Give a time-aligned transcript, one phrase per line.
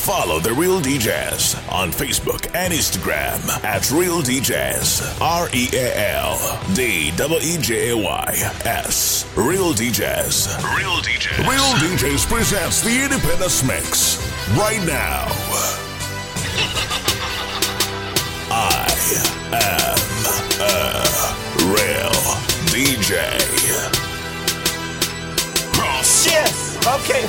[0.00, 5.20] Follow The Real DJs on Facebook and Instagram at Real DJs.
[5.20, 8.34] R E A L D W E J A Y
[8.64, 9.30] S.
[9.36, 10.56] Real DJs.
[10.74, 11.38] Real DJs.
[11.46, 14.18] Real DJs presents the Independence Mix
[14.56, 15.26] right now.
[18.50, 18.88] I
[19.52, 20.00] am
[20.60, 20.80] a
[21.70, 22.10] real
[22.72, 23.20] DJ.
[26.24, 27.22] Yes, okay.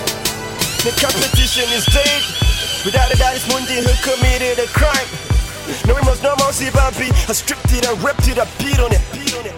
[0.84, 2.51] The competition is dead.
[2.84, 5.06] Without a doubt, it's Mundi who committed a crime.
[5.86, 7.14] No remorse, no mercy, Bumpy.
[7.30, 9.02] I stripped it, I ripped it, I beat on it.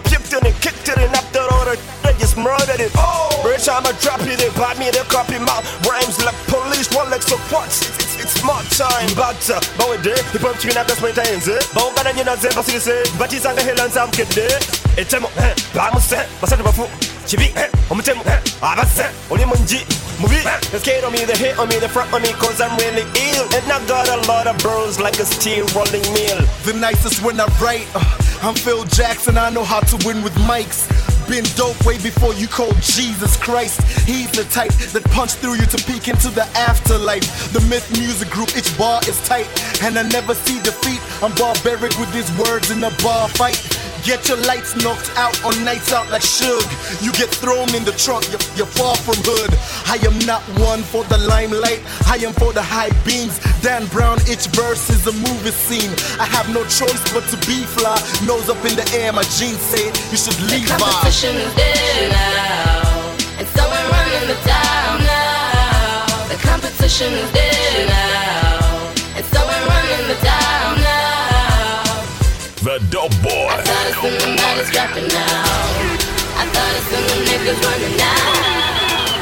[0.04, 2.92] Kicked on it kicked it and after all the I just murdered it.
[3.40, 5.56] Every time I drop it, they bite me, they copy my
[5.88, 9.08] rhymes like police, one like so it's, it's, it's my time.
[9.16, 11.60] But, uh, but there, the pump chicken up, that's my time, eh?
[11.72, 14.10] But I'm gonna, you know, but see, say, but he's on the hill and some
[14.12, 14.60] kid there.
[15.00, 16.92] It's a mo, eh, but I'm a set, but I'm a fool.
[17.24, 20.03] Chibi, eh, I'm a temo, eh, I'm a set, only munji.
[20.20, 22.76] Movie, the skate on me, the hit on me, the front on me, cause I'm
[22.78, 23.44] really ill.
[23.54, 26.40] And I got a lot of bros like a steel rolling mill.
[26.64, 27.88] The nicest when I write.
[27.94, 28.02] Uh,
[28.42, 30.86] I'm Phil Jackson, I know how to win with mics.
[31.28, 33.80] Been dope way before you called Jesus Christ.
[34.06, 37.52] He's the type that punch through you to peek into the afterlife.
[37.52, 39.48] The Myth Music Group, each bar is tight,
[39.82, 41.00] and I never see defeat.
[41.22, 43.56] I'm barbaric with these words in a bar fight.
[44.04, 46.68] Get your lights knocked out on nights out like Suge.
[47.02, 49.48] You get thrown in the trunk, you're, you're far from hood.
[49.88, 53.40] I am not one for the limelight, I am for the high beams.
[53.64, 55.88] Dan Brown, each verse is a movie scene.
[56.20, 57.96] I have no choice but to be fly.
[58.28, 60.84] Nose up in the air, my jeans say it, you should leave by.
[60.84, 66.28] Competition is dead now, and so we're running the town now.
[66.28, 70.83] The competition is dead now, and so we're running the town now.
[73.04, 73.52] The Boy.
[73.52, 75.44] I thought it's in the bodies dropping now.
[76.40, 78.32] I thought it's in the niggas running now.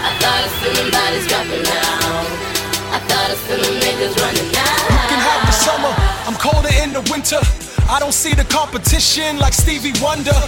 [0.06, 2.94] I thought it's in the bodies dropping now.
[2.94, 4.86] I thought it's in the niggas running now.
[5.10, 5.90] can have the summer.
[6.30, 7.42] I'm colder in the winter.
[7.90, 10.38] I don't see the competition like Stevie Wonder.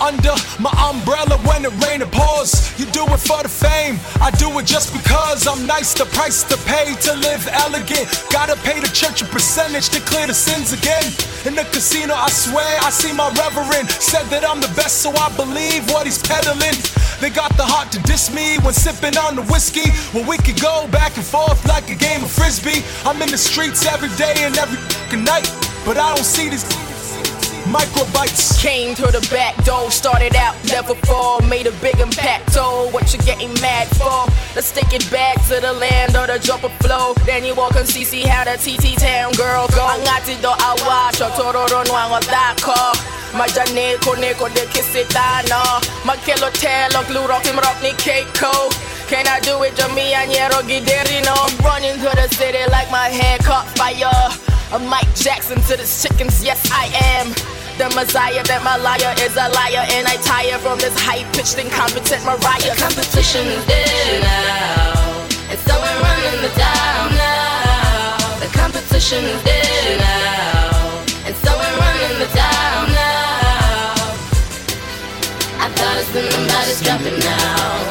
[0.00, 2.72] Under my umbrella when it rain and pours.
[2.80, 4.00] You do it for the fame.
[4.20, 5.92] I do it just because I'm nice.
[5.94, 8.08] The price to pay to live elegant.
[8.32, 11.04] Gotta pay the church a percentage to clear the sins again.
[11.44, 13.90] In the casino, I swear I see my reverend.
[13.90, 16.76] Said that I'm the best, so I believe what he's peddling.
[17.20, 19.90] They got the heart to diss me when sipping on the whiskey.
[20.16, 22.82] When we could go back and forth like a game of frisbee.
[23.04, 24.80] I'm in the streets every day and every
[25.20, 25.44] night,
[25.84, 26.64] but I don't see these
[27.68, 28.60] microbites.
[28.60, 32.56] Came to the back door, started out never fall, made a big impact.
[32.56, 34.26] Oh, what you getting mad for?
[34.54, 37.14] Let's take it back to the land of the jumper flow.
[37.26, 39.84] Then you walk and see, see how the TT town girl go.
[39.86, 42.76] Angati do awa, chotororo nwango dako.
[43.32, 45.62] Majane kone kode kisitano.
[46.04, 48.70] Makelo telo gluro kim rock ni keiko.
[49.08, 51.34] Can I do it, Jami Anyero Giderino?
[51.34, 54.49] I'm running to the city like my head caught fire.
[54.72, 56.86] I'm Mike Jackson to the chickens, yes I
[57.18, 57.34] am.
[57.74, 61.58] The Messiah, that my liar is a liar, and I tire from this high pitched,
[61.58, 62.70] incompetent Mariah.
[62.70, 68.14] The competition is dead now, and so we're running the town now.
[68.38, 73.98] The competition is dead now, and so we're running the town now.
[75.58, 77.89] I thought it's the bodies dropping now.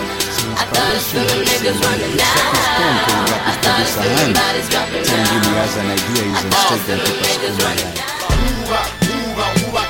[0.69, 2.29] I thought it's in the niggas running now.
[3.41, 5.33] I thought it's in the bodies dropping now.
[5.57, 8.29] guys an idea I using thought straight it's in and the niggas running now.
[8.45, 9.89] Uva, uva, uva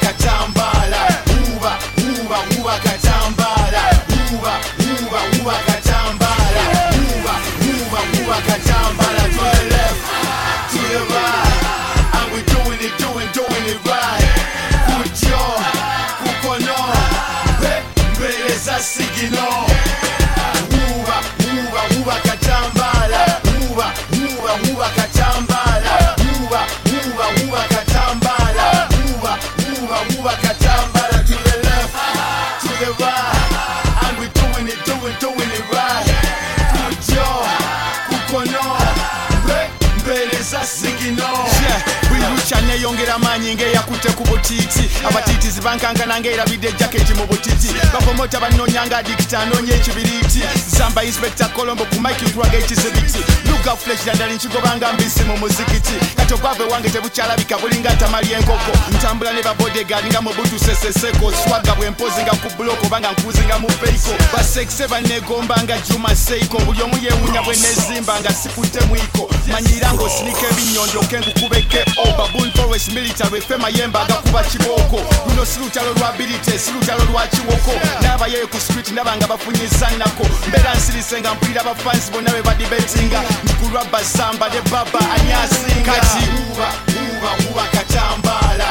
[43.49, 49.39] neyongera amaanyi ng'eyakutte ku butiiti abatiitizi bankankana ng'erabidde jaketi mu butiti bakomota bannoonya nga adikita
[49.39, 53.19] anoonya ekibiriiti zamba inspector colombo ku mike twaga ekizibiti
[53.59, 55.93] luga flesh naddala nkigobanga mbisi mu muzikiti.
[56.15, 58.71] Kati obwave wange tebukyalabika bulinga ntamali enkoko.
[58.91, 61.33] Ntambula ne babodegard nga mu butu seseseko.
[61.43, 66.57] Swaga bwe mpozi nga ku buloko obanga nkuzinga mu peiko basekise banegomba nga juma seiko.
[66.59, 69.29] Buli omu yeewunya bwe nezimba nga sikutte mwiko.
[69.51, 74.99] Manyira ng'osinika ebinyonjo ke nkukubeke oba bull forest military ffe mayemba agakuba kibooko
[75.29, 77.73] luno si lutalo lwa bilite si lutalo lwa kiwoko.
[78.01, 80.25] N'abayeyo ku street ndaba nga bafunyiza nnako.
[80.47, 86.23] Mbeera nsirise nga mpulira abafansi bonna be badibetinga ndikulwa basamba ne baba ani asinga kati
[86.51, 86.67] uba
[87.01, 88.67] uba uba katambala.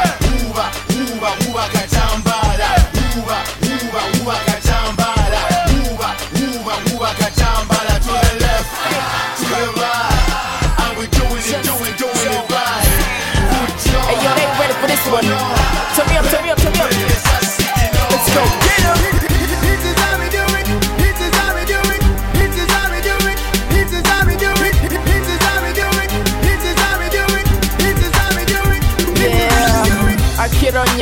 [0.50, 0.64] Uba
[1.14, 2.68] uba uba katambala.
[3.18, 4.57] Uba uba uba katambala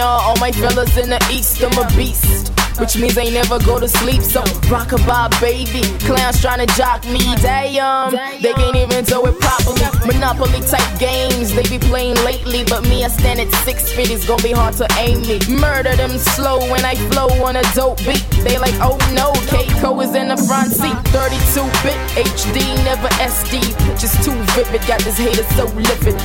[0.00, 2.45] on all my fellas in the east, I'm a beast.
[2.78, 5.82] Which means they never go to sleep, so rockabye baby.
[6.04, 8.12] Clowns trying to jock me, damn.
[8.42, 9.80] They can't even do it properly.
[10.06, 14.26] Monopoly type games they be playing lately, but me, I stand at six feet, it's
[14.26, 15.40] gonna be hard to aim me.
[15.48, 18.24] Murder them slow when I flow on a dope beat.
[18.44, 20.96] They like, oh no, Keiko is in the front seat.
[21.16, 23.60] 32 bit HD, never SD.
[23.98, 26.20] Just too vivid, got this hater so livid.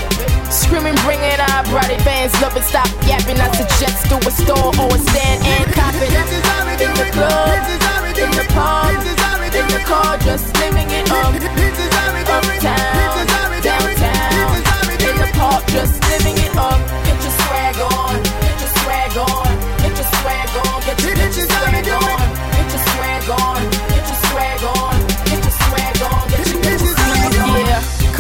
[0.51, 2.01] Screaming, bring it, I brought it.
[2.01, 3.39] Fans love it, stop yapping.
[3.39, 6.11] I suggest do a store or a stand and cop it.
[6.81, 7.57] In the club,
[8.17, 8.93] in the pub,
[9.53, 11.33] in the car, just living it up.
[12.37, 13.27] Uptown,
[13.61, 14.57] downtown,
[15.07, 16.79] in the park, just living it up.
[17.05, 19.50] Get your swag on, get your swag on,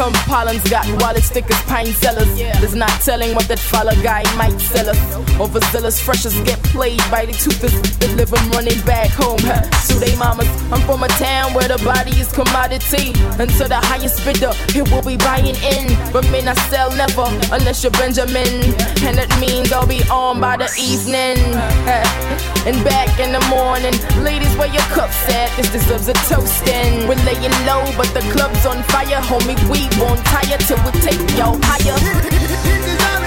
[0.01, 2.35] Come Pollins got wallet stickers, pine sellers.
[2.35, 4.97] There's not telling what that follow guy might sell us.
[5.39, 7.69] Overzealous freshers get played by the toothers
[7.99, 9.37] that live them running back home.
[9.41, 9.61] Huh?
[9.85, 10.49] So they mamas.
[10.73, 13.13] I'm from a town where the body is commodity.
[13.37, 15.85] Until the highest bidder, it will be buying in.
[16.11, 18.73] But men I sell never unless you're Benjamin.
[19.05, 21.37] And that means I'll be on by the evening.
[21.85, 22.65] Huh?
[22.65, 23.93] And back in the morning,
[24.25, 25.53] ladies, where your cups at?
[25.57, 27.05] This deserves a toasting.
[27.05, 29.57] We're laying low, but the club's on fire, homie.
[29.69, 31.97] We won't tire till we take y'all higher.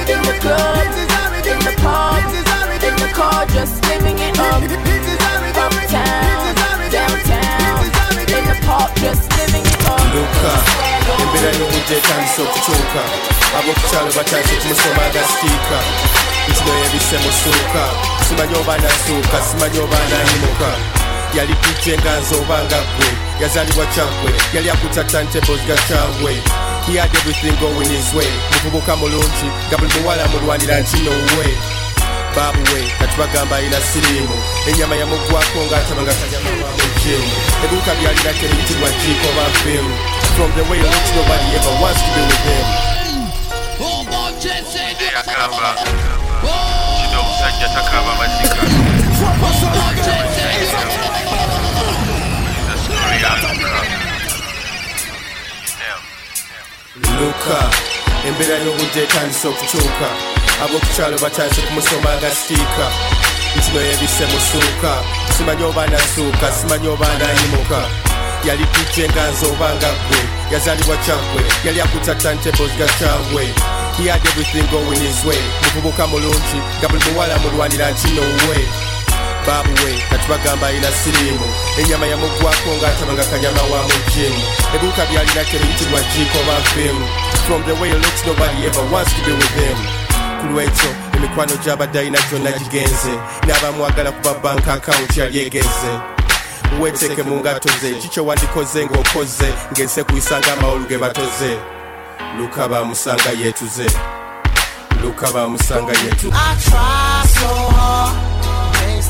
[0.04, 0.84] In the club,
[1.44, 2.20] in the pub,
[2.84, 4.62] in the car, just living it up.
[5.64, 6.54] Uptown,
[6.92, 7.84] downtown,
[8.20, 10.04] in the park, just living it up.
[10.14, 10.52] luka
[11.22, 13.02] embeera y'obudde etandise okukyuka
[13.58, 15.78] ab'okukyalo batandise okumusoma agasikiika
[16.48, 17.82] nkino yebise musuuka
[18.28, 20.70] simanyi oba nasuuka simanyi oba nayimuka
[21.36, 26.32] yali dj nga nze oba nga ggwe yazaalibwa kyaggwe yali akuta tantables ga kyangwe
[26.86, 28.28] he had everything going his way.
[28.52, 31.48] Muvubuka mulungi nga buli muwala mulwanira nti nowe
[32.36, 34.36] babuwe kati bagamba alina siriimu
[34.68, 37.28] enyama yamugwako ng'ataba nga kanyama wamu jimu
[37.64, 39.94] ebiwuka byalina teriyitibwa jiiko oba vimu
[40.36, 42.66] from the way he looks nobody ever wants to be with him.
[45.20, 45.74] Agamba
[46.96, 48.56] kino omusajja takaaba mazika
[56.96, 57.58] luka
[58.26, 60.08] embeera y'obudde etandise okukyuka
[60.62, 62.86] ab'okukyalo batandise kumusoma nga sitiika
[63.56, 64.92] nkino yebise musuuka
[65.36, 67.80] simanyi oba nasuuka simanyi oba nayimuka
[68.46, 70.20] yali dj nga nze oba nga ggwe
[70.52, 73.44] yazaalibwa kyaggwe yali akuta tantables ga kyangwe
[73.96, 75.42] he had everything going his way.
[75.62, 78.58] Muvubuka mulungi nga buli muwala mulwanira nti nowe
[79.46, 81.46] babuwe kati bagamba alina siriimu
[81.78, 84.42] enyama yamugwako ng'ataba nga kanyama wa mu jimu
[84.74, 87.06] ebiwuka byalina teriyitibwa jiiko oba vimu
[87.46, 89.78] from the way looks nobody ever wants to be with him.
[90.40, 93.12] Ku lwekyo emikwano gy'abadde alina gyonna gigenze.
[93.46, 95.92] N'abamwagala kuba bank account yali egeze
[96.80, 101.58] weteeke mu ngato ze kikyo wandikoze ng'okoze ng'ensi kuyisanga amawolu ge batoze.
[102.38, 103.86] Luka bamusanga yeetuze.
[105.02, 106.34] Luka bamusanga yeetuze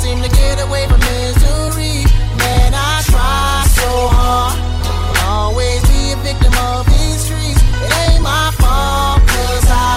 [0.04, 2.04] seem to get away from misery.
[2.36, 4.52] Man, I try so hard,
[5.08, 7.62] will always be a victim of these streets.
[7.84, 9.92] It ain't my fault, cause I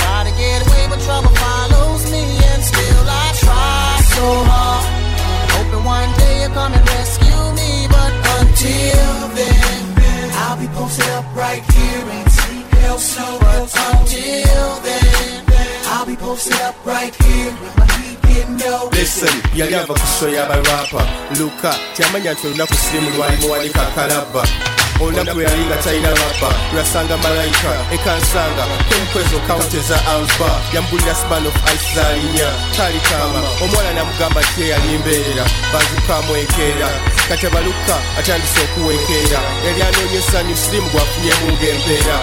[0.00, 3.84] try to get away, but trouble follows me, and still I try
[4.16, 4.84] so hard.
[5.52, 11.28] Hoping one day you'll come and rescue me, but until then, I'll be posted up
[11.36, 13.36] right here in Seagull Snow.
[13.44, 15.44] But until then,
[15.92, 18.25] I'll be posted up right here with my heat.
[18.92, 21.00] Listen yali ava ku show y'abarapa
[21.38, 24.42] luka tyamanya nti olunaku sirimu lwali muwanika kalaba
[25.00, 31.56] olunaku yali nga talina labba lwasanga malayika ekansanga kemukwezo kaunti eza alba yambulira span of
[31.72, 36.88] ice zalinya talikama omwana namugamba ti eyali mbeerera banzukamu enkeera
[37.28, 42.18] kati abaluka atandise okuwekeera yali anoonya essanyu sirimu gwafunyemu ng'empeera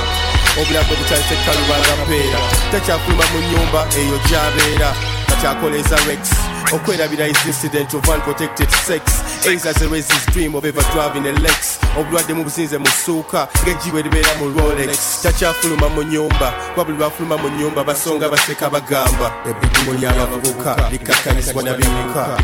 [0.61, 2.39] obulamu bwe butandise kalubanga mpeera
[2.71, 4.89] takyafuluma mu nyumba eyo gy'abeera
[5.23, 6.29] kati akoleza rex.
[6.73, 9.03] Okwerabira is incident of unprotected sex.
[9.45, 11.79] Aids as a racist dream of ever driving a lex.
[11.97, 15.21] Obulwadde mu buzinze mu ssuuka ng'ejjibwe libeera mu rolex.
[15.23, 21.73] Takyafuluma mu nyumba kuba buli lwafuluma mu nyumba basonga baseka bagamba ebbidumu ly'abavubuka likkakkanyizibwa na
[21.73, 22.39] biwuka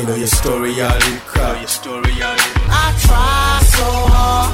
[0.00, 1.56] eno ye story ya luka.
[2.70, 4.50] I try so hard,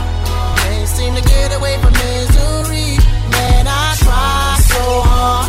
[0.58, 2.98] can't seem to get away from misery.
[3.30, 5.43] Man, I try so hard,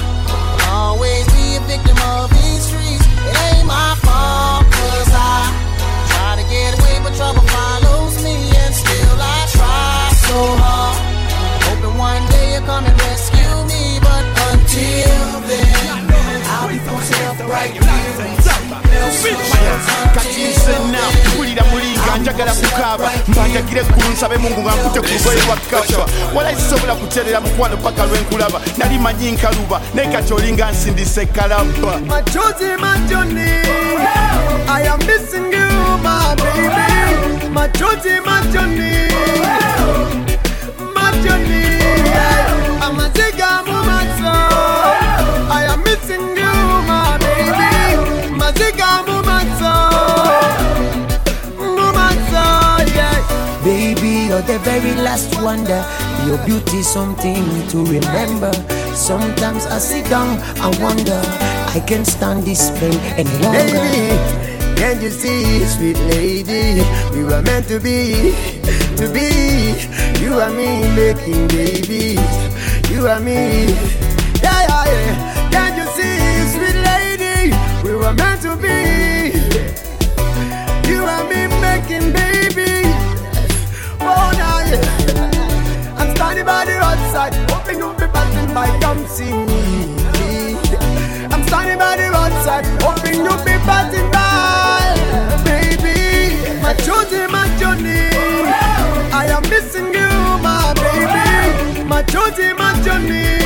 [12.56, 16.80] you'll come and rescue me, but until then, I'll be
[17.28, 17.74] up right
[21.72, 25.56] mulinga njagala kukaaba mbanjagire eggulu nsabe mungu nga nkute ku lugoye lwa
[26.56, 33.52] sisobola kuterera mukwano paka lwenkulaba nali manyi nkaluba naye kati olinga nsindise kalaba Machozi machoni
[34.68, 36.36] I am missing you my
[45.48, 46.54] I am missing you
[46.88, 47.72] my baby
[48.38, 49.74] Maziga mumaso
[51.58, 52.46] Mumaso
[52.96, 53.18] yeah
[53.64, 55.84] Baby, you're the very last wonder.
[56.28, 58.52] Your beauty something to remember.
[58.96, 61.22] Sometimes I sit down and wonder,
[61.74, 63.60] I can't stand this pain any longer.
[63.60, 66.82] Baby, can't you see, sweet lady,
[67.16, 68.34] we were meant to be,
[68.98, 69.76] to be.
[70.22, 72.20] You and me making babies,
[72.96, 73.66] you and me.
[74.42, 75.50] Yeah, yeah, yeah.
[75.52, 76.16] Can't you see,
[76.54, 77.52] sweet lady,
[77.84, 79.36] we were meant to be.
[80.90, 82.96] You and me making babies.
[84.00, 86.00] Oh, nah, yeah.
[86.00, 89.64] I'm standing by the roadside, hoping you'll be passing by, come see me.
[91.34, 94.96] I'm standing by the roadside, hoping you'll be passing by,
[95.44, 96.00] baby.
[96.62, 98.08] My chosen, my journey.
[99.12, 100.15] I am missing you,
[101.86, 101.90] baby.
[101.90, 103.40] My chosen, my journey.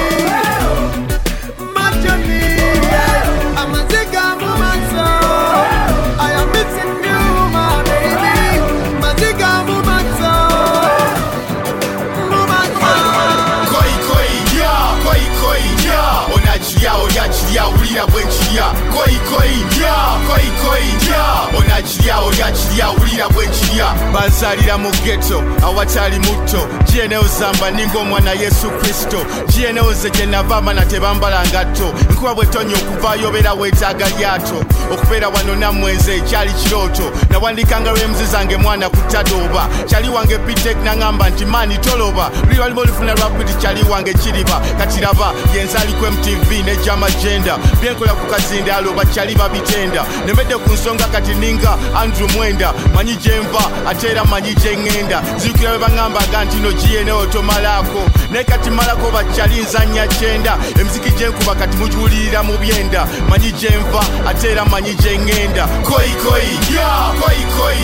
[1.74, 2.58] My journey.
[3.60, 5.06] I'm a zigga woman, so
[6.20, 7.22] I am missing you,
[7.54, 8.60] my baby.
[9.02, 10.34] My zigga woman, so.
[12.32, 12.94] Woman, so.
[13.74, 16.02] koi koi ya koi koi ya
[16.34, 18.24] onakirya olyakirya wulira bwe
[18.60, 19.96] oya koyikoyi lya
[20.28, 28.32] koyikoyi lya onakirya olyakirya wulira bwekirya banzaalira mu geto awatali muto jeneo zamba ninga omwana
[28.32, 29.18] yesu kristo.
[29.48, 31.94] Jeneo ze gye nava amana tebambala ngatto.
[32.12, 34.64] Nkuba bwetonya okuvaayo obeera weetaaga lyato.
[34.94, 37.12] Okubeera wano nammweze ekyali kirooto.
[37.30, 42.32] Nawandikanga lwemuzi zange mwana kutadoba kyali wange pitek naŋŋamba nti maani toloba.
[42.48, 44.62] Luli waliba olufuna lwakwiti kyali wange kiriba.
[44.78, 51.34] Kati laba yenzaaliku mtv nejamagenda byenkola ku kazi kazindaalo bakyali babitenda nemedde ku nsonga kati
[51.36, 52.74] ninga andrew mwenda.
[52.96, 58.02] Manyi gyenva ate era manyi gyeŋŋenda zirukira bwe baŋŋambaga nti no giyenewo tomalaako
[58.32, 60.58] naye kati malako bakyali nzanya kyenda.
[60.80, 63.08] Emiziki gyenkuba kati mugiwulirira mu byenda.
[63.30, 66.90] Manyi gyenva ate era manyi gyeŋŋenda koikoi ya
[67.22, 67.82] koikoi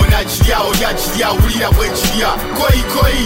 [0.00, 3.20] onakirya olyakirya wulira bwekirya koikoi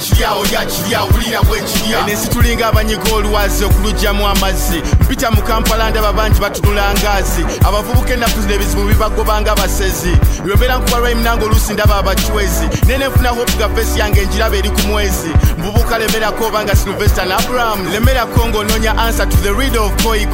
[0.00, 4.82] ya koikoi ya onakirya olyakirya wulira enensi tulinga abanyiga olwazi okulugyamu amazzi.
[5.00, 10.16] Mpita mu kampala ndaba bangi batunula ngaazi abavubuka ennaku zino bibagobanga basezi.
[10.46, 15.28] Yomera nkuba lwaimunanga oluusi ndaba abacwezi nene nfuna hope gafesi yange enjiraba eri ku mwezi.
[15.58, 17.92] Mvubuka lemerako obanga sylvester na abraham.
[17.92, 20.26] Lemerako ng'onoonya answer to the read of koi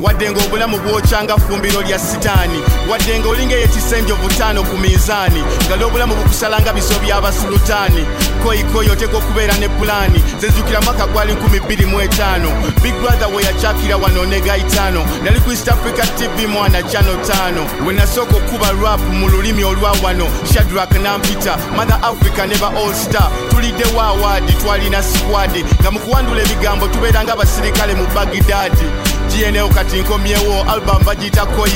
[0.00, 2.62] wadde ng'obulamu bwokyanga fumbiro lya sitaani.
[2.90, 8.06] Wadde ng'olinga eyekisembyo butaano ku minzaani nga n'obulamu bukusalanga biso by'abasulutaani
[8.42, 15.40] koi tegokubeera ne pulani zenzukira mwaka gwali 25 big brother weyakyakira wano ne gaitano nali
[15.40, 20.28] ku east africa tv mwana chano 5 we nasooka okuba rap mu lulimi olwa wano.
[20.54, 23.30] Shadrak nampita mother africa neba all star.
[23.50, 25.64] Tuliddewo awaadi twalina squad.
[25.80, 28.84] Nga mu kuwandula ebigambo tubeera nga abasirikale mu bagidadi
[29.30, 31.70] gna kati nkomyewo album bagiyita koi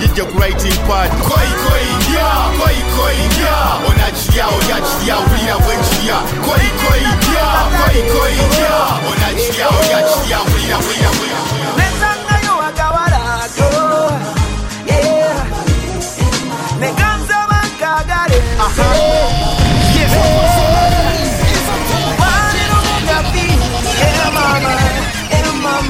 [0.00, 1.10] gijje ku writing pad.
[1.28, 3.56] Koyikoyi ndya koyikoyi ndya
[3.88, 7.46] onakirya olyakirya wulira bwekirya koyikoyi ndya
[7.78, 8.74] koyikoyi ndya
[9.10, 11.54] onakirya olyakirya wulira wulira wulira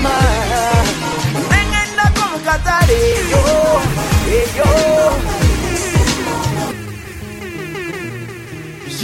[0.04, 0.33] my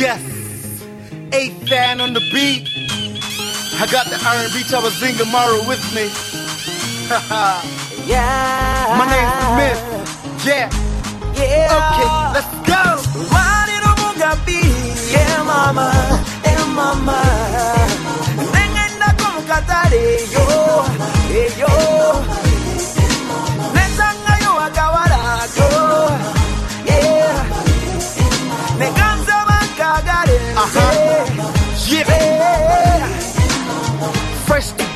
[0.00, 0.20] Yes,
[1.32, 2.68] eighth fan on the beat.
[3.80, 6.08] I got the R&B Tabazinga Mara with me.
[8.06, 8.96] yeah.
[8.96, 10.46] My name's Myth.
[10.46, 10.68] Yeah.
[11.36, 11.72] Yeah.
[11.76, 12.82] Okay, let's go.
[15.12, 15.88] Yeah mama,
[16.44, 17.20] yeah mama.
[18.52, 19.10] Nengenda
[20.32, 20.84] yo,
[21.60, 22.39] yo.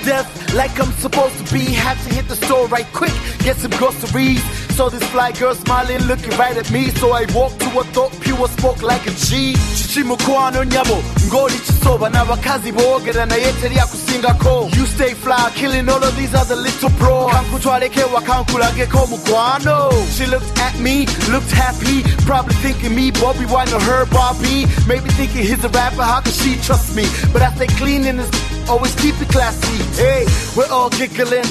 [0.05, 1.65] Death, like I'm supposed to be.
[1.65, 4.43] Had to hit the store right quick, get some groceries.
[4.77, 6.91] Saw this fly girl smiling, looking right at me.
[6.91, 9.55] So I walked to her thought pure, spoke like a G.
[9.55, 16.17] chichimukwano nyabo ngoli chisoba n'abakazi boogera naye teri akusingako you stay fly killing all of
[16.17, 22.55] these other little bros kankutwaleko ewa kankulageko mukwano she looked at me looked happy probably
[22.57, 26.57] thinking me bobby wine or her bobby maybe thinking he's a rapper how could she
[26.67, 28.31] trust me but i stay clean in this
[28.69, 30.25] always keep it classy hey
[30.57, 31.45] we're all giggling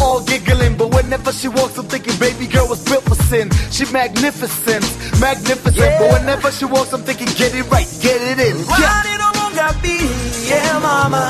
[0.00, 3.50] all giggling, but whenever she walks, I'm thinking, baby girl was built for sin.
[3.70, 4.84] She magnificent,
[5.20, 8.56] magnificent, but whenever she walks, I'm thinking, get it right, get it in.
[8.56, 8.80] Yeah.
[8.80, 10.00] Marino Mugabe,
[10.48, 11.28] yeah mama,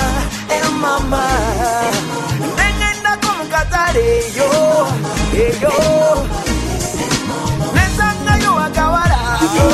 [0.49, 1.25] yeah mama.
[2.57, 4.87] Nengenda kumukatare yo,
[5.35, 5.75] eh yo.
[7.75, 9.21] Nesanga yo akawara
[9.57, 9.67] yo,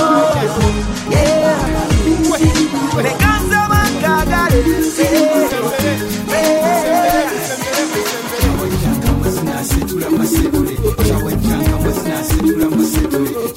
[13.16, 13.56] Thank you.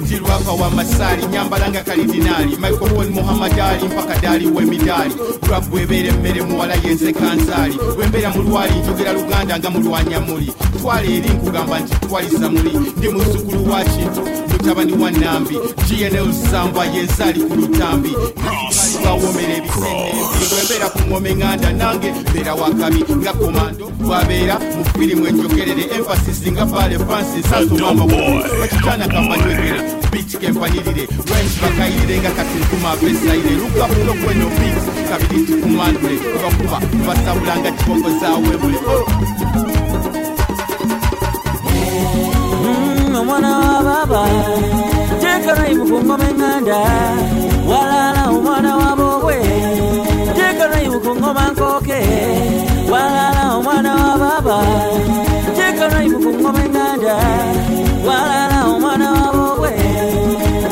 [0.00, 5.14] Ndi lwava wa masali nyambala nga kalidinaali microphone muhammad ali mpaka dali w'emidaali
[5.50, 11.02] rap bwebeera emmere muwala yenze kanzaali bwembeera mu lwali njogera luganda nga mulwanya muli twala
[11.02, 14.20] eri nkugamba nti twalisa muli ndi muzzukulu wa kintu
[14.52, 15.58] mutabani wa nambi.
[15.88, 18.10] Gnl samba yenzaali ku lutambi.
[19.04, 25.84] Bawomera ebisenembi bwembeera ku ngoma eŋŋanda nange mbeera wakabi nga komando bwabeera mu firimu enjogerere
[25.96, 28.04] emphasis nga bale francis asomama
[28.60, 29.80] bakitana kambanywegere
[30.12, 34.76] bich kempanirire rens bakayirire nga katinkuma apesaire lugabulo kweno bit
[35.08, 38.78] kabiri tikumandule bakuba basabula nga kiboko zawebule
[43.20, 44.22] omwana mm, wa baba
[45.20, 46.80] tekarayimu ku ngoma eŋŋanda
[47.68, 49.38] walala omwana wa bobwe
[50.36, 52.00] tekarayimu ku ngoma nkooke
[52.88, 55.25] walala omwana wa
[55.86, 57.16] baba tekarayimu ku ngoma eŋŋanda
[58.06, 59.72] walala omwana wa bobwe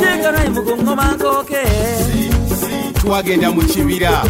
[0.00, 1.62] tekarayimu ku ngoma nkooke
[3.05, 4.23] twagenda mu kibira.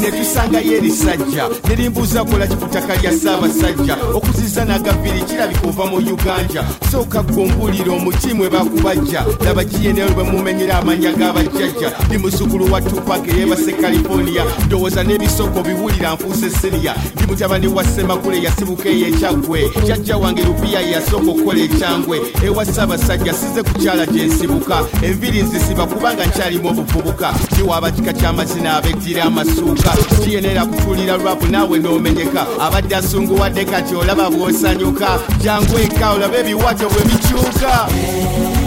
[0.00, 3.96] Ne tusangayo erisajja nerimbuuza kola kikutaka lya ssaabasajja.
[4.14, 9.24] Okuziza nagaviri kirabika ova mu uganja sooka ggumbulira omuti mwe bakubajja.
[9.44, 14.44] Laba gnl bwe mumenyera amanya g'abajjajja ndi muzukulu wa tupak eyebase california.
[14.66, 20.80] Ndowooza n'ebisoko biwulira nfuuse siriya ndi mutabani wa semakule yasibuka eyo ekyaggwe jjajja wange lupiya
[20.80, 22.20] ye yasooka okukola ekyangwe.
[22.44, 24.82] Ewa ssaabasajja size kukyala gye nsibuka.
[25.02, 27.34] Enviri nzisiba kubanga nkyalimu obuvubuka.
[27.56, 29.90] Kiwaaba kika ky'amazina abeddira amasuuka.
[30.24, 32.46] Kiyenera kutuulira lwapu naawe n'omenyeka.
[32.60, 35.08] Abadde asunguwadde kati olaba bw'osanyuka.
[35.42, 37.88] Jangu eka olaba ebiwato bwe bikyuka.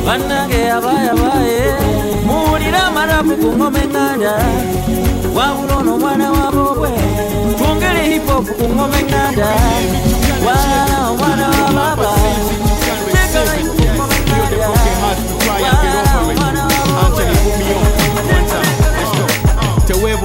[0.06, 1.60] Bannange yabayabaye
[2.26, 4.34] muwulire amarapu ku ngoma eŋŋanda.
[5.36, 6.90] Wabula ono omwana wa bobwe
[7.58, 9.50] twongere hipop ku ngoma eŋŋanda.
[10.46, 12.12] Walala omwana wa baba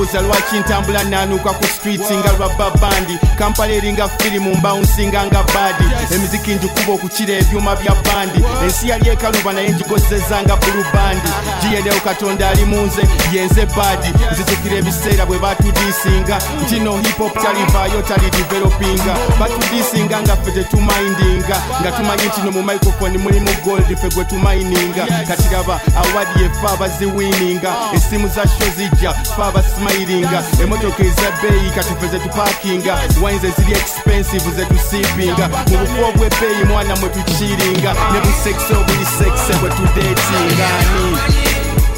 [0.05, 3.19] teweebuuza lwaki ntambula nanuuka ku streets nga lwabba bandi.
[3.39, 5.85] Kampala eringa firimu mbawunsinga nga baadi.
[6.15, 8.45] Emiziki njikuba okukira ebyuma bya bandi.
[8.65, 11.29] Ensi yali ekaluba naye njigozeza nga bulu bandi.
[11.61, 14.09] Giyenewo katonda ali mu nze yenze baadi.
[14.33, 16.39] Nzijukira ebiseera bwe batudiisinga.
[16.39, 16.63] Mm.
[16.63, 19.15] Nti no hiphop talivaayo tali developinga.
[19.15, 19.39] Mm.
[19.41, 25.07] Batudiisinga nga ffe tetumayindinga nga tumanyi nti no mu microphone mulimu gold ffe gwe tumayininga.
[25.29, 29.43] Kati raba awadi yeffe abaziwininga essimu za sho zijja ffe
[29.95, 37.09] abasimayiringa emotoka ezabbeeyi kati ffe zetupakinga wines eziri expensive zetusipinga mu bufu obwebbeeyi mwana mwe
[37.09, 41.19] tukiringa ne busekisi obuli sekise bwe tudeetinga ani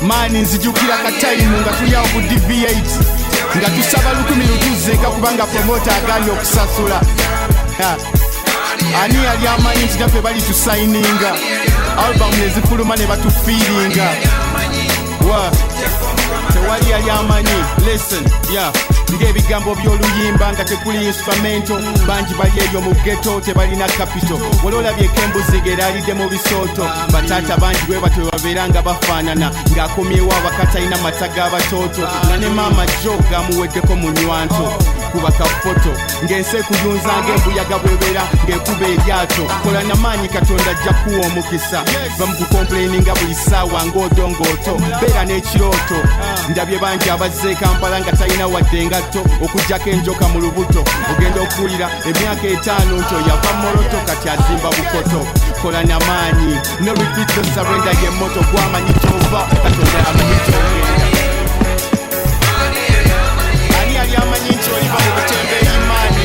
[0.02, 2.88] maani nzijukira katayimu nga tulyawo ku dv8
[3.56, 7.00] nga tusaba lukumi lutuzenga kubanga promota agaanye okusasula.
[9.02, 11.30] Ani yali amanyi nti naffe bali tusayininga
[12.06, 14.08] albamu nezifuluma ne batufiiringa
[15.30, 15.50] wa
[16.66, 18.24] tewali yali amanyi listen
[18.54, 18.72] ya
[19.12, 21.78] ng'ebigambo by'oluyimba nga tekuli instrumento.
[22.06, 27.82] Bangi bali eyo mu geto tebalina kapito wali olabyeko embuzi ng'eraalidde mu bisooto bataata bangi
[27.86, 34.10] bwe batwe babeera nga bafaanana ng'akomyewo abakatalina mata g'abatooto nga ne maama jo gamuweddeko mu
[34.10, 34.66] nywanto
[35.12, 35.92] kuba kafoto
[36.24, 38.22] ng'ensi ekuyunza ng'embuyaga bwebera
[38.86, 41.84] ng'ekuba eryato kola namaanyi katonda ajja kuwa omukisa.
[42.18, 45.98] Bamukukomplaininga buli ssaawa ng'odongooto beera n'ekirooto.
[46.48, 50.84] Ndabye bangi abazze kampala nga talina wadde engatto okugjako enjoka mu lubuto.
[51.10, 55.26] Ogenda okuwulira emyaka etaano nti oyava moloto kati azimba bukoto.
[55.62, 61.06] Kola namaanyi no repeat to surrender ye moto gwamanyi kyova katonda amanyi kyogenda
[63.80, 66.24] ani yali amanyi nti oliva mu butembeeyi maanyi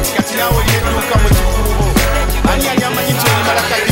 [0.00, 1.28] nti kati naawe olina edduuka mu
[3.62, 3.87] para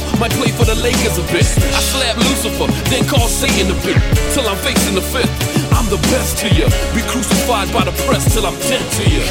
[0.00, 1.46] ball, might play for the Lakers a bit.
[1.76, 3.96] I slap Lucifer, then call Satan a bit.
[4.34, 5.30] Till I'm facing the fifth.
[5.76, 6.66] I'm the best to you.
[6.94, 9.22] Be crucified by the press till I'm dead to you.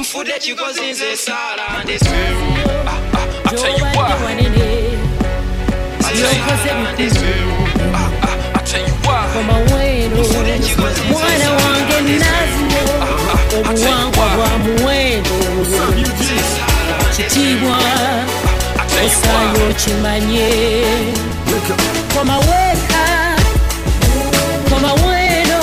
[0.00, 1.98] Mfudde kigozi nze saala nde-
[3.46, 4.12] I tell you why.
[6.00, 6.42] I tell you,
[8.54, 9.24] I tell you why.
[11.10, 12.84] mwana wange nazio
[13.60, 15.30] obuwangwa bwa muwendo
[17.16, 17.76] kitiibwa
[19.02, 20.48] osaanye okimanye
[22.14, 23.04] komaweka
[24.70, 25.62] komaweno.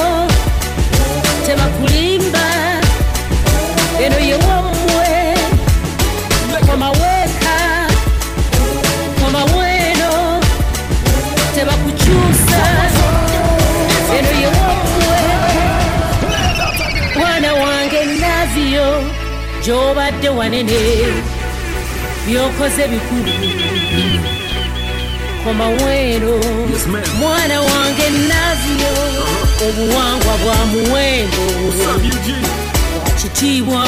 [1.46, 2.46] Tebakulimba
[4.04, 5.10] eno yewammwe
[6.68, 7.56] komaweka
[9.22, 10.12] komaweno.
[11.56, 12.64] Tebakukyusa
[14.18, 15.20] eno yewammwe
[17.20, 18.88] mwana wange nazio
[19.66, 20.80] gyobadde wanene
[22.32, 23.32] byokoze bikulu.
[25.44, 26.40] Komaweero
[27.20, 28.94] mwana wange naziyo
[29.68, 31.46] obuwangwa bwa muwendo.
[33.22, 33.86] Kitiibwa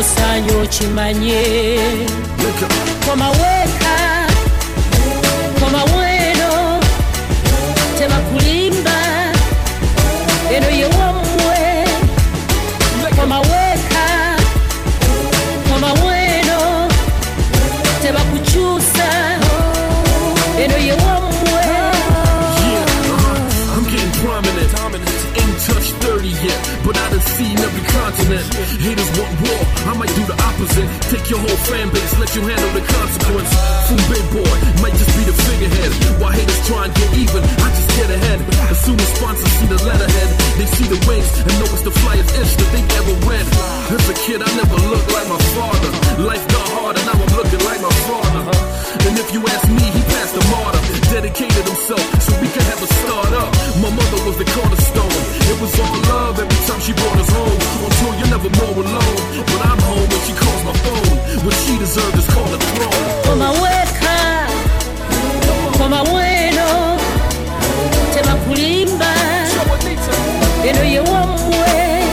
[0.00, 1.42] osaanye okimanye.
[3.06, 3.96] Komaweeka
[5.60, 6.80] komaweero
[7.98, 8.98] tebakulimba
[10.56, 10.99] eno yewa
[28.32, 28.64] every.
[28.80, 30.88] Haters want war, I might do the opposite.
[31.10, 33.50] Take your whole fan base, let you handle the consequence.
[33.90, 35.90] Fool big boy, might just be the figurehead.
[36.20, 38.38] While haters try and get even, I just get ahead.
[38.70, 41.94] As soon as sponsors see the letterhead, they see the wings and know it's the
[42.02, 43.46] flyest inch that they ever read.
[43.90, 45.90] As a kid, I never looked like my father.
[46.22, 48.69] Life got hard and now I'm looking like my father.
[49.10, 50.78] And if you ask me, he passed the martyr.
[51.10, 53.50] Dedicated himself so we could have a start up.
[53.82, 55.10] My mother was the cornerstone.
[55.50, 57.58] It was all love every time she brought us home.
[57.82, 59.18] On tour, you're never more alone.
[59.50, 61.18] But I'm home when she calls my phone.
[61.44, 63.02] What she deserved is called a throne.
[63.26, 64.18] komaweka
[65.78, 66.70] komaweno
[68.14, 69.12] tebakulimba
[70.68, 72.04] eno ye wammwe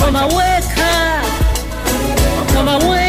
[0.00, 0.90] komaweka
[2.54, 3.03] komaweno tebakukyusa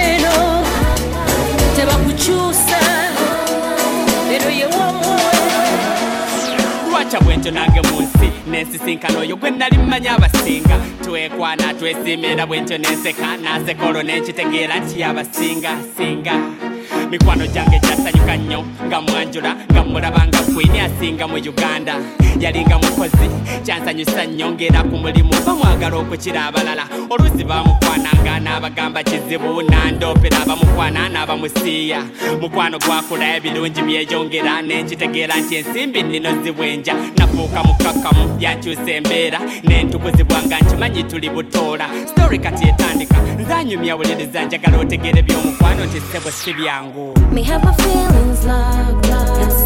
[8.62, 10.80] nsi nensisinkana oyo gwe nali mmanya abasinga.
[11.04, 16.36] Twekwana twesimira bwentyo nenseka nasekolo nenkitegeera nti yabasinga singa
[17.08, 21.96] mikwano gyange gyasanyuka nnyo nga mwanjula nga mulabanga kwini asinga mu uganda.
[22.40, 23.28] Yalinga mukozi
[23.64, 32.00] kyansanyusa nnyo ngera ku mulimu bamwagala okukira abalala oluusi bamukwananga n'abagamba kizibu nandoopera abamukwana n'abamusiiya.
[32.42, 40.60] Mukwano gwakula ebirungi byeyongera nenkitegeera nti ensimbi nino zibwenja nafuuka mukakamu yankyusa embeera nentukuzibwa nga
[40.60, 41.88] nkimanyi tuli butoola.
[42.12, 47.74] Story kati etandika nzanyumya wuliriza njagala otegere by'omukwano nti ssebo si byangu Me have my
[47.76, 49.65] feelings locked, locked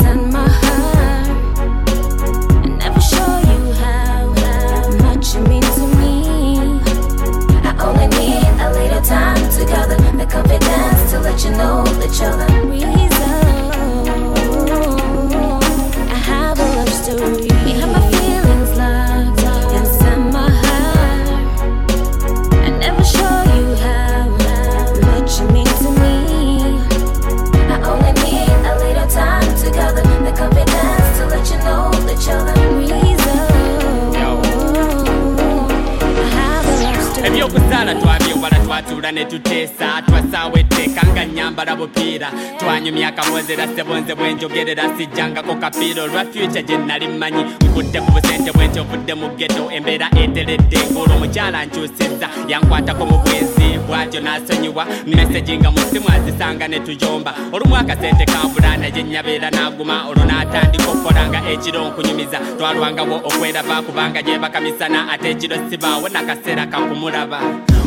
[45.79, 50.09] sijjangako kapiira olwa fyuca gye nali mmanyi nkudde ku busente bwentyo ovudde mu geto embeera
[50.11, 56.79] eteredde ng'olwo omukyala nkyusizza yankwatako mu bwenzi bwatyo n'asonyiwa meseji nga mu ssimu azisanga ne
[56.79, 64.21] tuyomba olumu akasente kabula naye nyabeera n'aguma olwo n'atandika okukolanga ekiro nkunyumiza twalwangawo okweraba kubanga
[64.21, 67.39] gyebakamisana ate ekiro sibaawo nakaseera kakumulaba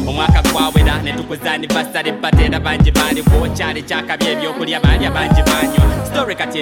[0.08, 1.02] omwaka gwawera
[2.60, 2.92] bangi
[3.56, 5.42] kyali kyakaby ebyokulya bangi
[6.06, 6.58] story kati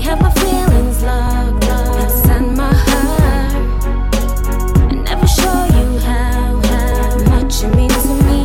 [0.00, 3.54] have my feelings locked, locked inside my heart.
[4.90, 8.40] I never show you how, how much you mean to me.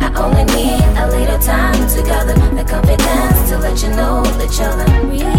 [0.00, 4.76] I only need a little time together, the confidence to let you know that you're
[4.76, 5.37] the reason.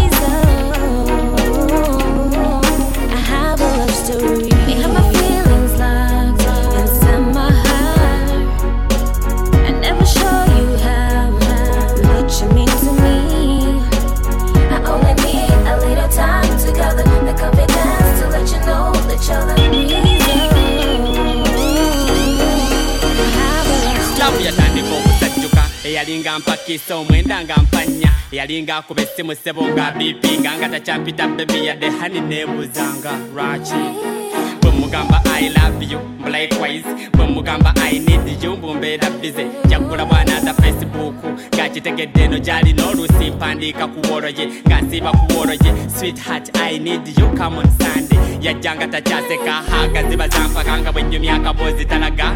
[26.30, 29.02] Eyalinga mpakisa omwenda nga mpanya eyalinga akuba
[29.34, 33.82] ssebo nga bipinga nga takyampita bebi yadde hani neebuzanga lwaki
[34.60, 34.70] bwe
[35.34, 35.98] i love you
[36.30, 37.26] likewise bwe
[37.82, 38.74] i need you mbu
[39.20, 39.46] bize.
[39.68, 41.14] Jakula bwana bwanaza facebook
[41.54, 43.88] ng'akitegedde eno gy'alina oluusi mpandiika
[44.68, 45.26] nga nsiiba ku
[45.98, 48.18] sweetheart i need you come on sunday.
[48.40, 51.84] Yajjanga takyaseka haga ziba zampakanga bwe nnyumya akaboozi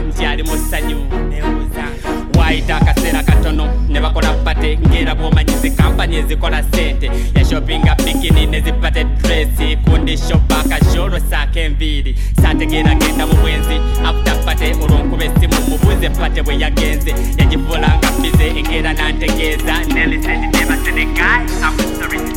[0.08, 3.68] nti ali mu ssanyu waayita akaseera katono.
[3.88, 10.58] Ne bakola pate ng'era bw'omanyizi kampani ezikola sente yashopinga bikini ne zipate dresi kundi shopa
[10.60, 17.14] akasholo saako enviiri saategeera genda mu bwenzi afuta pate olwonkuba essimu mubuuze pate bwe yagenze
[17.38, 19.74] yagifuulanga bize engera nantegeeza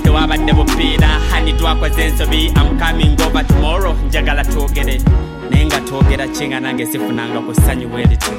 [0.03, 3.93] tewabadde bupiira hani twakoze ensobi am coming over tomorrow.
[4.07, 5.01] Njagala twogere
[5.49, 8.33] naye nga twogera kinga nange sifunanga ku ssanyu bwe lityo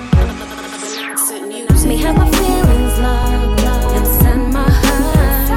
[1.89, 5.51] me have my feelings locked inside my heart.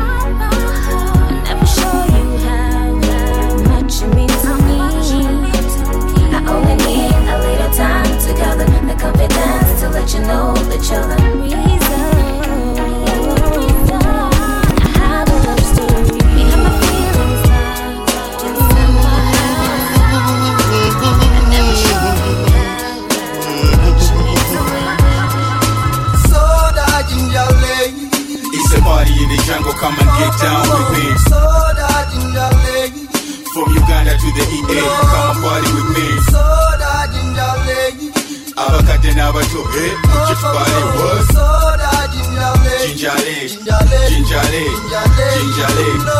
[1.27, 2.95] I never show you how
[3.69, 4.27] much to me.
[6.33, 11.05] I only need a little time together, the confidence to let you know that you're
[11.05, 11.70] the real.
[39.61, 39.95] no hit,
[40.27, 41.21] just body what?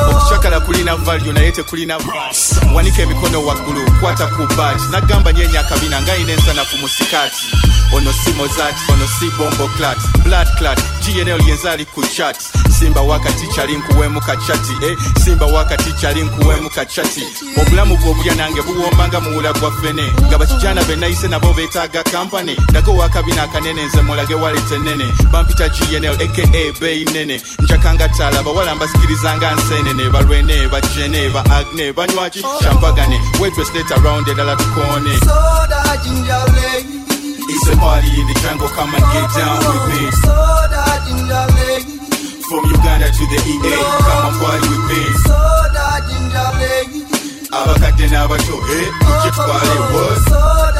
[0.09, 2.75] Okushakala kulina value nayete kulina value.
[2.75, 3.05] Wanike
[3.37, 4.83] waggulu kwata ku badge.
[4.91, 7.45] Nagamba nyenya akabina nga ina ensanafu mu sikati.
[7.93, 10.79] Ono si mozati, ono si bombo clat, blood clat.
[11.01, 12.37] Gnl yenzali ku chat.
[12.79, 14.97] Simba wakati kyali nkuweemu kacati eh?
[15.23, 17.23] simba wakati kyali nkuweemu kacati
[17.61, 20.03] obulamu bwe obulya nange buwomba nga muwula gwa fene.
[20.27, 26.15] Nga bakijana benayise nabo betaaga kampani ndago wakabina akanene nze mulage walete nene bampita gnl
[26.25, 27.41] aka beyi nene.
[27.59, 35.19] Njakanga tala bawala mbazikirizanga nsenene balwene bajene ba agne banywaki champagane wetweslet around edala tukone
[37.49, 40.01] It's a party in the jungle, come and get down with me.
[42.47, 43.75] From Uganda to the EA,
[44.05, 45.01] come and party with me.
[47.51, 50.70] abakadde n'abato eh, mujje tutwale what?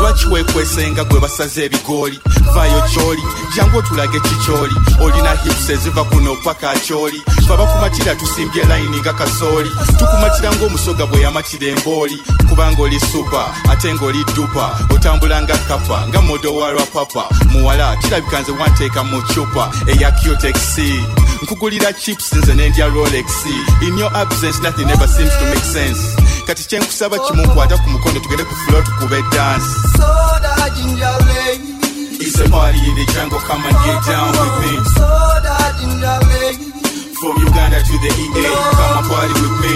[0.00, 2.20] Lwaki weekwesenga gwe basaze ebigooli?
[2.54, 3.22] Vayo kyoli.
[3.56, 4.74] Jangu otulage kikyoli.
[5.00, 7.22] Olina hips eziva kuno paka kyoli.
[7.46, 9.70] Fe abakumatira tusimbye layini nga kasooli.
[9.98, 12.22] Tukumatira ng'omusoga bwe yamatira embooli.
[12.48, 17.24] Kubanga oli supa ate ng'oli dupa otambula nga kapa nga modo walwa papa.
[17.50, 20.56] Muwala kirabika nze wanteeka mu cupa eya qtex
[21.42, 23.26] nkugulira chips nze nendya rolex
[23.86, 26.00] in your absence nothing ever seems to make sense
[26.46, 29.66] kati kyenkusaba ku mukono tugende ku flo tukube dance
[32.20, 34.72] It's a party in the jungle, come and get down with me.
[37.20, 38.42] From Uganda to the EA,
[38.74, 39.74] come and party with me.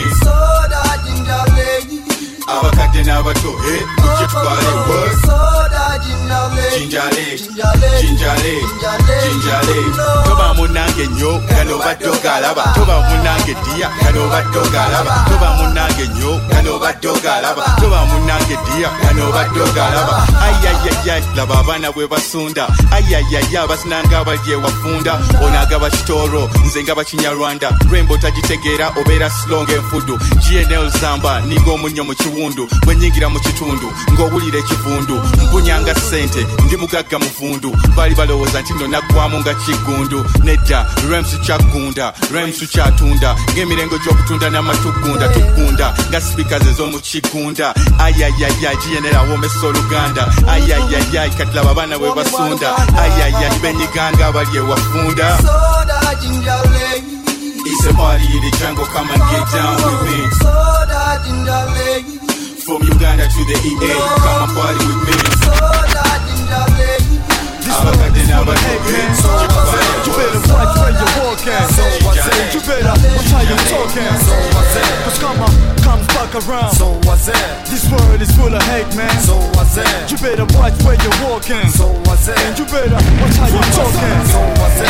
[2.53, 5.72] abakadde n'abato eh, mujje what?
[10.25, 16.41] Toba munange nnyo gano badde ogalaba toba munange ddiya gano badde ogalaba toba munange nnyo
[16.51, 22.67] gano badde ogalaba toba munange ddiya gano badde ogalaba ayayayay laba abaana bwe basunda.
[22.91, 30.19] Ayayaya abasinanga abalye wafunda ono agaba kitoro nze nga bakinyarwanda lwembo tagitegeera obeera silonga enfudu.
[30.43, 35.15] Gnl zamba ninga omunnyo mu kiwundu bwe nyingira mu kitundu ng'owulira ekivundu
[35.47, 37.77] mpunyanga ssente ndi mugagga muvundu.
[37.97, 43.37] Baali balowooza nti nno naggwamu nga kiggundu nedda rems kyaggunda rems kyatunda.
[43.55, 47.75] Ng'emirengo gy'okutunda n'amatugunda tuggunda nga sipikas ez'omu kigunda.
[47.99, 50.33] Ayayaya gnl awomesa oluganda.
[50.49, 52.77] Ayayaya katilaba abaana bwe basunda.
[52.99, 55.39] Ayayaya benyiganga abali ewafunda
[57.65, 60.19] It's a party in the jungle, come and get down with me.
[62.63, 63.91] From Uganda to the EA,
[64.23, 65.19] come and party with me.
[67.83, 68.23] Abakadde
[70.07, 71.67] You better watch where you walking.
[71.75, 72.55] So what's it?
[72.55, 74.15] You better watch how you talking.
[74.23, 74.87] So what's it?
[75.03, 75.51] Cause karma
[75.83, 76.71] comes back around.
[76.79, 77.35] So what's it?
[77.67, 79.11] This world is full of hate, man.
[79.27, 79.87] So what's it?
[80.07, 81.67] You better watch where you're walking.
[81.67, 82.39] So what's it?
[82.47, 84.23] And you better watch how you talking.
[84.31, 84.87] So what's it?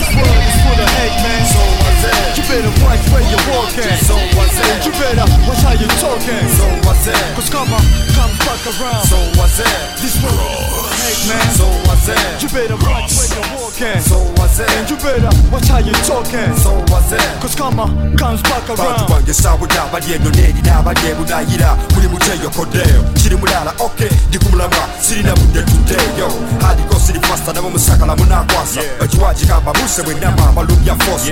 [0.00, 1.44] This world is full of hate, man.
[1.44, 1.87] So what's it?
[1.98, 3.90] You better watch where you're walking.
[4.06, 4.66] So what's it?
[4.70, 6.46] And you better watch how you're talking.
[6.54, 7.18] So what's it?
[7.34, 7.78] Cause karma
[8.14, 9.02] comes back around.
[9.10, 9.66] So what's it?
[9.98, 11.46] This world is full of hate, man.
[11.58, 12.22] So what's it?
[12.38, 13.98] You better watch where you're walking.
[14.00, 14.70] So what's it?
[14.78, 16.50] And you better watch how you're talking.
[16.62, 17.24] So what's it?
[17.42, 19.08] Cause karma comes back bantu around.
[19.10, 24.88] bange saabuda abali eno neeri n'abali ebunayira buli muteyokoddeyo kiri mulala ok ndi ku mulamwa
[25.00, 26.28] sirina budde tuddeeyo
[26.68, 31.30] aliko siri fasta nabo musakala munakwasa bakiwagikamba buse bwenama abalumya fosi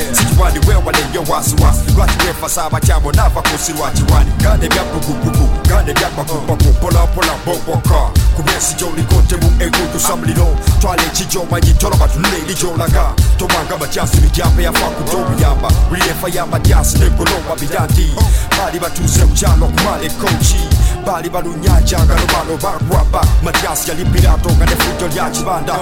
[0.57, 6.11] sikiwandi weewale nnyo wasiwasi lwaki wefasa abatyamo naava kusi lwakiwani gande bya bugubugu gande bya
[6.17, 6.65] bakubaku.
[6.65, 10.49] Mpolampola boboka ku byensi gy'olikontemu ekutusa muliro
[10.81, 13.77] twala ekijoba gitoloba tunula eri gy'olaga tobanga
[14.21, 18.13] bijamba yafa obuyamba buli efa y'amatyasi negolomba bira nti
[18.59, 20.61] baali batuuse bukyalo okumala ekoki
[21.07, 25.75] baali balunyajanga lobalo bakwaba matyasi yali pirato nga nefujo lya kibanda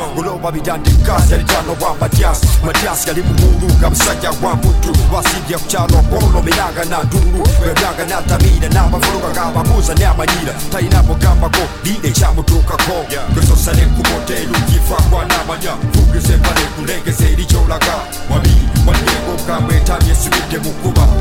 [0.52, 1.44] bira nti kasi yali
[1.78, 8.04] bwa matyasi matyasi yali mugulu nga musajja gwa mputu wasibye ku kyalo okolomeranga nantulu webanga
[8.04, 12.92] n'atamiira n'abafuluga ng'ababuuza n'amanyira talina mugambako lina ekyamu kutukako
[13.34, 17.94] Gusosane ku moteri ukivako anamanya Fugise bale kulengesa erikyolaga
[18.30, 18.54] Wali
[18.86, 19.74] walyenga okukamba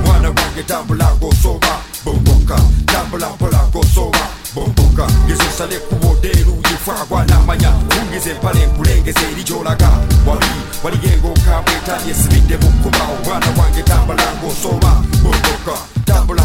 [0.06, 1.74] Mwana gwange tambula ng'osooba
[2.06, 2.60] Bomboka.
[2.86, 3.60] Tambula mpola
[4.56, 5.08] Bomboka.
[5.28, 9.90] Gesosane ku moteri ukivako anamanya Fugise bale kulengesa erikyolaga
[10.28, 10.46] Wali
[10.84, 13.84] walyenga okukamba etabi esibidde mu kuba Omwana gwange
[15.24, 15.76] Bomboka.
[16.06, 16.44] Tambula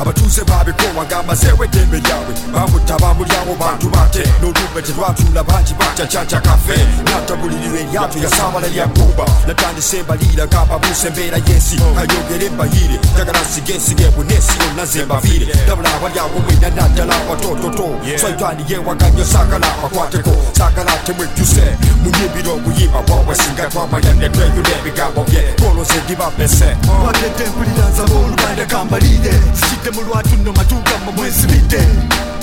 [0.00, 7.80] abatuuze babikowa ng'amazeewo eddembe lyabwe bamutta bamulyawo bantu bate n'olumbe tetwatula bangi bacacaca kafe natabulirira
[7.80, 14.52] eryato yasaabala lya kuba natandise embaliira ng'ababuusa embeera y'ensi kayogere embayiire njagala nsiga ensiga ebunensi
[14.60, 17.86] yonna ze mbaviire ndabula abalyawo mwena naddala abatototo
[18.20, 21.64] swaitani yewaganyo saagala abakwateko saagala temwejjuse
[22.02, 27.06] munyimbira obuyimba bwabwe singa twamanya ne tweyuna ebigambo bye koloze ndibapese uh.
[27.06, 29.34] bagedde mpulira nsaba oluganda kambalire
[29.80, 31.80] zikidde mu lwatu nno matugambo mwesibidde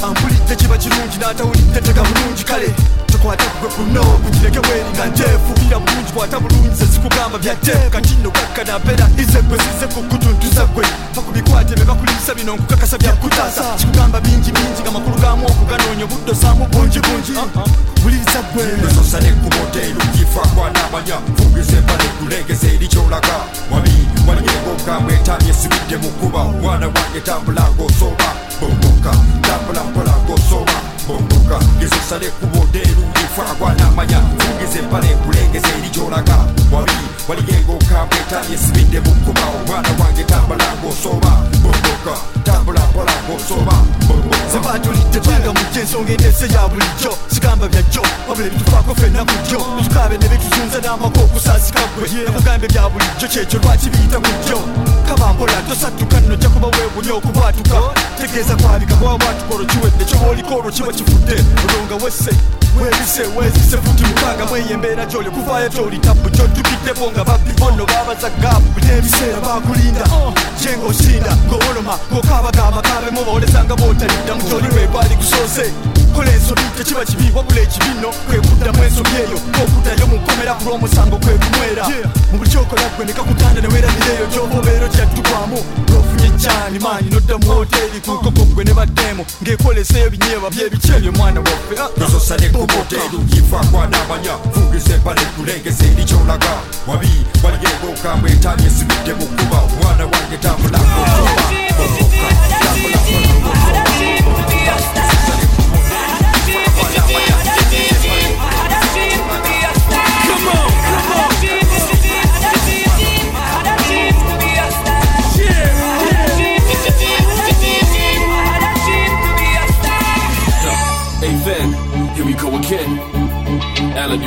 [0.03, 2.73] ampulidde kiba kirungi n'atawulidde tega bulungi kale.
[3.07, 8.31] Tokwata kugwe kuno kugireke bweri nga ntefuubira bulungi kwata bulungi ze zikugamba byadde kati nno
[8.31, 10.85] gakkana mpera ize gwe size kukutuntuza gwe
[11.15, 16.65] bakubikwate be bakulisa bino nkukakasa byakutaasa kikugamba bingi bingi nga makulu gamu okuganoonya obudde osaamu
[16.65, 17.31] bungi bungi
[18.03, 23.35] buliriza gwe esosa nekkumoteero gifaakwa n'amanya fugiza empale kulengeza eri kyolaga
[23.71, 29.11] wabi waliyenga okugamba etaani esibidde mu kkuba omwana wange tambula ng'osooba bomboka
[29.47, 30.76] tambula mpola ng'osooba
[31.47, 36.37] bomboka esosa nekkumoteero gifaakwa n'amanya fugiza empale kulengeza eri kyolaga
[36.71, 36.91] wabi
[37.29, 41.31] waliyenga okugamba etaani esibidde mu kkuba omwana wange tambula ng'osooba
[41.63, 43.75] bomboka tambula mpola ng'osooba
[44.07, 50.17] bomboka zebatulidde twanga mujja ensonga endeese ya bulijjo sigamba byajjo wabula ebitufaako ffenna kujjo tukabe
[50.17, 54.59] ne betuzunza n'amako okusaasika gwe nakugambe bya bulijjo kyekyo lwaki biyita kujjo
[55.07, 57.77] kabampola tosattuka nno jja kuba weebuli okubwatuka
[58.17, 62.31] tegeeza kwabika bwabwatuka olwo kiwedde kyoba oliko olwo kiba kifudde mulonga wese
[62.81, 68.29] werise wezise futi mukaaga mweyembeera gyoli kuvayo gyoli tabu gyotukidde bo nga babbi bono babaza
[68.29, 70.03] gaabu n'ebiseera bakulinda.
[70.67, 72.81] ate ng'osinda ng'oloma ng'okaabakaaba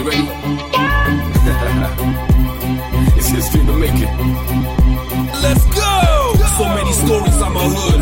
[0.01, 0.19] you ready?
[3.17, 4.50] it's history to make it.
[7.11, 8.00] Stories on my hood,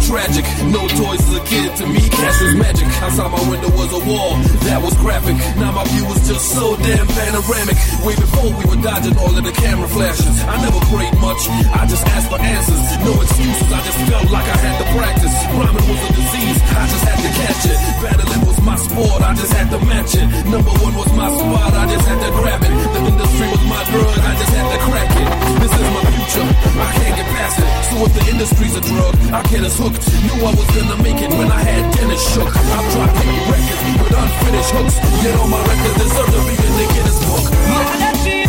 [0.00, 0.44] tragic.
[0.70, 2.86] No toys as a kid, to me, cash was magic.
[3.02, 4.36] Outside my window was a wall,
[4.66, 5.36] that was graphic.
[5.56, 7.76] Now my view was just so damn panoramic.
[8.02, 10.34] Way before we were dodging all of the camera flashes.
[10.44, 11.40] I never prayed much,
[11.72, 12.82] I just asked for answers.
[13.04, 15.34] No excuses, I just felt like I had to practice.
[15.54, 17.78] Rhyming was a disease, I just had to catch it.
[18.02, 20.26] Battling was my sport, I just had to match it.
[20.48, 22.72] Number one was my spot, I just had to grab it.
[22.72, 25.28] The industry was my drug, I just had to crack it.
[25.60, 26.46] This is my future,
[26.80, 27.70] I can't get past it.
[27.90, 30.08] So if the industry's a drug, I get us hooked.
[30.24, 32.48] Knew I was gonna make it when I had Dennis shook.
[32.48, 34.96] I've dropped eight records with unfinished hooks.
[35.20, 37.44] Yet all my records deserve to be in the Guinness book.
[37.44, 37.84] Look.
[37.84, 38.48] I had a dream,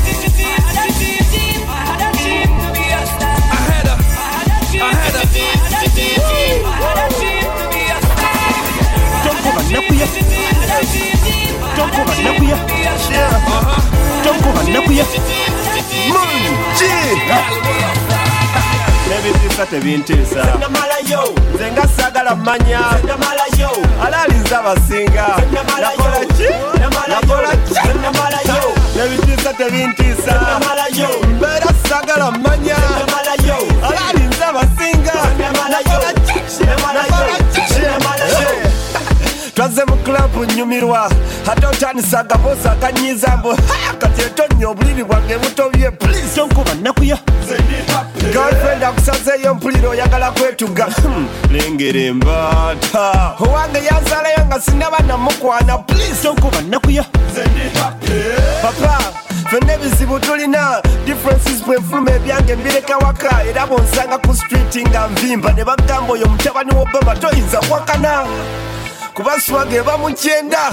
[1.68, 3.36] I had a dream to be a star.
[3.36, 3.96] I had a,
[4.80, 5.28] I had a,
[9.26, 10.08] Don't go back, Nakuya.
[11.76, 12.56] Don't go back, Nakuya.
[13.56, 14.24] Uh-huh.
[14.24, 15.04] Don't go back, Nakuya.
[19.10, 20.44] Nebitiisa tebintiisa
[21.56, 22.80] nze nga saagala mmanya
[24.06, 26.44] alalinza abasinga nakola ki
[27.10, 27.74] nakola ki
[28.98, 30.34] nebitiisa tebintiisa
[31.28, 32.76] mbeera saagala mmanya
[33.90, 35.14] alalinza abasinga
[35.70, 36.40] nakola ki
[36.94, 37.62] nakola ki
[39.56, 41.10] twaze mu kulabu nyumirwa
[41.52, 47.18] ate otandisa agaboosi akanyiza mbu "Ha, kati etonnya obuliri bwange butobye please tonkuba nakuya
[48.36, 50.86] girlfriend akusazeeyo mpulira oyagala kwetuga.
[50.86, 55.78] Hmm, lengera embaata owange yanzalayo nga sinaba namukwana.
[55.78, 57.06] Please tonkuba nakuya.
[58.62, 59.00] Papa
[59.50, 60.82] fenna ebizibu tulina.
[61.06, 63.44] Differences bwenfuluma ebyange mbireka waka.
[63.50, 68.26] Era bonsanga ku street nga nvimba ne bagamba oyo mutabani wa obama toyinza kwakana
[69.16, 70.72] kuba swage eba mukyenda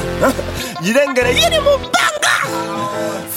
[0.83, 2.35] girengere yiri mu bbanga.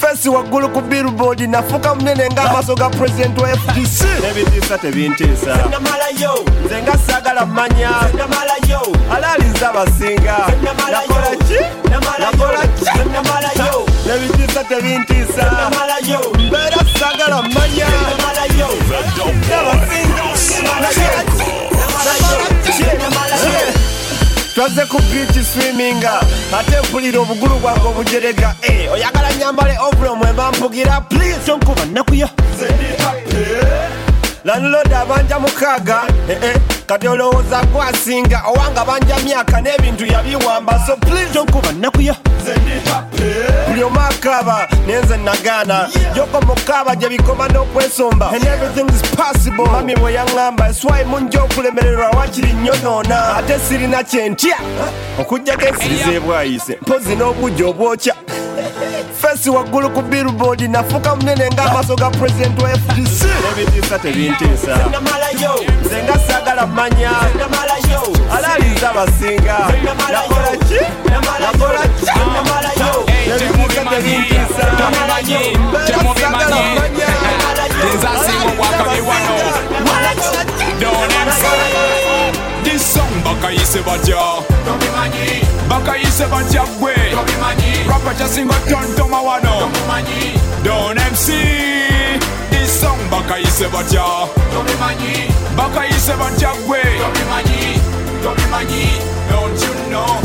[0.02, 5.54] Fesi waggulu ku billboard nafuuka munene ng'amaaso ga pulezidenti wa fdc nebitiisa tebintiisa.
[6.66, 7.90] Nze nga saagala mmanya
[9.16, 10.38] alalinza abasinga
[10.92, 11.60] nakola ki?
[12.20, 12.86] Nakola ki?
[14.08, 15.46] Nebitiisa tebintiisa.
[16.48, 17.88] Mbeera saagala mmanya
[24.66, 26.20] nsaze ku biiti swiminga
[26.60, 31.40] ate mpulira obugulu bwange obujerega Eh, oyagala nyambale ovulom emba mpugira please.
[31.46, 32.30] Tonkuba nakuya
[34.46, 36.56] lanlod abanja mukaaga eh, eh,
[36.86, 42.16] kati olowooza gwasinga owanga banja myaka n'ebintu yabiwamba so please tonkuba nakuya.
[43.68, 45.90] Buli omu akaaba nenze nagaana.
[46.16, 49.66] Joko mukaaba gye bikoma n'okwesomba and everything is possible.
[49.66, 54.58] Mami bwe yaŋŋamba eswayi munja okulemererwa wakiri nyonoona ate sirina kyentya
[55.20, 58.16] okugjako ensiriza ebwayise mpozi n'obujja obwokya
[59.26, 63.22] fesi waggulu ku billboard nafuuka munene ng'amaaso ga pulezidenti wa fdc
[63.58, 64.76] nebitiisa tebintiisa
[65.86, 67.12] nze nga saagala manya
[68.38, 69.58] alaaliza abasinga.
[70.14, 70.80] Nakola ki?
[71.10, 72.06] Nakola ki?
[73.30, 75.40] Nebitiisa tebintiisa saagala manya
[82.64, 86.94] This song bakayise batya bakayise batya gwe
[87.90, 89.72] rapa kyasinga tontoma wano
[90.64, 91.28] don mc
[92.50, 94.04] This song bakayise batya
[95.58, 96.82] bakayise batya gwe
[99.30, 100.22] Don't you know?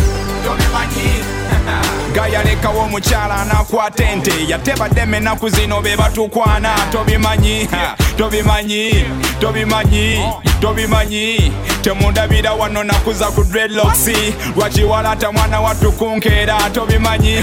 [2.14, 7.68] Gayalekawo omukyala anakwata ente yatebadde enaku zino be batukwana tobimanyi
[8.16, 9.04] tobimanyi
[9.40, 10.20] tobimanyi
[10.61, 11.52] tobimanyi.
[11.82, 14.08] Temundabira wano nakuza ku dreadlocks.
[14.56, 17.36] Lwakiwalata mwana wattu kunkeera tobimanyi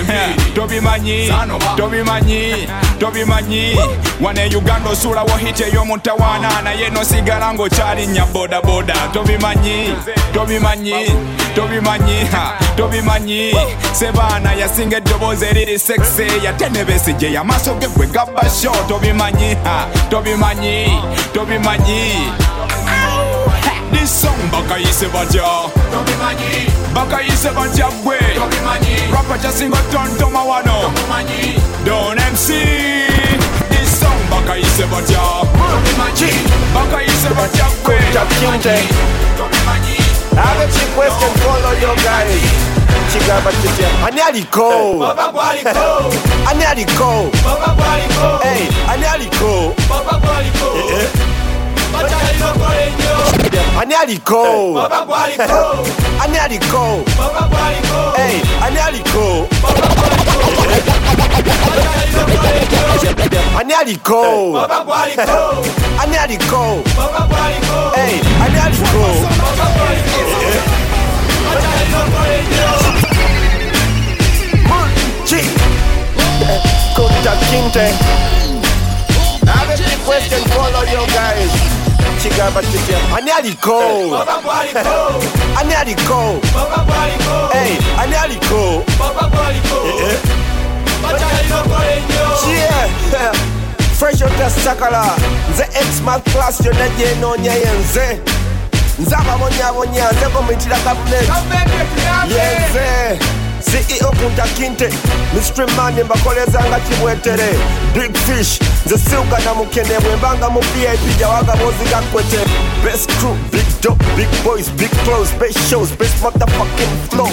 [0.56, 1.32] tobimanyi
[1.78, 2.68] tobimanyi
[3.00, 3.76] tobimanyi.
[4.22, 6.62] Wano e uganda osuulawo hit ey'omutawaana.
[6.62, 8.94] Naye nosigala ng'okyalinnya bodaboda.
[9.14, 9.94] Tobimanyi
[10.34, 10.94] tobimanyi
[11.58, 13.52] tobimanyi ha, tobimanyi.
[13.94, 18.72] Sebaana yasinga eddoboozi eriri sexe yatenebesi gye yamaaso ge gwe gabba sho.
[18.88, 21.02] Tobimanyi ha, tobimanyi
[21.34, 22.30] tobimanyi.
[23.92, 25.44] This song bakayise batya
[26.94, 28.18] bakayise batya gwe.
[29.14, 30.92] Rapa kyasinga tontoma wano
[31.86, 32.48] don mc
[33.70, 35.24] This song bakayise batya
[36.76, 37.98] bakayise batya gwe
[40.38, 42.42] I have a cheap question for all of you guys.
[43.12, 43.90] Chigamba kitya.
[44.06, 44.70] Ani aliko?
[46.50, 47.10] Ani aliko?
[48.44, 49.74] Hey, ani aliko?
[50.76, 51.08] Eh, eh.
[53.80, 54.44] Ani aliko?
[56.24, 57.04] Ani aliko?
[58.16, 58.42] Hey,
[63.60, 64.22] ani aliko?
[64.64, 65.24] Ani aliko?
[66.02, 66.84] Ani aliko?
[67.96, 70.18] Hey, ani aliko?
[74.68, 75.42] Munchi
[76.96, 77.88] Kunta Kinte
[79.48, 81.52] I have a big question for all of you guys
[82.22, 83.80] Chigamba kitya Ani aliko?
[85.60, 86.40] Ani aliko?
[87.54, 88.84] Hey, ani aliko?
[89.86, 90.37] Eh, eh.
[92.48, 93.32] Yeah.
[94.00, 95.16] Fresh out ya sakala.
[95.52, 98.20] Nze xmas class yonna gyenoonya yenze
[99.00, 99.16] nze.
[99.16, 101.32] Ababonyabonya nze komitira gavumenti
[102.30, 103.20] yenze.
[103.88, 104.90] Ceo kunta kinte.
[105.34, 107.50] Mystery mani mbakoleza nga kibwetere
[107.94, 108.60] big fish.
[108.86, 112.38] Nze siugana mukene bwembanga mu vip jawagabozi gakwete
[112.84, 117.30] best crew big dope big boys big clothes best shows best motherfucking flow.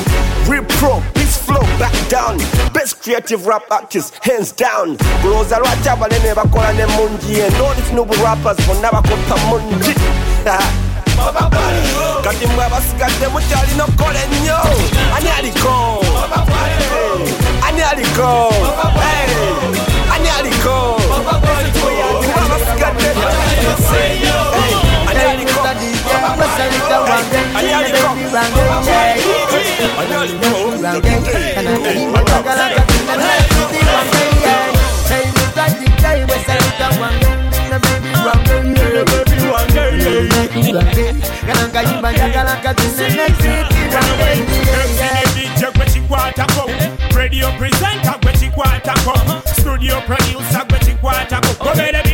[0.50, 2.38] Real pro peace flow back down.
[2.72, 4.96] Best creative rap artist hands down.
[5.22, 9.94] Kulowooza lwaki abanene bakola ne mungi endolifnubu rappers bonna bakopa mungi
[12.24, 14.56] kati mwe abasigadde mukyalina okukola ennyo
[15.16, 16.04] ani aliko
[17.68, 18.52] ani aliko
[20.14, 21.00] ani aliko
[22.44, 23.14] abasigadde
[27.58, 28.08] ani aliko
[45.34, 46.70] DJ gwe kikwatako
[47.16, 49.18] radio presenter gwe kikwatako
[49.60, 52.13] studio producer gwe kikwatako gobera ebivulu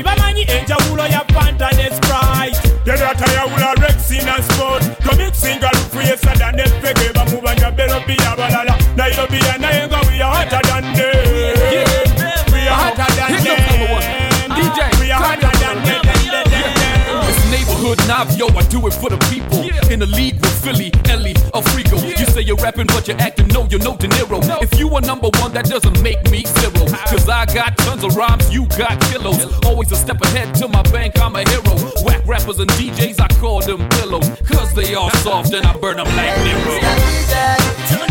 [0.00, 4.82] kati enjawulo ya fanta ne sprite yera tayawula rexi na sport.
[5.04, 10.62] Tomixinga lufuye sada ne pege bamubanja berobi abalala nairobi ya naye nga we are hotter
[10.62, 11.26] than them
[12.52, 16.02] we are hotter than them we are hotter than them
[17.28, 19.60] It's neighborhood Navio, I do it for the people.
[19.92, 21.96] In the league with Philly, Ellie, Africo.
[22.00, 24.40] You say you're rapping, but you're acting, no, you're no De Niro.
[24.62, 26.44] If you are number one, that doesn't make me
[27.32, 29.42] I got tons of rhymes, you got kilos.
[29.64, 31.74] Always a step ahead to my bank, I'm a hero.
[32.04, 34.28] Whack rappers and DJs, I call them pillows.
[34.46, 38.01] Cause they all soft and I burn them like Nero.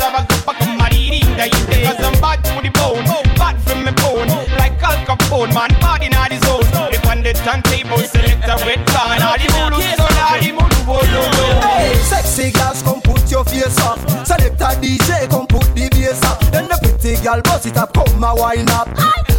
[0.00, 3.04] Up, up, cause I'm bad to the bone,
[3.36, 6.92] bad from my bone, like Al man, bad in all the zone.
[6.92, 11.22] If on the select a red car, all the mulu, all the mulu, oh, no,
[11.36, 11.60] no.
[11.60, 13.98] Hey, sexy girls, come put your face up.
[14.26, 16.40] Select a DJ, come put the bass up.
[16.50, 18.88] Then the pretty girl bust it up, come a wine up.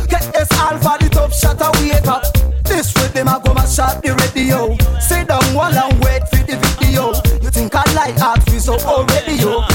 [0.07, 2.23] Get this alpha, the top shot, a wake up.
[2.63, 4.77] This them, I go my shot the radio.
[4.99, 7.13] Sit down while and wait for the video.
[7.41, 9.65] You think I like art, we so already yo.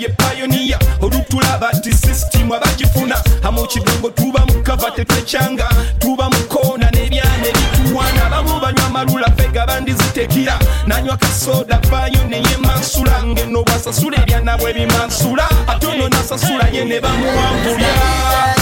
[0.00, 0.78] Ye pioneer.
[1.00, 8.26] Olutulaba ti system abagifuna amu kidongo tuba mu kava tetwecyanga tuba mu koona n'ebyana ebituwana.
[8.26, 10.58] Abamu banywa amalula fega bandizitekira.
[10.86, 15.48] Nanywa kasoda vayo neyemansula ngeno bwasasula ebyana bwe bimansula.
[15.66, 18.59] Ate ono nasasula ye ne bamuwambulya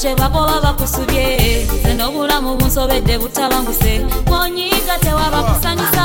[0.00, 1.26] kyebakoba bakusubye.
[1.82, 3.92] Nze n'obulamu bunsobedde butabanguse
[4.26, 6.04] mwonyiga tewabakusanyusa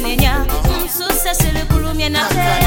[0.00, 0.46] nina kwenenya
[0.84, 2.65] nsuse sirikulumye nate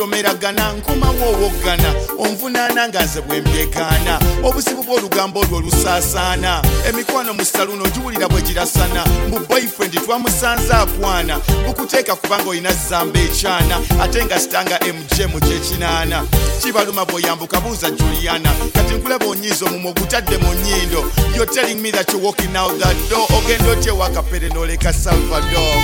[0.00, 7.84] tutomeragana nkomawo owoggana onvunaana nga nze bwe mbyegaana obuzibu bw'olugambo olwo olusaasaana emikwano mu saluno
[7.84, 9.04] ogiwulira bwe girasana.
[9.28, 16.24] Mbu boyfriend twamusanze akwana bukuteeka kubanga olina zamba ekyana ate nga sitanga mgm kyekinaana.
[16.62, 21.04] Kibaluma bw'oyambuka buuza juliana kati nkulaba onyiiza omumu ogutadde mu nnyindo?
[21.36, 23.26] You're telling me that you're walking out that door.
[23.36, 25.76] Ogenda otyewa kapere n'oleka salvador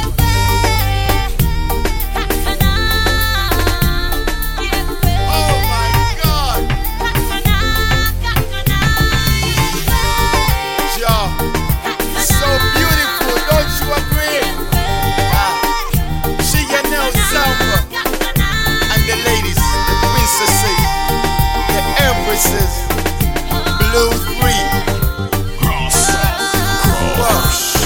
[22.37, 22.73] voices.
[23.79, 24.63] Blue three.
[25.59, 25.97] Cross.
[27.17, 27.77] Cross.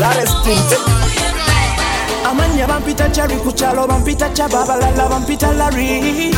[0.00, 0.87] Let's do it.
[2.98, 6.34] Bampita kyari ku kyalo bampita kyaba abalala bampita lari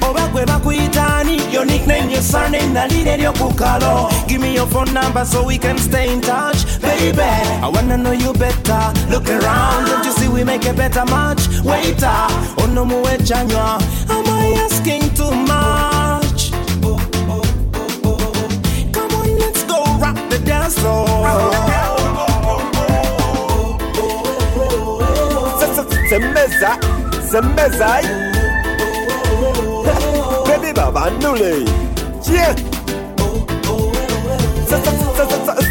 [0.00, 5.44] oba gwe bakuyitaani your nickname your surname nalire eryokukalo give me your phone number so
[5.44, 7.20] we can stay in touch baby.
[7.20, 8.82] I wanna know you better.
[9.10, 11.46] Look around don't you see we make a better match?
[11.62, 13.78] Waiter oh ono muwe kyanywa
[14.08, 16.52] am i asking too much?
[18.92, 21.21] Come on let's go rock the dance floor
[26.62, 26.78] sembeza
[27.30, 27.88] sembeza
[30.46, 31.66] baby baba nule
[32.32, 32.54] yeah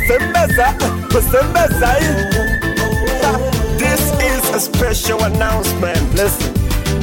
[0.07, 0.73] sembeza
[1.31, 1.95] sembeza
[3.77, 6.13] this is a special announcement.
[6.13, 6.53] Listen.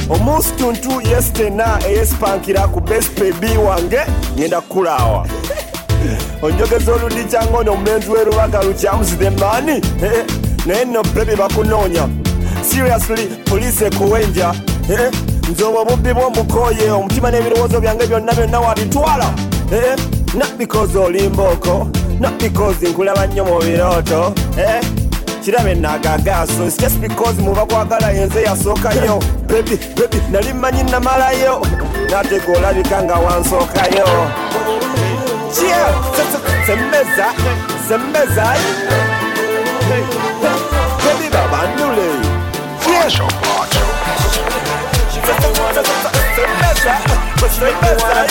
[0.09, 3.99] Omunsi tuntu yesitena eyesipankira ku best baby wange
[4.37, 5.27] ngenda kukulawa
[6.41, 9.81] onjogeza oludi cyangwa ono omulenzi w'erubaga lukyamuzire mani
[10.65, 12.07] naye nno bebi bakunoonya
[12.69, 14.53] seriously poliisi ekuwenja.
[14.89, 15.11] Eh,
[15.51, 19.33] nze obwo bubbi bw'omukoye omutima n'ebirowoozo byange byonna byonna wabitwala.
[19.71, 19.95] Eh,
[20.35, 21.87] not because oli mbooko
[22.19, 24.33] not because nkulaba nnyo mu birooto.
[24.57, 24.81] Eh,
[25.43, 29.19] kirabe nagagaaso It's just because muba kwagala yenze yasookayo.
[29.47, 29.79] Bebi
[30.31, 31.61] nali mmanyi namalayo.
[32.11, 34.07] Naatega olabika nga wansookayo.
[35.55, 35.93] Cheer!
[36.67, 38.53] Sembeza,
[43.09, 43.27] Cheer!
[46.35, 46.93] Sembeza,
[47.55, 48.25] sembeza.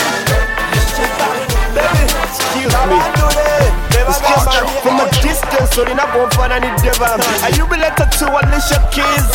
[1.74, 4.58] Baby, excuse me.
[4.82, 7.24] From a distance, olina bw'onfaananidde bambi.
[7.42, 9.28] Are you related to Alicia Keys?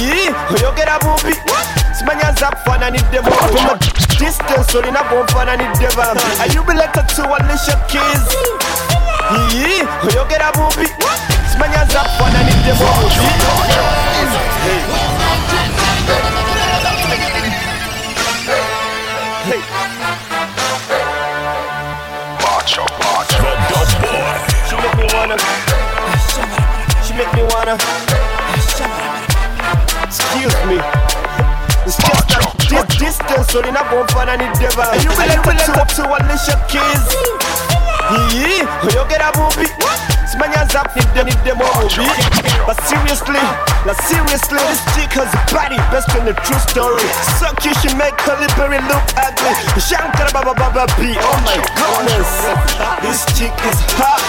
[0.00, 1.36] Yii, oyogera bumbi.
[1.98, 3.30] Simanya nza kufaananiddemu.
[3.32, 3.76] From a
[4.18, 6.22] distance, olina bw'onfaananidde bambi.
[6.40, 8.22] Are you related to Alicia Keys?
[11.52, 11.52] Yii, oyogera bumbi.
[11.52, 12.86] Simanya nza kufaananiddemu.
[19.44, 19.62] Hey.
[24.68, 25.36] She make me wanna.
[27.04, 27.74] She make me wanna.
[30.04, 30.78] Excuse me.
[31.84, 34.82] It's just that this distance, so they're not going for any devil.
[34.82, 36.12] Are you related to, to
[40.32, 40.40] Keys?
[40.40, 42.06] Yee, oyogera bumbi simanya nzapidde niddemu obubi
[42.66, 43.40] but seriously
[43.84, 47.06] like seriously this chick has a body best in the true story.
[47.38, 48.46] So cute she make Halle
[48.88, 49.52] look ugly.
[49.80, 51.16] Shankara baba baba b.
[51.18, 52.30] Oh my goodness
[53.02, 54.22] this chick is hot.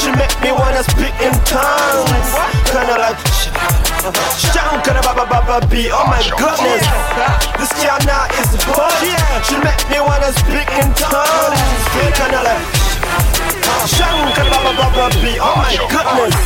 [0.00, 2.30] She make me wanna speak in tongues.
[2.72, 3.20] Kinda like
[4.40, 5.90] shankara baba baba b.
[5.92, 6.84] Oh my goodness
[7.58, 8.92] this chick now is hot.
[9.46, 11.60] She make me wanna speak in tongues.
[12.16, 12.83] Kinda like
[13.86, 16.36] Shankar Baba Baba B, oh my goodness.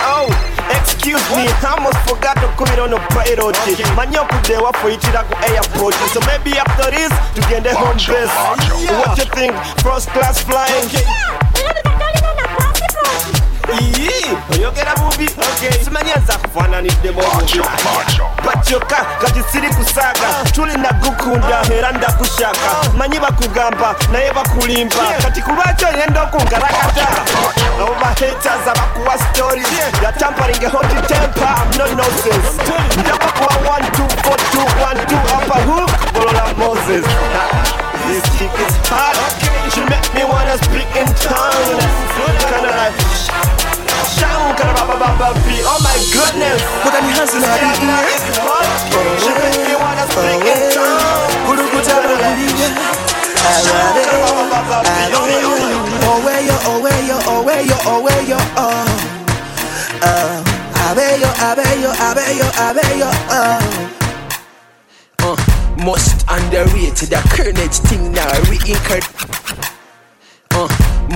[0.00, 0.28] Oh,
[0.68, 3.56] excuse me, I almost forgot to come on a pilot.
[3.96, 5.94] Manyo kude wafoyitira ku airport.
[6.12, 8.32] So maybe after this, you get the home base.
[8.92, 9.54] What you think?
[9.84, 10.88] First class flying?
[13.80, 14.10] iyi
[14.52, 15.30] oyogera bubi
[15.84, 17.60] simanyaza kufananidde mububi
[18.46, 20.28] batyoka kati siri kusaga.
[20.52, 24.96] Tuli nagukunda era ndakushaka manyi bakugamba naye bakulimba.
[25.22, 27.06] Kati kulwakyo yenda okunkalakata
[27.82, 29.68] abo bahetaza bakuwa stories.
[30.02, 30.12] Ya
[30.70, 32.48] hot temper I'm nonsense.
[33.00, 37.04] Ndabakuwa 1 2 4 2 1 2 upper hook bolola Moses.
[38.08, 39.16] This chick is hot.
[39.72, 41.84] She make me wanna speak in tongues.
[42.48, 42.94] Kinda like
[44.14, 45.60] Shankara Baba Baba B.
[45.64, 46.60] Oh my goodness.
[46.84, 47.74] Put any hands in her ear.
[49.22, 51.34] She make me wanna speak in tongues.
[51.48, 52.68] Kurukuta babuliya.
[53.64, 54.88] Shankara Baba Baba B.
[55.16, 55.82] Oh my goodness.
[56.14, 58.86] Oweyo, oweyo, oweyo, oweyo, oh.
[60.04, 63.93] Uh, abeyo, abeyo, abeyo, abeyo, oh.
[65.84, 69.04] Most underrated, the current thing now reincarnate.
[69.58, 69.73] Uh,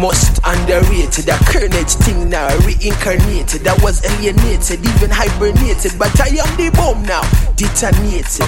[0.00, 3.66] most underrated, the carnage thing now reincarnated.
[3.66, 7.22] I was alienated, even hibernated, but I am the bomb now,
[7.58, 8.46] detonated.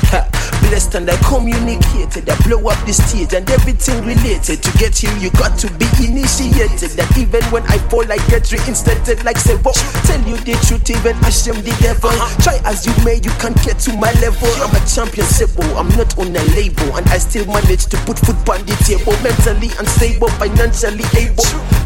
[0.69, 2.29] Blessed and I communicated.
[2.29, 4.63] I blow up the stage and everything related.
[4.63, 6.95] To get here, you got to be initiated.
[6.95, 9.73] That even when I fall, I get reinstated like Sevo.
[10.07, 12.11] Tell you the truth, even Hashem the devil.
[12.11, 12.31] Uh-huh.
[12.45, 14.51] Try as you may, you can't get to my level.
[14.63, 15.65] I'm a champion, Sebo.
[15.75, 19.17] I'm not on a label, and I still manage to put food on the table.
[19.25, 21.40] Mentally unstable, financially able.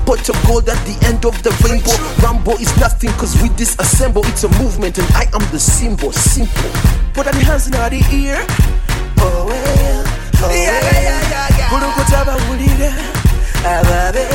[0.04, 1.96] Pot of gold at the end of the rainbow.
[2.20, 4.24] Rambo is nothing, cause we disassemble.
[4.28, 6.12] It's a movement, and I am the symbol.
[6.12, 6.70] Simple.
[7.14, 8.44] Put on the hands in the ear.
[9.18, 10.04] Oh, well.
[10.44, 11.68] Oh, yeah, yeah, yeah, yeah, yeah.
[11.70, 12.92] Kurukuta bawulire.
[13.64, 14.28] Ababe.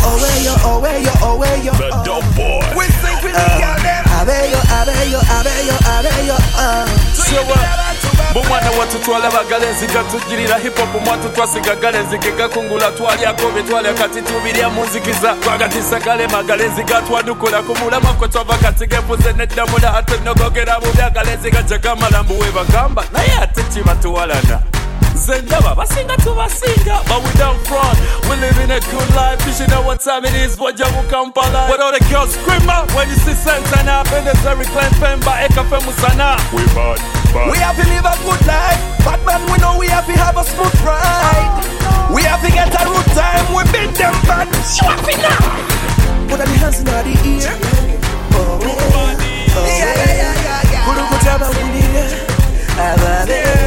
[0.00, 1.72] Oh, well, yo, oh, well, yo, oh, well, yo.
[1.72, 2.64] The dope boy.
[2.72, 4.04] We sing with the girl them.
[4.18, 6.86] Abeyo, abeyo, abeyo, abeyo, uh.
[7.12, 7.97] So what?
[8.30, 14.84] mbaomwana wattu twalabagala enziga tujjirira hipopu mwattu twasigagala enzige gakungula twalyako betwalya kati tubirya mu
[14.84, 22.50] nzikiza twagatisagalemagala enziga twadukula ku mulama kwe twava katigepuze neddamula atwenogogera bubyagala enziga gyegamala mbuwe
[22.50, 24.58] bagamba naye ate kibatuwalana
[25.14, 29.70] nze ndaba basinga tubasinga but we don't front we living a good life you should
[29.70, 33.08] know what time it is bojja mu kampala what all the girls scream out when
[33.08, 36.98] you see santana pendes very clean pemba ekafe musana we bad
[37.34, 38.80] bad We have to live a good life.
[39.04, 41.60] but man, we know we have to have a smooth ride.
[42.14, 43.44] We have to get a good time.
[43.54, 44.48] We beat them bad.
[44.64, 45.36] Show up in now.
[46.28, 47.52] Put the hands in the ear.
[48.32, 49.66] Oh, oh, oh.
[49.76, 50.84] yeah, yeah, yeah, yeah, yeah.
[50.88, 52.04] Kulu kutaba wulire.
[52.80, 53.57] Ababe, ababe.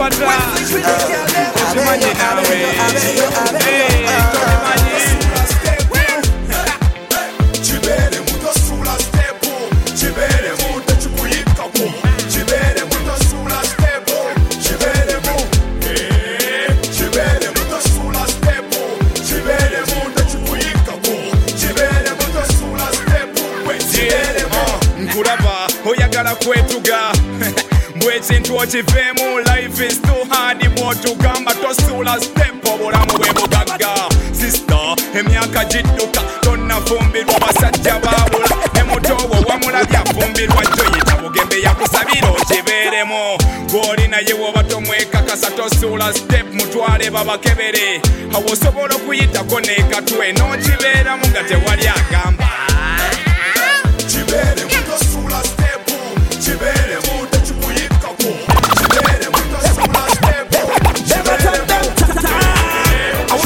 [0.00, 1.52] up and down.
[1.54, 2.78] Touch your money now, eh?
[3.58, 4.98] Hey, touch your money.
[25.88, 27.12] oyagala kwetuga
[28.18, 30.58] mbwe ekintu okiveemu life is too hard.
[30.74, 39.96] Bwotugamba tosuula step obulamu bwe bugagga sista emyaka gidduka tonnafumbirwa basajja baabula ne mutowo wamulabye
[39.98, 43.38] afumbirwa joyita bugembe yakusabira okibeeremu
[43.70, 48.00] gw'oli naye woba tomwekakasa tosuula step mutwale babakebere
[48.34, 52.48] awo osobola okuyitako neekatwe n'okibeeramu nga tewali agamba
[54.10, 54.67] kibere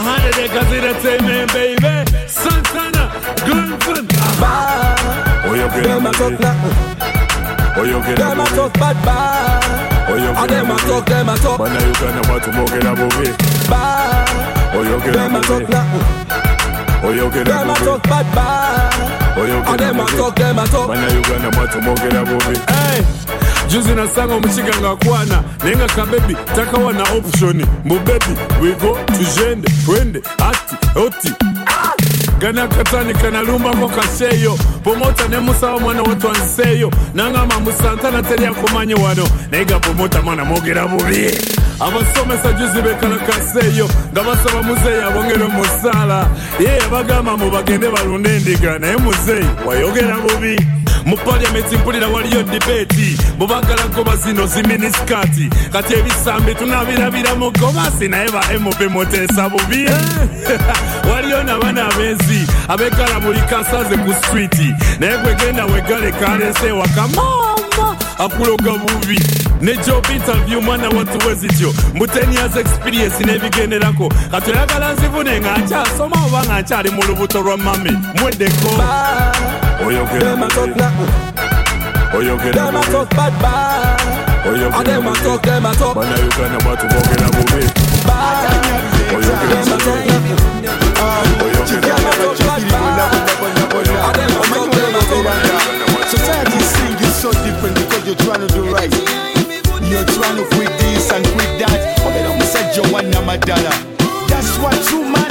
[0.00, 1.92] A hundred acres in the same baby.
[2.26, 3.12] Santana,
[3.44, 4.08] Gleason.
[5.70, 6.56] Them a talk like
[8.16, 13.28] Them a talk bad bad And them a talk, them a talk banayuganda mwatumogera bubi
[13.68, 14.28] bad
[15.12, 15.90] Them a talk like
[17.44, 18.94] Them a talk bad bad
[19.68, 23.04] And them a talk, them a talk banayuganda mwatumogera bubi Hey,
[23.72, 27.66] juzi nasanga omukiga ng'akwana naye nga kabebi takawana optioni.
[27.84, 31.32] Mbu bebi wigo tugende twende ati oti.
[32.38, 39.24] Gana katani kanalumbako kaseeyo pomota nemusaba mwana wetwanziseeyo nangamba musantana teri akumanyi wano.
[39.50, 41.30] Naye ga pomota mwana mwogera bubi
[41.80, 46.26] abasomesa juzi bekalakaseeyo nga basaba muzeeyi abongere musaala
[46.60, 50.56] ye yabagamba mu bagende balunde endiga naye muzeeyi wayogera bubi
[51.10, 58.28] mu paliamenti mpulira waliyo dibeeti bubagala goba zino ziminisikati kati ebisambi tunabirabira mu gomasi naye
[58.30, 59.88] ba mp muteesa bubi.
[61.12, 67.89] Waliyo nabana abenzi abekala buli kasaze ku switi naye gwegenda wegale kalese waka mama
[68.20, 69.18] akuloga bubi
[69.60, 76.16] nejob interview omwana wattu wezityo mbu 10 years experience n'ebigenderako kati oyagala nzivune nga nkyasoma
[76.26, 78.68] oba nga nkyali mu lubuto lwa mami mweddeko
[79.86, 80.36] oyogera
[82.18, 82.70] oyogera
[85.94, 87.64] bannayuganda bwatu boogera bubi
[89.16, 89.60] oyogera
[100.40, 102.00] To quit this and quit that.
[102.06, 103.70] Obera omusajja owanna madala.
[104.28, 105.29] That's what true manhood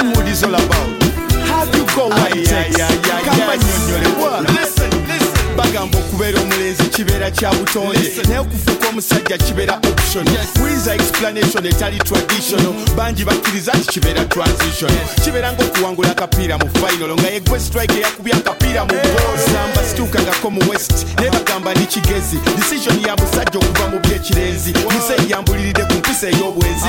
[7.00, 7.98] kibeera kya butonde.
[8.28, 10.26] Naye okufuuka omusajja kibeera option
[10.64, 12.72] wiza explanation etali traditional.
[12.96, 14.90] Bangi bakkiriza nti kibeera transition
[15.24, 17.14] kibeera ngaokuwangula akapiira mu final.
[17.16, 21.06] Nga yegwe strike eyakubya akapiira mu gozamba situukangako mu west.
[21.16, 22.36] Naye bagamba ndi kigezi.
[22.56, 24.72] Decision ya musajja okuva mu byekirenzi.
[24.72, 26.88] Museyi yambuliridde ku mpisa ey'obwenzi.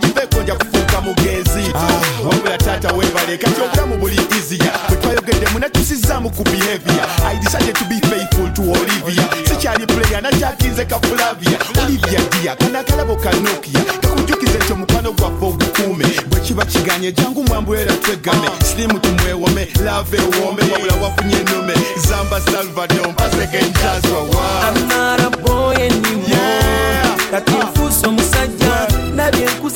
[0.00, 4.72] Giveeko nja kufuuka mugenzi Ah, wabula taata weebale kati obulamu buli easier.
[4.88, 7.06] Bwe twayogedde munatusizaamu ku behavior.
[7.24, 13.80] I decided to be faithful to olivia sikyali puleya nakyakinze kafulavia olivia dia kanakalabo kanokia.
[14.00, 18.48] Kakujukiza ekyo mukwano gwaffe ogukuume bwe kiba kiganye jangu mwambwera twegame.
[18.64, 21.74] Sirimu tumwewome lava ewome wabula wafunye enume
[22.08, 26.28] zamba salvador mpaseka enjazwawa amara boy anymore.
[26.28, 27.16] Yeah.
[27.30, 29.75] kati nfuusa omusajja nabyenkuza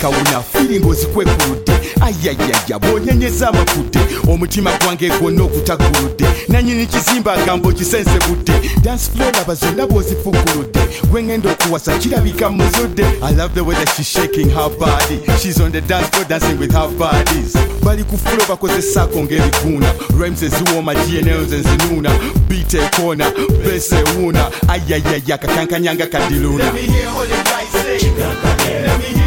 [0.00, 8.52] kawuna firingi ozikwekuludde ayayaya bwonyenyeza amakudde omutima gwange gwonna ogutaguludde nanyini kizimba agamba okisense budde
[8.82, 10.80] dance floor laba zonna bw'ozifuguludde
[11.10, 15.20] gwengenda okuwasa kirabika muzudde i love the way that she's shaking her body.
[15.40, 20.42] She's on the dance floor dancing with her bodies bali ku fulo bakozesaako ng'ebiguuna rhymes
[20.42, 22.10] eziwooma dnl ze nzinuuna
[22.48, 23.32] beat ekona
[23.64, 29.21] bese ewuuna ayayaya kakankanyanga kadiluna Let me hear all the guys say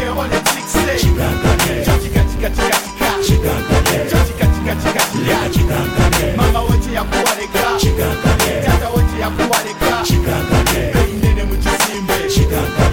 [5.26, 7.60] chika chika Mama wote ya kuwaleka
[8.66, 10.02] Tata wote ya kuwaleka
[10.94, 12.85] Bei nene mukisimbe Chachika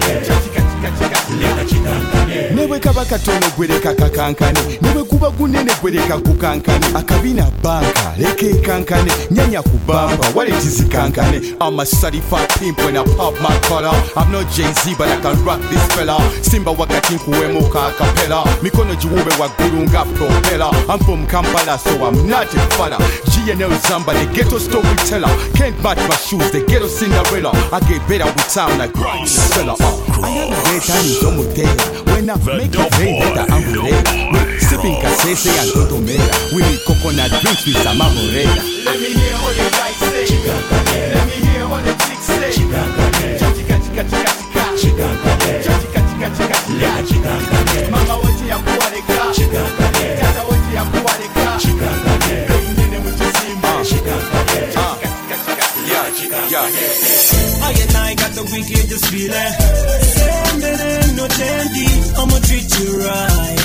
[2.94, 9.62] kaba katono gwereka kakankane ne bwe guba gunene gwereka gukankane akabina banka leka ekankane nyanya
[9.62, 13.90] ku bampa wale tizikankane I'm a certified pimp when I pop my collar.
[14.16, 16.18] I'm not Jay-Z but I can rock this fella.
[16.42, 22.28] Simba wakati nkuwemo ka kapela mikono giwube waggulu nga propela I'm from Kampala so I'm
[22.28, 22.98] not a fella.
[23.26, 27.50] GNL Zamba the ghetto storyteller can't match my shoes the ghetto Cinderella.
[27.72, 31.74] I get better with time like uh, I am a great time is omutera
[32.12, 34.00] when I make it rain that I'm umbrella
[34.60, 38.54] sipping kasese and totomera we need coconut drinks with some amorella
[38.84, 40.26] Let me hear all the guys say
[41.14, 42.52] Let me hear all the chicks say
[43.40, 45.06] Chachika chika chika chika
[45.64, 47.32] Chachika chika chika chika
[47.90, 49.14] Mama wote ya kuwaleka
[50.20, 51.44] Tata wote ya kuwaleka
[52.48, 54.43] Bei nene mukisimbe Chachika
[56.24, 56.40] chika
[57.62, 59.52] I and I got the wickedest feeling.
[60.14, 63.60] Send it no dandy, I'ma treat you right.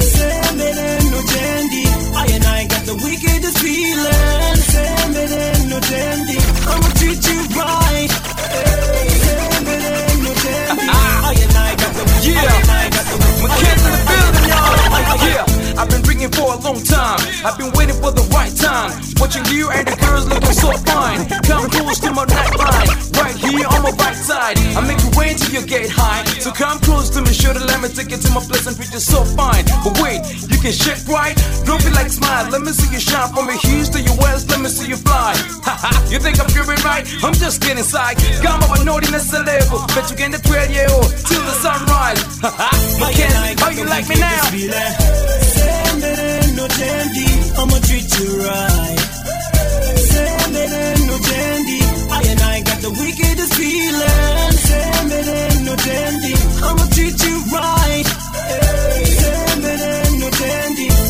[0.00, 1.84] Send it no dandy.
[2.16, 4.56] I and I got the wickedest feeling.
[4.72, 6.38] Send it no dandy,
[6.68, 8.10] I'ma treat you right.
[8.52, 9.08] Hey,
[9.76, 10.88] it no dandy.
[10.88, 12.38] I and I got the Yeah.
[12.38, 14.76] I and I got the McKids in building, y'all.
[15.28, 17.22] Yeah, I've been for a long time.
[17.46, 18.90] I've been waiting for the right time.
[19.22, 21.22] Watching you and the girls looking so fine.
[21.46, 22.90] Come close to my nightline.
[23.14, 24.58] Right here on my right side.
[24.74, 26.26] I make you wait till you get high.
[26.42, 28.74] So come close to me, sure to let me take you to my place and
[28.74, 29.62] you so fine.
[29.86, 31.38] But wait, you can shake right?
[31.62, 32.50] Don't be like smile.
[32.50, 34.50] Let me see you shine from your heels to your west.
[34.50, 35.38] Let me see you fly.
[36.10, 37.06] You think I'm feeling right?
[37.22, 38.18] I'm just getting inside.
[38.42, 39.86] Got my naughtiness a level.
[39.94, 42.18] Bet you get the 12 year old till the sunrise.
[42.42, 45.77] Haha, Mackenzie, how you like me now?
[46.00, 46.64] It no
[47.58, 48.98] I'ma treat you right.
[51.08, 51.16] No
[52.10, 53.54] I and I got the wickedest
[55.64, 55.74] no
[56.66, 58.08] I'ma treat you right.
[60.18, 60.28] No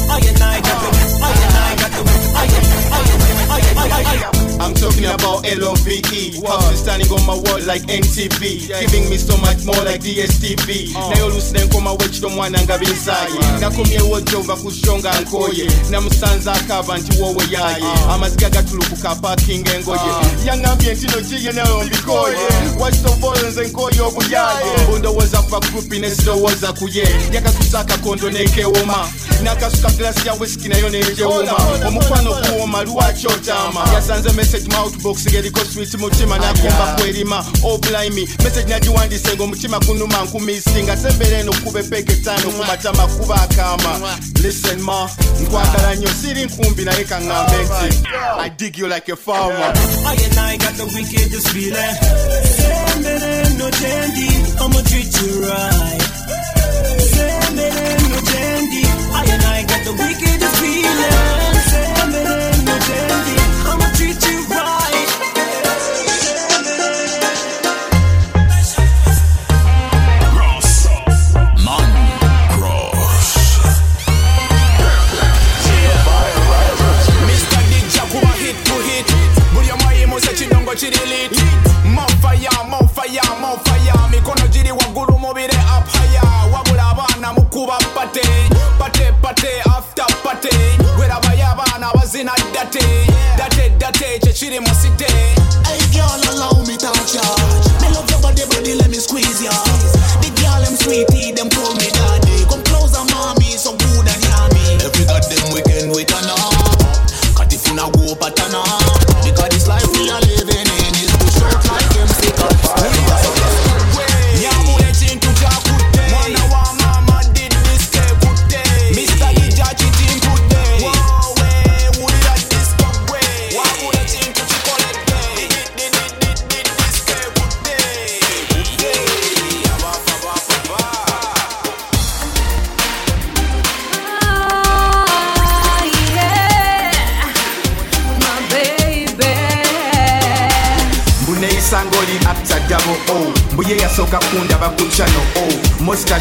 [0.09, 2.03] I and I got the, I and I got the,
[2.35, 4.48] I and I and I, I, I, I.
[4.61, 9.37] I'm talking about L-O-V-E House is standing on my wall like NTV Giving me so
[9.39, 15.71] much more like DSTV naye oluusi nenkoma wekito mwana nga binsaaye nakomyewo jova kushonga nkoye.
[15.91, 17.85] Namusanze akaaba nti wowe yaye.
[18.11, 20.01] Amaziga gatulukuka paakinga engoye
[20.47, 22.37] yaŋambye nti no giye nayo mbikoye
[22.79, 29.09] wakitovoolo nze nkoye obuyaye bundowooza kuva grupi nesirowooza kuye yakasusa akakondo nekewoma
[29.43, 31.53] nakasuka glasi ya whisky nayo nekyewuma
[31.89, 38.43] omukwano guwoma lwaki otama yasanze message mu outbox ng'eriko sweet mutima nakumba kwerima obulimi oh,
[38.45, 43.93] message nagiwandise ng'omutima gunuma nkumisinga sembera eno kuba epeka etaano ku matama kuba akaama
[44.43, 45.11] listen ma
[45.43, 46.15] nkwagala nnyo ah.
[46.15, 47.89] siri nkumbi naye kaŋŋambe nti
[48.41, 49.73] i dig you like a farmer.
[50.09, 51.95] I and I got the wickedest feeling.
[52.57, 53.23] Send it.
[53.23, 54.31] In, no dandy,
[54.63, 56.09] I'ma treat you right.
[58.09, 61.59] No dandy, I and I got the wickedest feeling.
[61.69, 62.15] Send
[62.65, 62.77] no
[63.71, 63.88] I'ma
[92.73, 95.38] date date date kyekiri mu site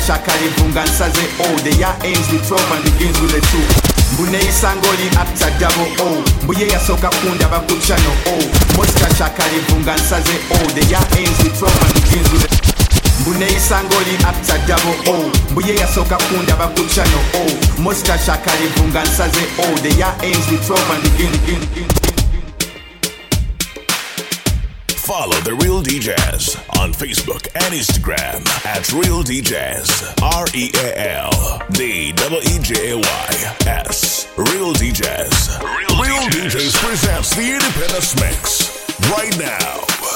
[0.08, 3.36] o mustache akalivu nga nsaze oh, o the year ends with 12 and begins with
[3.36, 8.36] a 2 mbuneyisa ng'oli after double o mbuye yasooka kundaba ku channel o
[8.78, 13.84] mustache akalivu nga nsaze o the year ends with 12 and begins with a mbuneyisa
[13.84, 19.80] ng'oli after double o mbuye yasooka kundaba ku channel o mustache akalivu nga nsaze o
[19.84, 21.97] the year ends with 12 and begins,
[25.08, 30.22] Follow The Real DJs on Facebook and Instagram at Real DJs.
[30.22, 34.28] R E A L D W E J A Y S.
[34.36, 35.64] Real DJs.
[35.64, 40.07] Real, DJs presents the Independence Mix right now.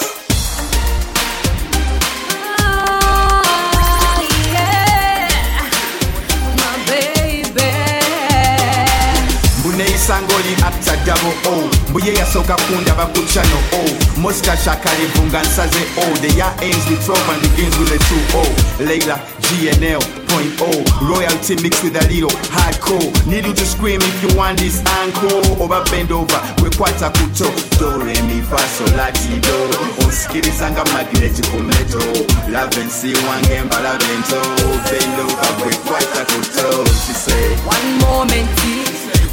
[10.02, 11.90] Mbuneyisa ng'oli after double o oh.
[11.90, 14.20] mbuye yasooka kundaba ku o oh.
[14.22, 18.38] mustache akalivu nga nsaze o the year ends with 12 and begins with a 2
[18.38, 20.70] o leila gnl point o
[21.06, 23.12] royalty mixed with a little hardcore.
[23.28, 25.44] Need you to scream if you want this encore.
[25.60, 27.48] Oba bend over wekwata kuto.
[27.78, 29.58] Do re mi fa so la ti do
[30.06, 32.02] onsikiriza nga magnet ku meto
[32.50, 34.40] love and see wange mbala bento
[34.88, 36.86] bend over wekwata kuto.
[37.04, 38.50] She say One moment,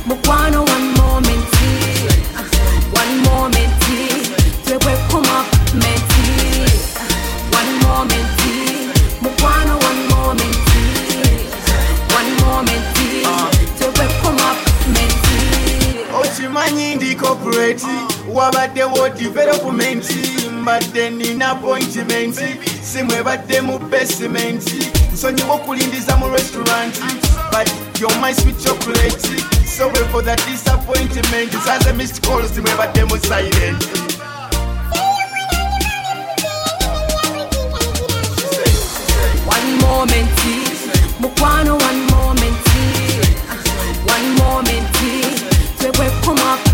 [0.09, 1.49] mukwano one moment,
[2.93, 3.73] one moment,
[4.65, 5.45] twebwe kuma
[5.75, 6.25] menti.
[7.53, 8.39] One moment,
[9.21, 10.69] mukwano one moment,
[12.19, 12.87] one moment,
[13.79, 14.55] twebwe kuma
[14.87, 15.39] menti.
[16.23, 17.87] okimanyi ndi corporate
[18.33, 20.05] wabaddewo development
[20.61, 22.39] mbadde nina appointment
[22.93, 24.63] simwebadde mu basement
[25.15, 26.95] nsonyiwa okulindiza mu restaurant
[27.53, 31.53] but you're my sweet chocolate sorry for the disappointment.
[31.65, 33.83] Saze missed calls simwebadde mu silent.
[39.55, 40.39] One moment,
[41.23, 42.67] mukwano one moment,
[44.15, 44.89] one moment,
[45.79, 46.68] twebwe kuma menti.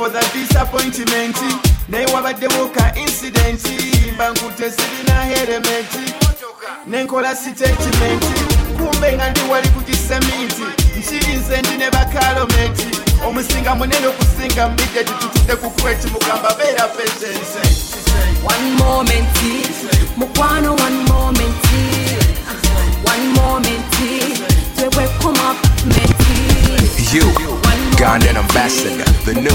[0.00, 1.36] For the disappointment.
[1.88, 3.60] Naye wabaddewo ka incident.
[4.14, 6.14] Mbankute sirina helementi
[6.86, 8.24] nenkola statement.
[8.76, 10.62] Kumbe nga ndi wali ku kiseminti
[10.98, 12.88] nkirinze ndi ne bakalometi
[13.26, 17.60] omusinga munene okusinga mbidde tututudde ku kweti mugamba beera petense
[18.44, 19.38] One moment,
[20.16, 21.64] mukwano one moment,
[23.04, 23.84] one moment,
[24.76, 27.16] twebwe kuma menti.
[27.16, 27.24] You,
[28.00, 29.52] Ghanaian ambassador, the new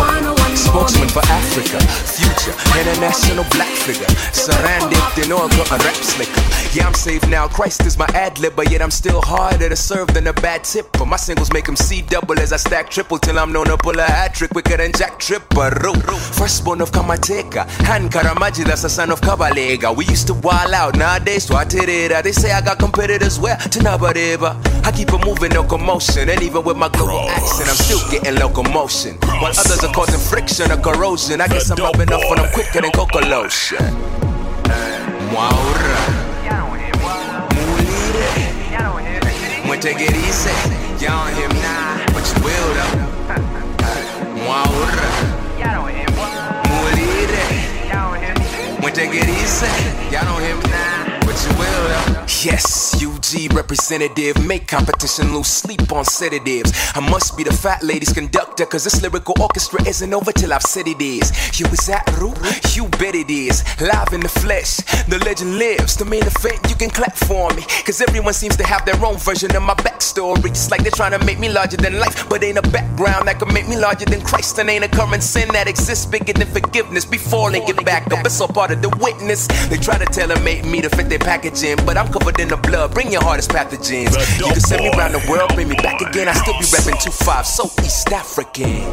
[0.56, 1.82] spokesman for Africa,
[2.14, 4.08] future international black figure.
[4.32, 6.42] Surrounded, they know I got a rap slicker.
[6.78, 7.48] Yeah, I'm safe now.
[7.48, 10.64] Christ is my ad lib, but yet I'm still harder to serve than a bad
[10.64, 10.92] tip.
[10.92, 13.78] But my singles make them see double as I stack triple till I'm known to
[13.78, 15.72] pull a hat trick quicker than Jack Tripper.
[16.36, 19.96] Firstborn of Kamateka, Han Karamaji, that's the son of Kabalega.
[19.96, 22.12] We used to wild out nowadays, did it.
[22.12, 24.86] Uh, they say I got competitors where to Nabadeva.
[24.86, 28.35] I keep it moving, no commotion, and even with my global accent, I'm still getting
[28.36, 29.16] locomotion.
[29.42, 32.82] While others are causing friction or corrosion, I guess I'm rubbing off on them quicker
[32.82, 33.78] than cocoa lotion.
[35.32, 36.00] Mwaura,
[37.56, 38.30] mulire,
[39.66, 40.48] mwetegerize,
[41.02, 43.16] y'all him nah, but you will though.
[46.70, 47.44] Mulire,
[48.82, 49.64] mwetegerize,
[50.12, 51.15] y'all know him nah, but you will though.
[52.44, 56.72] Yes, UG representative, make competition lose sleep on sedatives.
[56.94, 60.62] I must be the fat lady's conductor, cause this lyrical orchestra isn't over till I've
[60.62, 61.32] said it is.
[61.60, 62.34] You is that Ru?
[62.74, 63.64] You bet it is.
[63.82, 65.98] Live in the flesh, the legend lives.
[65.98, 67.64] The main event, you can clap for me.
[67.86, 70.46] Cause everyone seems to have their own version of my backstory.
[70.46, 73.40] It's like they're trying to make me larger than life, but ain't a background that
[73.40, 74.60] can make me larger than Christ.
[74.60, 77.06] And ain't a current sin that exists bigger than forgiveness.
[77.06, 79.48] Before they get back up, it's all part of the witness.
[79.70, 82.58] They try to tell make me to fit their packaging, but I'm covered in the
[82.58, 82.94] blood.
[82.94, 84.14] Bring your hardest pathogens.
[84.38, 86.28] You can send me around the world, bring me back again.
[86.28, 88.86] I still be repping 2-5, so East African.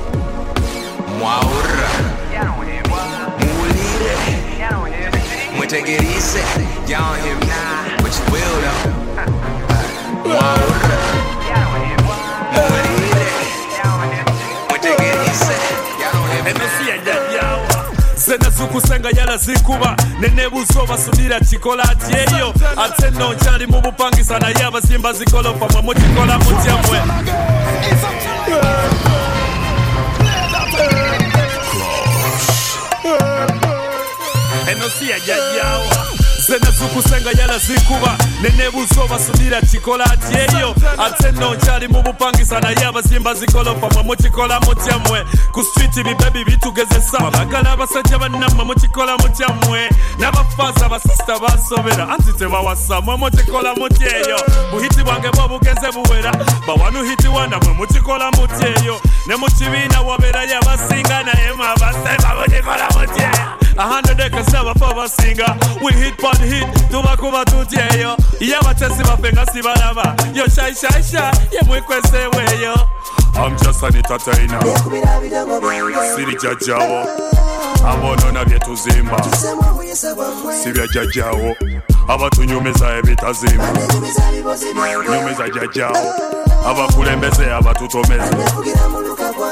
[1.20, 1.90] Mwaura.
[3.38, 4.16] Mulire.
[5.56, 6.40] Mwetegerize.
[6.88, 8.88] Y'all him nah, but you will though.
[10.24, 10.98] Mwaura.
[12.54, 13.28] Mulire.
[14.70, 15.54] Mwetegerize.
[16.50, 16.81] enosi yajjajjawa
[18.32, 22.54] ate nazukusenga yalazikuba nenebuzo basudira kikolaki eyo
[22.84, 26.98] ate nno nkyali mu bupangisa naye abazimba zikolofa mwe mukikola mutya mwe.
[34.70, 34.88] Eno
[36.52, 43.34] yajjajjawa zenazikusenga yalazikuba nenebuzo basudira kikola ati eyo ate nno nkyali mu bupangisa naye abazimba
[43.34, 49.88] zikolofa mwe mukikola mutya mmwe ku switi bibebi bitugezesa abagala abasajja bannammwe mukikola mutya mmwe
[50.18, 54.36] n'abafaaza abasisita basobera anti tebawasa mwe mukikola mutya eyo
[54.70, 56.32] buhiti bwange bwo bugenze buwera.
[56.66, 62.34] Bawanu hiti wana mwe mukikola mutya eyo ne mu kibiina wabeerayo abasinga naye mwe abaseba
[62.34, 63.30] mukikola mutya
[63.78, 65.48] a hundred acres never for a singer.
[65.82, 70.16] We hit one hit, tumakuba tutyeyo iyo abatesi bafenga sibalaba.
[70.34, 72.74] Yo shy shy shy ye mwikwese weyo
[73.34, 74.60] I'm just an entertainer.
[76.16, 77.06] Siri jajawo.
[77.86, 79.16] Abonona byetuzimba
[80.62, 81.56] si byajajawo
[82.08, 83.68] abatunyumiza ebitazimba
[85.10, 86.14] nyumiza jajawo.
[86.66, 88.36] Abakulembeze abatutomeza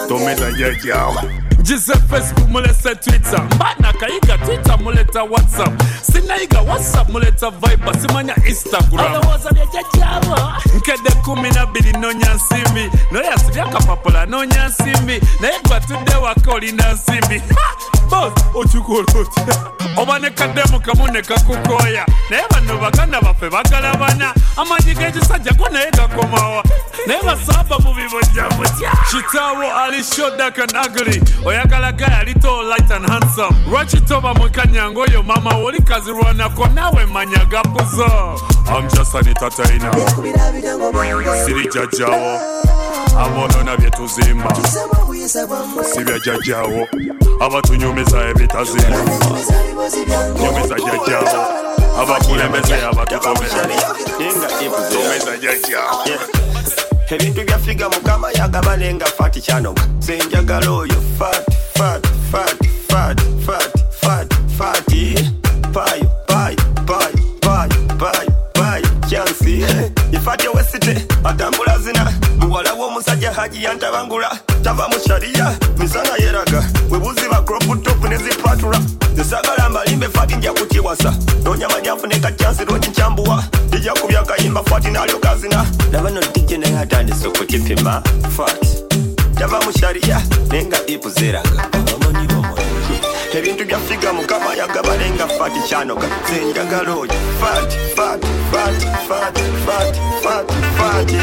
[0.09, 1.22] tomeza jajawo
[1.60, 3.42] ngize facebook mulese twitter.
[3.54, 5.82] Mbana kayiga twitter muleta whatsapp.
[6.12, 9.22] Sinayiga whatsapp muleta viber simanya instagram.
[10.76, 17.42] Nkedde kumi nabiri nonya nsimbi noyasibya akapapula nonya nsimbi naye gwatudde waka olina nsimbi
[18.10, 19.56] bos okikola otya
[19.96, 22.06] oba ne kaddemu kamu ne kakukoya.
[22.30, 26.64] Naye bano baganda baffe bagalabana amanyi g'ekisajja go naye gakomawa
[27.06, 27.78] naye basamba
[28.10, 31.20] bojja butya kitaawo ali shodak and ugly
[31.51, 32.35] oyagala gaya ali
[32.68, 33.55] light and handsome.
[33.70, 39.93] Lwaki toba mwekanyanga oyo mama oli kazirwanako nawe manya gapuzo I'm just an entertainer.
[41.44, 42.40] Siri jajjawo
[43.18, 44.55] abonona byetuzimba
[45.93, 46.18] si bya
[47.40, 48.98] abatunyumiza ebitazimba
[50.40, 50.77] nyumiza
[52.01, 52.77] abakulembeze
[54.90, 56.49] tomeza jajjawo
[57.10, 64.36] ebintu byafiga mukama yagabane nga fati kyanoga senjagala oyo fati fati fati fati fati fati
[64.58, 65.02] fati
[65.74, 72.12] payo payo payo payo payo payo chansi ye owesite atambula zina.
[72.38, 76.64] Muwala w'omusajja haji yantabangula tava mushariya misana yeraga.
[76.90, 78.80] Webuziva croputopu nezipatula
[79.12, 81.14] ndisagala mbalimbe fati nja kuchiwasa.
[81.40, 85.66] Ndonyama jafuneka chansi lonjinchambuwa ndijakubya kayimba fati nalyo kazina.
[85.92, 88.02] Nabano dije naye atandisa okukipima
[88.36, 88.68] fati
[89.38, 91.50] tava mushariya nenga ipuzeraga
[93.38, 101.16] ebintu byafiga mukama yagabalenga fati kyanoga zenjagaloyo fati fati fati fati fati fati fati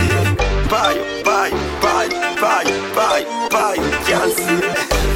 [0.69, 4.43] fat payo payo payo payo payo payo kyansi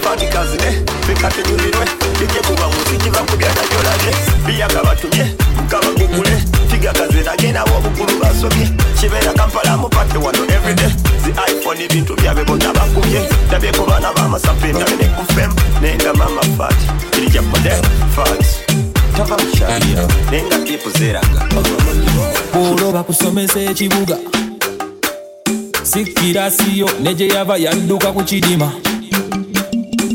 [0.02, 1.86] fati kazine fikatunyumirwe
[2.24, 4.12] ije kuba muziki bakubya najolabye
[4.46, 8.70] biyaga batumye mukabagugule figa kazirage nabo obugulu basobye
[9.00, 10.90] kibeera kampala mupate wano everyday
[11.24, 13.22] zi iphone ebintu byabe bonna bakubye.
[13.48, 15.52] Ndabyeko baana bamasape ndabe nekufem
[15.82, 16.76] nenga mama fat
[17.12, 17.82] kirija model
[18.16, 18.46] fat
[19.18, 21.48] tava musharia nenga ipu zeraga
[22.56, 24.18] olwo bakusomesa ekibuga
[25.84, 28.72] sikkira siyo ne gye yava yadduka ku kidima.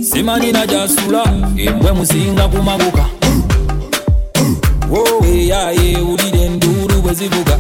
[0.03, 1.25] Simanyi gyasula
[1.59, 3.05] embwe musinga ku mabuka
[4.91, 7.59] woweyaye wulira enduulu bwe zivuga.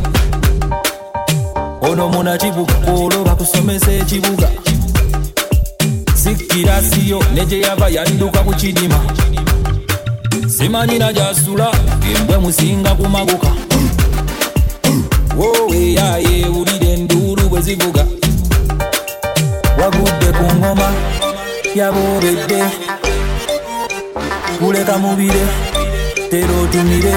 [1.82, 4.48] Ono munakibuga olwo bakusomesa ekibuga.
[6.14, 9.00] Sikkira siyo ne gye yava yadduka ku kidima.
[10.48, 11.70] Simanyi gyasula
[12.14, 13.50] embwe musinga ku mabuka
[15.36, 17.25] woweyaye wulira enduulu
[17.56, 18.04] bwe zivuga
[19.80, 20.88] wagudde ku ngoma
[21.78, 22.60] yaboobedde
[24.58, 25.44] kuleka mubire
[26.30, 27.14] tera otumire.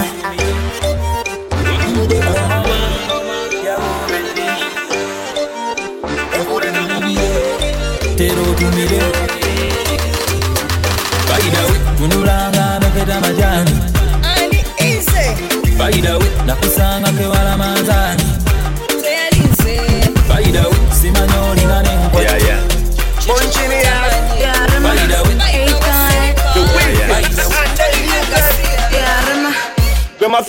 [8.17, 9.01] Tera otumire.
[11.29, 13.75] Baidawe tunulanga meketa majani.
[16.45, 18.08] Nakusanga kewala manzani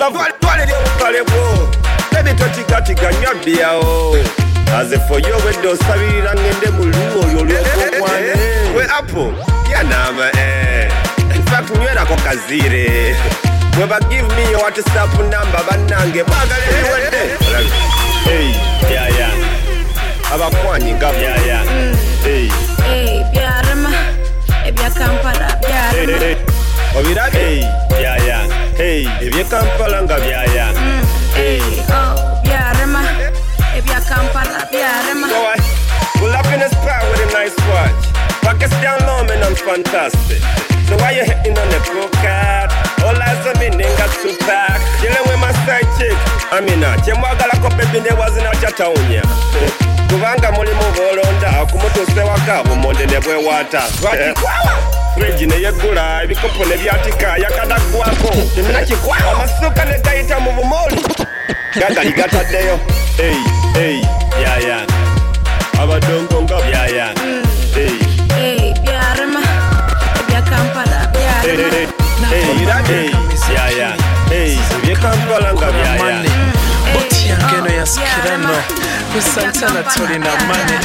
[0.01, 1.43] musanvu twalera ebukaleko
[2.19, 4.17] ebitotigatiganya byawo
[4.79, 8.33] aze foyo obwedde osabirira ngende mu lumu oyo olwokokwane
[8.77, 8.99] we eh.
[8.99, 9.33] apple
[9.73, 10.89] yanama eh.
[11.37, 13.15] infact nywerako kazire
[13.77, 17.23] bwe ba give me your whatsapp number bannange mwagala ebiwedde
[20.33, 21.09] abakwanyi nga
[22.97, 23.93] ebyarama
[24.69, 26.37] ebyakampala byarama
[26.99, 30.73] obirabye Hey, ebyekampala nga byaya
[32.40, 33.05] byarema
[33.77, 35.28] ebyakampala byarema
[36.16, 38.02] Pull up in a spot with a nice watch.
[38.40, 40.40] Pockets down low, man, I'm fantastic.
[40.89, 42.73] So why you hitting on the pro card?
[43.05, 43.69] All eyes on me,
[44.01, 44.81] got two pack.
[45.05, 45.11] You
[46.51, 49.23] amina kyemwagalako bebi newazina kyatawunya
[50.11, 53.82] kubanga mulimu bolonda kumutuse waka bumonde ne bwewaata
[55.15, 58.31] friji neyeggula ebikopo ne byatika yakadaggwako.
[59.32, 60.97] Amasuka ne gayita mu bumoli
[61.81, 62.78] gagali gataddeyo.
[63.19, 63.37] Ei
[63.81, 64.07] ei
[64.39, 64.95] byayanga
[65.82, 67.23] abadongo nga byayanga
[67.77, 67.99] ei
[68.35, 69.43] Hey, byarema
[70.20, 72.28] ebya kampala byarema
[73.49, 76.30] byayanga ei ebyekampala nga byayanga
[77.97, 78.62] yange eno yasikirano
[79.15, 80.81] kusantana tolina mane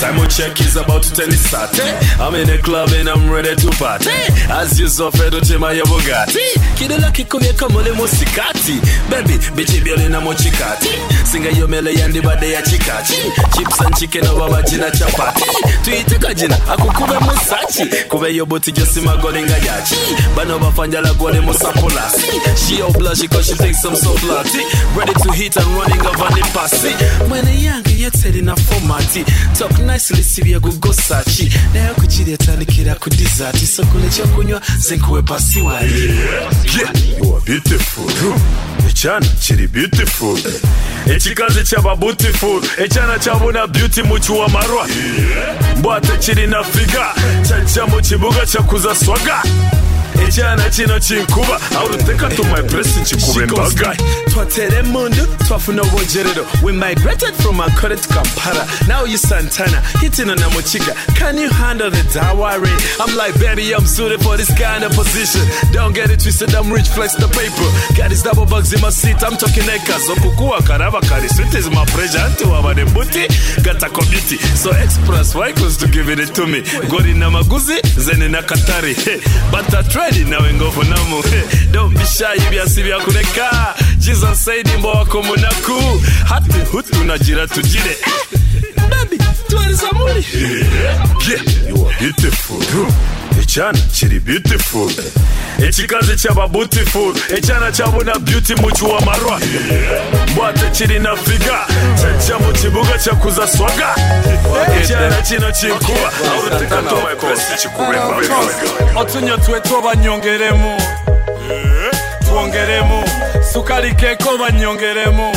[0.00, 1.96] Time will check is about 10 Saturday.
[2.18, 4.10] I'm in the club and I'm ready to party.
[4.50, 6.42] As you usual, Fredo Tima ya Bugatti.
[6.74, 8.80] Kidela kikumye kamole musikati.
[9.08, 10.88] Baby, bichi bioli na mochikati.
[11.24, 13.14] Singa yo mele yandi bade ya chikachi.
[13.56, 15.44] Chips and chicken over majina chapati.
[15.84, 17.86] Tuiteka jina, akukube musachi.
[18.08, 19.96] Kube yo boti josi magolinga yachi.
[20.36, 22.26] Bano bafanja la gole musapolasi.
[22.66, 24.58] She all blush cause she thinks I'm so flirty.
[24.98, 26.94] Ready to hit and running over the passy.
[27.28, 29.24] Mwene yange yeteri na formati.
[29.58, 31.52] Talk nicely sibye gugosachi.
[31.74, 33.56] Nayo kukiretandikira ku dessert.
[33.64, 36.08] Sokole kyokunywa zenkuwe pasi wali.
[36.74, 38.04] Yeah, you are beautiful.
[38.88, 40.38] ekyana kiri beautiful
[41.06, 44.88] ekikazi kyaba beautiful ekyana kyabuna beauty mukiwa marwa
[45.78, 47.14] mbwate kirina figa
[47.48, 49.42] kyajja mu kibuga kyakuza swaga
[50.28, 53.96] ekyana kino kinkuba awuluteka to my breast nkikuba embaga
[54.32, 58.66] twatere mundu twafuna obwogerero we migrated from akore to kampala.
[58.88, 63.72] Now you santana hitting on a mochiga can you handle the dowry i'm like baby
[63.74, 65.42] i'm suited for this kind of position.
[65.72, 67.68] Don't get it twisted i'm rich flex the paper.
[67.96, 70.08] Got these double bugs in my seat i'm talking acres.
[70.08, 73.28] Okukuwa karaba kari sweet is my pressure anti wabade buti
[73.62, 76.62] gata community so express why cause to giving it to me?
[76.88, 79.20] Gori na maguzi zene na katari Hey,
[79.50, 81.42] but I trade nawe ngovunamu Hey,
[81.72, 87.96] don't be shy byasi byakureka jesus said imbo wako munaku hati hutu nagira tugire
[88.90, 89.18] baby
[89.48, 90.24] twariza muri
[91.28, 92.60] Yeah, you are beautiful.
[93.42, 94.90] icyana kiri beautiful.
[95.68, 97.14] Ikikazi cyaba beautiful.
[97.38, 99.40] Icyana cyabona beauty mucyu wa marwa.
[100.36, 101.66] Bwate kiri na figa
[102.00, 103.94] cyajya mu kibuga cyakuza swaga.
[104.82, 107.96] Icyana kino kikuba aho urutika tobaye kose kikube
[109.02, 110.78] utunyo twe twobanyongeremo
[112.24, 113.04] twongeremo
[113.52, 115.32] sukari keko banyongeremo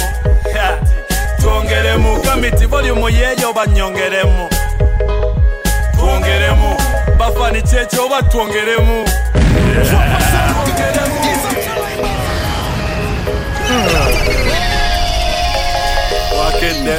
[1.41, 4.49] twongeremo kamiti volume yeyo banyongeremo
[5.95, 6.77] twongeremo
[7.17, 9.05] bafani kyekyo oba twongeremu
[16.39, 16.97] wakedde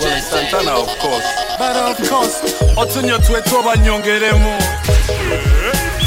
[0.00, 1.26] well, santana of course.
[1.58, 2.42] But of course.
[2.76, 4.58] Otunywa twetu obanyongeremu.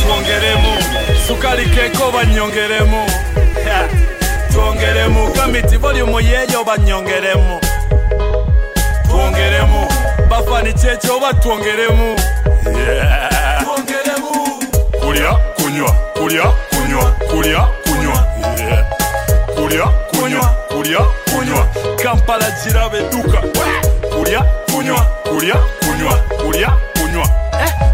[0.03, 0.77] Twongeremu
[1.27, 3.05] sukali keko banyongeremu
[4.53, 7.59] twongeremu gamiti volumu yeyo banyongeremu
[9.07, 9.87] twongeremu
[10.29, 11.33] bafani kyekyo oba
[12.65, 14.31] twongeremu twongeremu
[15.01, 18.27] kulya kunywa kulya kunywa kulya kunywa.
[18.57, 18.85] Yeah.
[19.55, 20.99] kulya kunywa kulya
[21.33, 21.67] kunywa.
[22.03, 23.37] Kampala giraba edduka
[24.09, 26.13] kulya kunywa kulya kunywa
[26.43, 27.27] kulya kunywa.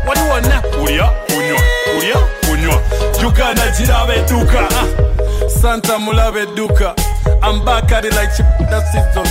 [0.08, 1.62] Wali wonna kulya kunywa
[1.94, 2.18] kulya
[2.50, 2.82] kunywa.
[3.28, 6.96] Uganda giraba edduka Ah, santa mulaba edduka
[7.42, 9.28] ambakali like chipda season.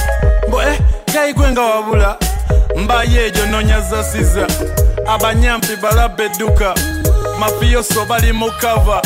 [0.48, 0.78] Mbo eh
[1.14, 2.16] gayigwe nga wabula
[2.80, 4.46] mbayo egyo nonyazasiza
[5.06, 6.74] abanyampi balaba edduka
[7.38, 9.02] mafiyoso bali mu kava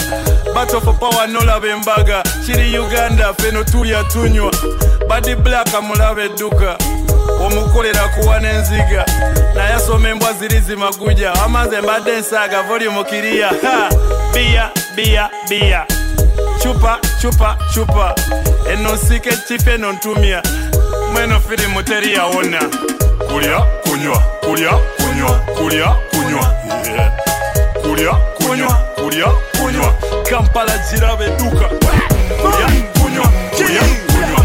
[0.54, 4.50] batofopawa nolaba embaga kiri uganda feno tulya tunywa.
[5.08, 6.78] Badi blaka mulaba edduka
[7.46, 9.06] omukolera kuwa n'enziga
[9.54, 13.88] naye asoma embwa ziri zimaguja amaze mbadde ensaaga volumu kiriya Ha!
[14.34, 15.86] biya biya biya
[16.62, 18.14] chupa chupa chupa.
[18.72, 19.30] Eno nsika
[19.92, 20.42] ntumya
[21.14, 22.58] mweno firimu teriyawona
[23.30, 26.54] kulya kunywa kulya kunywa kulya kunywa.
[26.86, 27.12] Yeah.
[27.82, 29.26] kulya kunywa kulya
[29.60, 29.94] kunywa.
[30.30, 31.68] Kampala giraba edduka
[32.42, 32.66] kulya
[33.02, 33.26] kunywa
[33.56, 34.44] kulya kunywa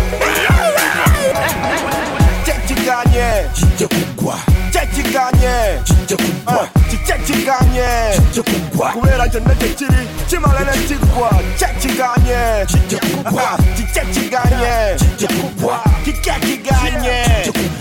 [4.71, 6.67] kyekiganye kijja kuggwa
[7.05, 11.29] kyekiganye kijja kuggwa kikyekiganye kijja kuggwa kubeera kyonna kyekiri kimala ne kiggwa
[11.59, 17.25] kyekiganye kijja kuggwa kikyekiganye kijja kuggwa kikyekiganye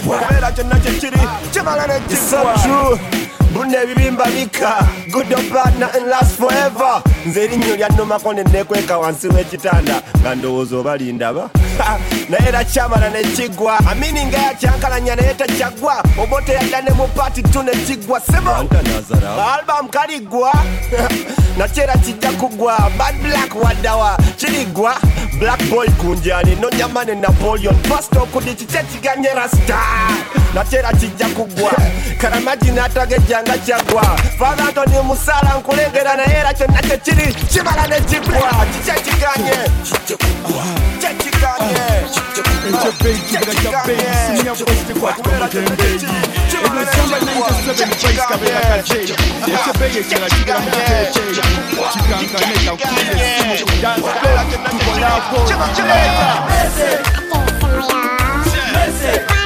[0.04, 1.20] kubeera kyonna kyekiri
[1.52, 2.98] kimala ne kiggwa
[3.54, 4.86] munne ebibimba bika.
[5.12, 7.02] Good or bad nothing last forever.
[7.26, 10.02] Nze erinnyo lyannomako nenekweka wansi w'ekitanda.
[10.20, 11.50] Nga ndowooza oba lindaba
[12.28, 17.62] naye era kyamala nekiggwa amini nga yakyankalanya naye tekyagwa oba oteyadda ne mu paati tu
[17.62, 18.50] nekiggwa sebo!
[18.50, 20.52] Album kaliggwa
[21.58, 24.16] nakyo era kijja kuggwa bad black waddawa.
[24.36, 24.94] Kiriggwa
[25.38, 27.74] black boy kunjani nonyamane napoleon.
[27.88, 29.78] Pasto kudi kiki ekiganye rasta
[30.54, 31.72] nakyera kijja kugwa
[32.20, 34.02] karamagi n'atagejjanga kyagwa
[34.38, 39.58] fathantoni musala nkulengera naye era kyonna kyekiri kibala ne kigwa kikyekiganye
[41.00, 41.88] kyekiganye
[58.98, 59.37] Message.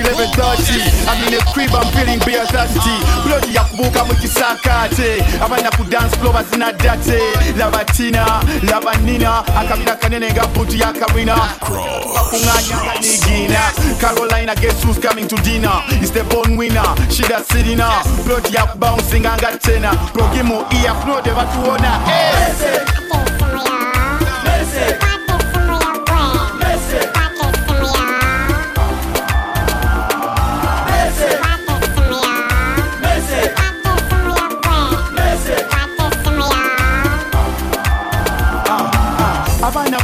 [0.00, 1.08] 11:30.
[1.08, 2.96] I'm in a crib, I'm feeling beer thirsty.
[3.24, 5.22] Bloody yakubuka mu kisakate.
[5.40, 7.20] Abana ku dance floor bazina date.
[7.56, 11.36] Lavatina, lavanina, akabira kanene nga butu ya Karina.
[11.60, 13.62] Kunganya kanigina.
[14.00, 15.82] Carolina, guess who's coming to dinner?
[16.00, 16.94] It's the born winner.
[17.10, 17.80] She da sitting
[18.24, 19.90] Bloody yakubouncing anga tena.
[20.12, 22.00] Progimu iya flow de batuona.
[22.06, 23.39] Hey.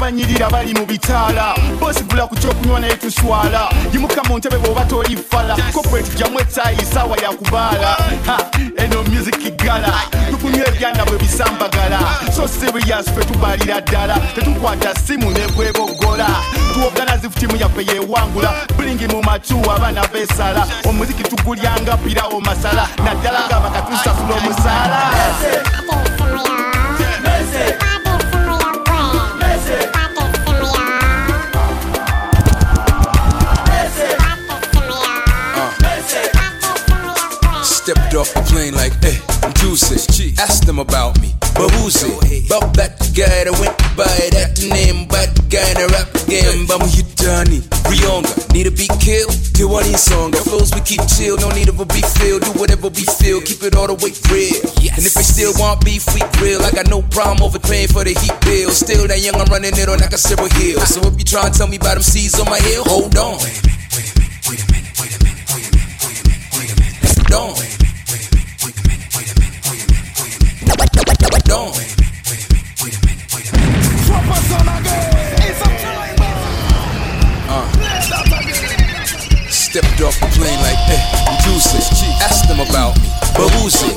[0.06, 1.54] Abaana banyirira bali mu bitaala.
[1.80, 3.68] Bosigula ku kyokunywa naye tuswala.
[3.92, 7.96] Yimuka mu ntebe bw'oba tolifala corporate jamu etaayi saawa yakubaala
[8.78, 9.92] eno music gala.
[10.30, 11.98] Tukunywa ebyana bwe bisambagala.
[12.32, 14.16] So serious fe tubalira ddala.
[14.34, 16.26] Tetukwata simu nebwebogola
[16.74, 23.60] tuoganazifu timu yaffe yewangula bulingi mu matu abaana besala omuziki tugulyanga pirawo masala naddala nga
[23.60, 25.00] bakatusasula omusaala
[25.40, 26.75] Stepped
[38.16, 40.32] off the plane like, hey, I'm juicy.
[40.40, 42.48] Asked them about me, but who's it?
[42.48, 46.80] About that guy that went by that name, but the guy the rap game, but
[46.96, 47.64] you done it.
[47.84, 49.36] Ruyonga, need to be killed.
[49.52, 52.40] Till one in song, the flows we keep chill, no need of a beef feel.
[52.40, 54.64] Do whatever we feel, keep it all the way real.
[54.96, 56.64] And if they still want beef, we grill.
[56.64, 58.72] I got no problem overpaying for the heat bill.
[58.72, 60.80] Still that young, I'm running it on like a several hill.
[60.88, 63.36] So if you try and tell me about them C's on my hill, hold on.
[63.44, 65.98] Wait a minute, wait a minute, wait a minute, wait a minute, wait a minute,
[66.00, 66.48] wait a minute.
[66.56, 67.32] Wait a minute.
[67.32, 67.75] Hold on.
[79.76, 81.76] Stepped off the plane like, hey, I'm juicy.
[82.24, 83.92] Asked them about me, but who's it?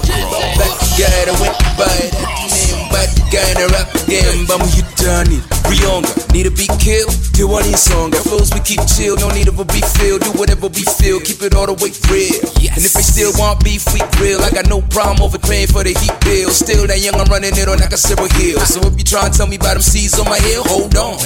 [0.60, 5.32] That guy that went by that name, the guy the rap game, but you done
[5.32, 5.40] it.
[5.72, 7.16] Ruyonga, need to be killed.
[7.32, 10.20] Till one in song, the flows we keep chill, no need of a beef feel.
[10.20, 12.44] Do whatever we feel, keep it all the way real.
[12.76, 14.44] And if they still want beef, we grill.
[14.44, 16.52] I got no problem overpaying for the heat bill.
[16.52, 18.60] Still that young, I'm running it on like a several hill.
[18.68, 21.24] So if you try and tell me about them C's on my hill, hold on.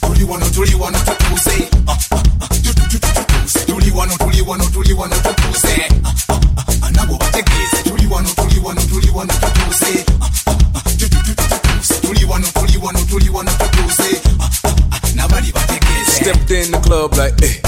[0.00, 3.58] Tuliwano tuliwano tutuze Ah, ah, ah, tu- tu- tu- tu- tutuze.
[3.66, 6.40] tuliwano tuliwano tuliwano tutuze Ah, ah,
[6.82, 11.94] ah, nabo bategeeze tuliwano tuliwano tuliwano tutuze Ah, ah, ah, tu- tu- tu- tu- tutuze.
[12.00, 17.60] tuliwano tuliwano tuliwano tutuze Ah, ah, ah, nabali bategeeze Stepped in the club like, eh.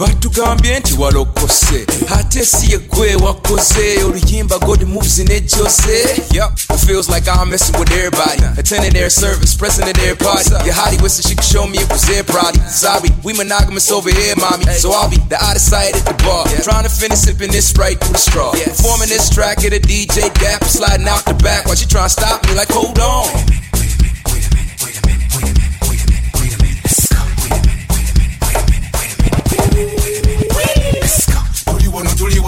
[0.00, 1.86] Batugambye nti walokose.
[2.18, 4.04] Ate si yegwe wakoze.
[4.04, 8.42] Oluyimba god moves nejose Yup, it feels like I'm messing with everybody.
[8.58, 10.50] Attending their service present at their party.
[10.64, 12.60] Your hottie wishes she could show me it was their party.
[12.60, 14.64] Sorry we monogamous over here mommy.
[14.72, 16.46] So I'll be the out of sight at the bar.
[16.62, 18.52] Trying to finish sipping this sprite through the straw.
[18.52, 21.66] Performing this track at a DJ gap sliding out the back.
[21.66, 22.54] While she trying to stop me?
[22.54, 23.69] Like hold on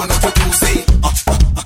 [0.03, 0.43] Ah, ah, ah,
[1.05, 1.63] Ah, ah, ah,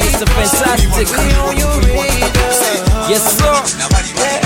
[0.00, 1.08] It's a fantastic.
[3.10, 3.56] Yes, sir.
[4.16, 4.41] Red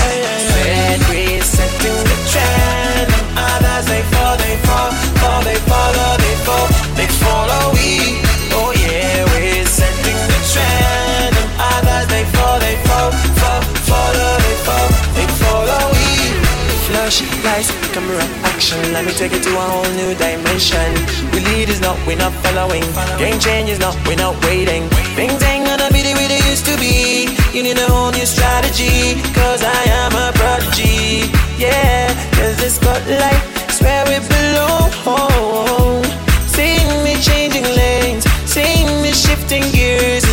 [18.67, 20.91] Let me take it to a whole new dimension.
[21.31, 22.83] We leaders, not we're not following.
[23.17, 24.89] Game changers, not we're not waiting.
[25.15, 27.31] Things ain't gonna be the way they used to be.
[27.55, 31.31] You need a whole new strategy, cause I am a prodigy.
[31.63, 33.39] Yeah, cause the spotlight
[33.71, 36.03] is where we belong.
[36.51, 40.26] Seeing me changing lanes, seeing me shifting gears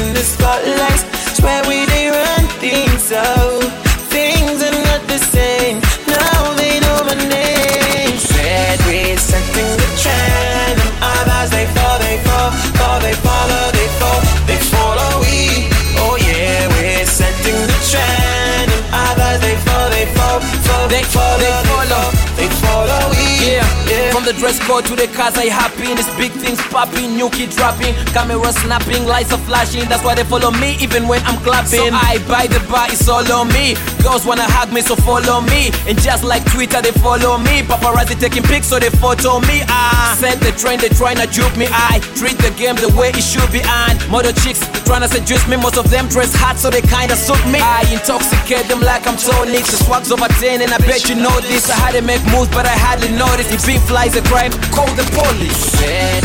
[21.14, 21.94] follow, they follow.
[21.94, 23.30] Uh, they follow we.
[23.46, 23.62] Yeah.
[23.86, 24.12] yeah.
[24.12, 27.52] From the dress code to the cars I happen, it's big things popping, new kid
[27.52, 29.86] dropping, camera snapping, lights are flashing.
[29.88, 31.94] That's why they follow me even when I'm clapping.
[31.94, 33.78] So I buy the bar, it's all on me.
[34.04, 35.72] Girls wanna hug me, so follow me.
[35.88, 37.64] And just like Twitter, they follow me.
[37.64, 39.64] Paparazzi taking pics, so they photo me.
[39.72, 41.68] Ah, set the trend, they tryna juke me.
[41.72, 43.62] I treat the game the way it should be.
[43.64, 45.56] And model chicks tryna seduce me.
[45.56, 47.60] Most of them dress hot, so they kinda suit me.
[47.64, 49.64] I intoxicate them like I'm Tony.
[49.64, 51.70] The swag's over 10, and I bet you know this.
[51.70, 53.52] I had to make moves, but I hardly noticed.
[53.56, 55.80] If beef flies a crime, call the police.
[55.80, 56.20] We're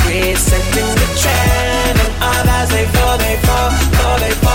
[0.99, 4.48] the trend, and others they fall, they fall, fall, they follow,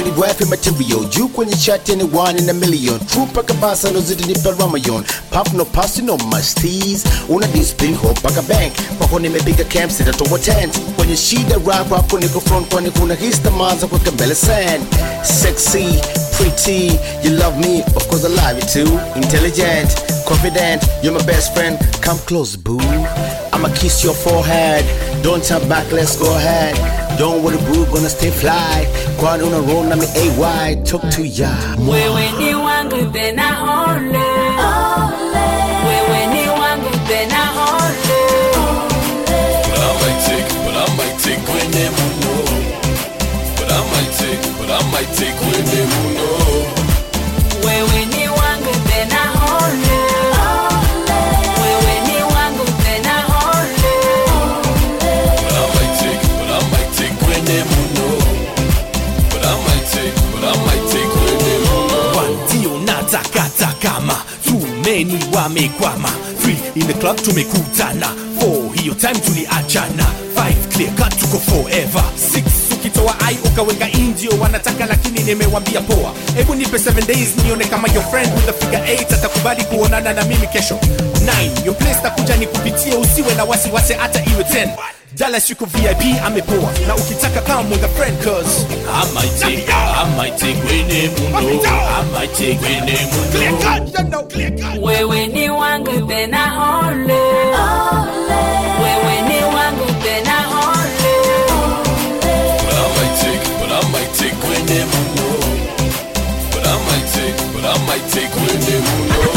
[0.00, 2.98] it wife material juu kwenye chat ni one in a million.
[3.06, 8.20] True paka basa no zidi nipa ramayon pop no pass no masties una display hope
[8.22, 8.72] paka bank.
[8.98, 10.78] Kwako nimepiga camp sita toa tent.
[10.96, 14.84] Kwenye shida rap hapo niko front kwani kuna hista manza kwa mbele sand.
[15.22, 15.86] Sexy
[16.36, 19.00] pretty you love me of course I love you too.
[19.16, 19.88] Intelligent
[20.26, 21.78] confident you're my best friend.
[22.02, 22.80] Come close boo.
[23.52, 24.84] I'ma kiss your forehead.
[25.22, 28.86] Don't turn back let's go ahead don't worry boo gonna stay fly
[29.18, 31.50] Quad on una roll na me AY talk to ya
[31.88, 34.18] Wewe ni wangu tena ole.
[35.86, 38.20] Wewe ni wangu tena ole.
[39.68, 42.34] But I might take, but I might take when they mundo.
[43.56, 46.26] But I might take, but I might take when they mundo.
[46.26, 46.45] Wewe
[65.36, 66.08] wamekwama.
[66.42, 68.06] Three in the club tumekutana.
[68.74, 70.06] Hiyo time tuliachana.
[70.34, 72.04] Five clear cut tuko forever.
[72.32, 74.30] Six ukitoa ai ukaweka indio.
[74.40, 76.12] Wanataka lakini nimewambia poa.
[76.36, 80.46] Hebu nipe 7 days nione kama your friend with figure 8 atakubali kuonana na mimi
[80.46, 80.74] kesho.
[80.74, 82.94] 9 your place takuja nikupitie.
[82.94, 84.68] Usiwe na wasiwasi hata iwe 10
[85.16, 90.04] Dallas yuko VIP amepoa na ukitaka come with a friend cause I might take I
[90.16, 93.38] might take wene mundo I might take wene mundo
[94.82, 96.52] Wewe ni wangu tena
[96.88, 97.20] ole.
[98.82, 100.36] Wewe ni wangu tena
[100.68, 101.14] ole.
[102.62, 105.28] But I might take, but I might take when mundo.
[106.52, 109.35] But I might take, but I might take when mundo.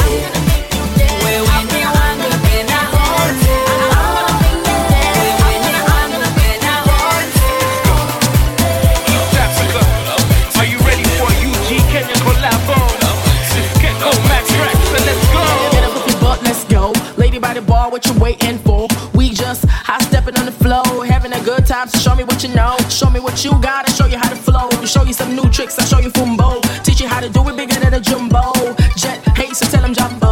[17.99, 18.87] What you waiting for?
[19.13, 21.89] We just high stepping on the flow, having a good time.
[21.89, 24.29] So show me what you know, show me what you got, and show you how
[24.29, 24.69] to flow.
[24.85, 26.61] Show you some new tricks, I show you fumbo.
[26.83, 28.53] Teach you how to do it bigger than a jumbo.
[28.95, 30.28] Jet, hey, so tell 'em jumbo.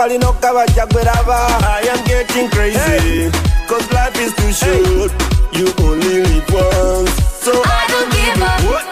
[0.00, 3.28] kalino kavachagwerava I am getting crazy hey.
[3.68, 5.12] Cause life is too short.
[5.12, 5.60] Hey.
[5.60, 7.12] You only live once.
[7.44, 8.64] So I don't give up.
[8.72, 8.86] What?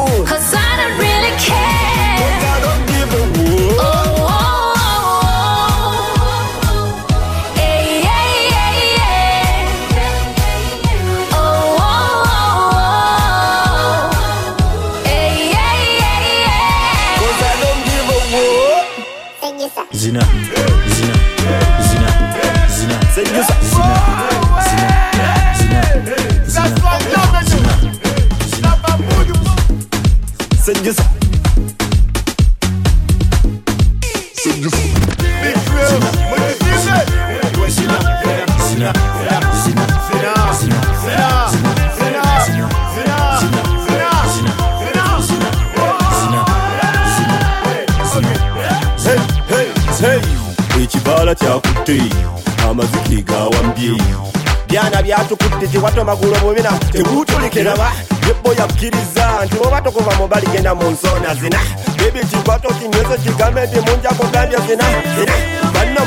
[55.66, 57.92] kiwato magulu mubina tebuutulikeraba
[58.26, 60.14] yebbo yakkiriza nti oba tokuva
[60.74, 61.58] mu nsona zina.
[61.96, 62.18] Bebi
[63.16, 64.84] kigambe nti munjako gambye zina
[65.18, 65.32] zina.
[65.74, 66.00] Banna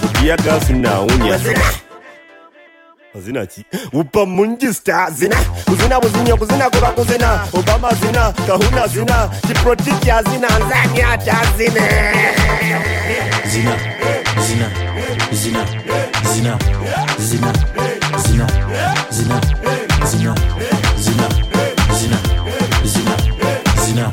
[0.00, 1.60] butiyagasi nawunya zina.
[3.24, 3.46] Zina.
[3.46, 3.64] Ki?
[3.92, 4.26] Upa
[5.10, 5.36] zina.
[5.64, 6.00] Kuzina
[6.36, 7.40] kuzina kuba kuzina.
[7.52, 9.28] Obama zina kahuna zina.
[10.58, 11.00] Nzani
[13.50, 13.76] zina,
[14.46, 14.70] zina,
[15.32, 15.64] zina,
[16.34, 16.58] zina,
[17.18, 17.52] zina,
[18.20, 18.46] zina,
[19.10, 19.40] zina,
[20.06, 20.34] zina,
[20.96, 21.28] zina,
[21.92, 22.18] zina,
[22.84, 23.16] zina,
[23.76, 24.10] zina,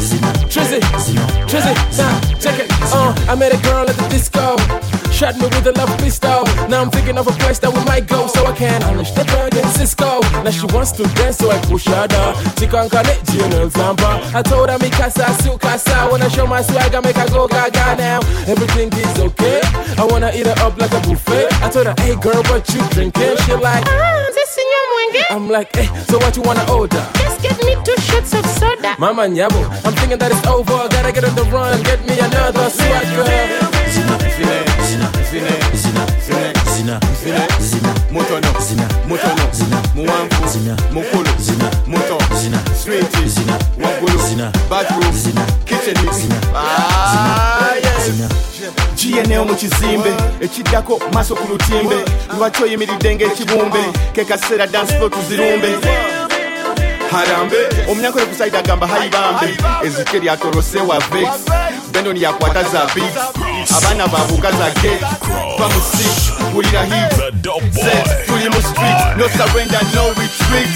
[0.00, 1.74] zina, Trizzy, zina, Trizzy,
[2.40, 2.70] check it.
[2.92, 4.56] Uh, I met a girl at the disco.
[5.16, 6.44] Shot me with a love pistol.
[6.68, 9.24] Now I'm thinking of a place that we might go so I can unleash the
[9.24, 10.20] drug in Cisco.
[10.44, 12.36] Now she wants to dance, so I push her down.
[12.60, 14.20] She can't connect, you know, Zampa.
[14.36, 16.06] I told her, me casa, su casa.
[16.12, 18.20] Wanna show my swag, I make her go gaga now.
[18.44, 19.64] Everything is okay.
[19.96, 21.48] I wanna eat her up like a buffet.
[21.64, 23.40] I told her, hey girl, what you drinking?
[23.48, 25.22] She like, Ah, this señor Mwenge.
[25.32, 27.00] I'm like, hey, so what you wanna order?
[27.24, 28.92] Just get me two shots of soda.
[29.00, 30.76] Mama Nyabo, I'm thinking that it's over.
[30.92, 34.65] Gotta get on the run, get me another swag girl.
[35.40, 42.58] Zina, zina, zina, zina, zina, mutono zina, mutono zina, muwanvu zina, mukulu zina, muto zina,
[42.84, 45.94] switi zina, waggulu zina, bathroom zina, kitchen.
[46.12, 48.06] zina, Ah, yes.
[48.10, 48.28] zina.
[48.96, 50.10] GNL mu kizimbe
[50.40, 51.96] ekiddako maaso ku lutimbe
[52.38, 53.78] lwaki oyimiridde ng'ekibumbe
[54.12, 55.68] ke kaseera dance floor tuzirumbe
[57.10, 57.56] harambe
[57.90, 61.28] omunyakore kusaida agamba haibambe ezike lyatorose wa vex
[61.92, 63.16] benon yakwata za beat
[63.76, 65.04] abana babuka za gate
[65.58, 67.16] bamusik kulira hit
[68.26, 70.68] tuli mu street no surrender no retreat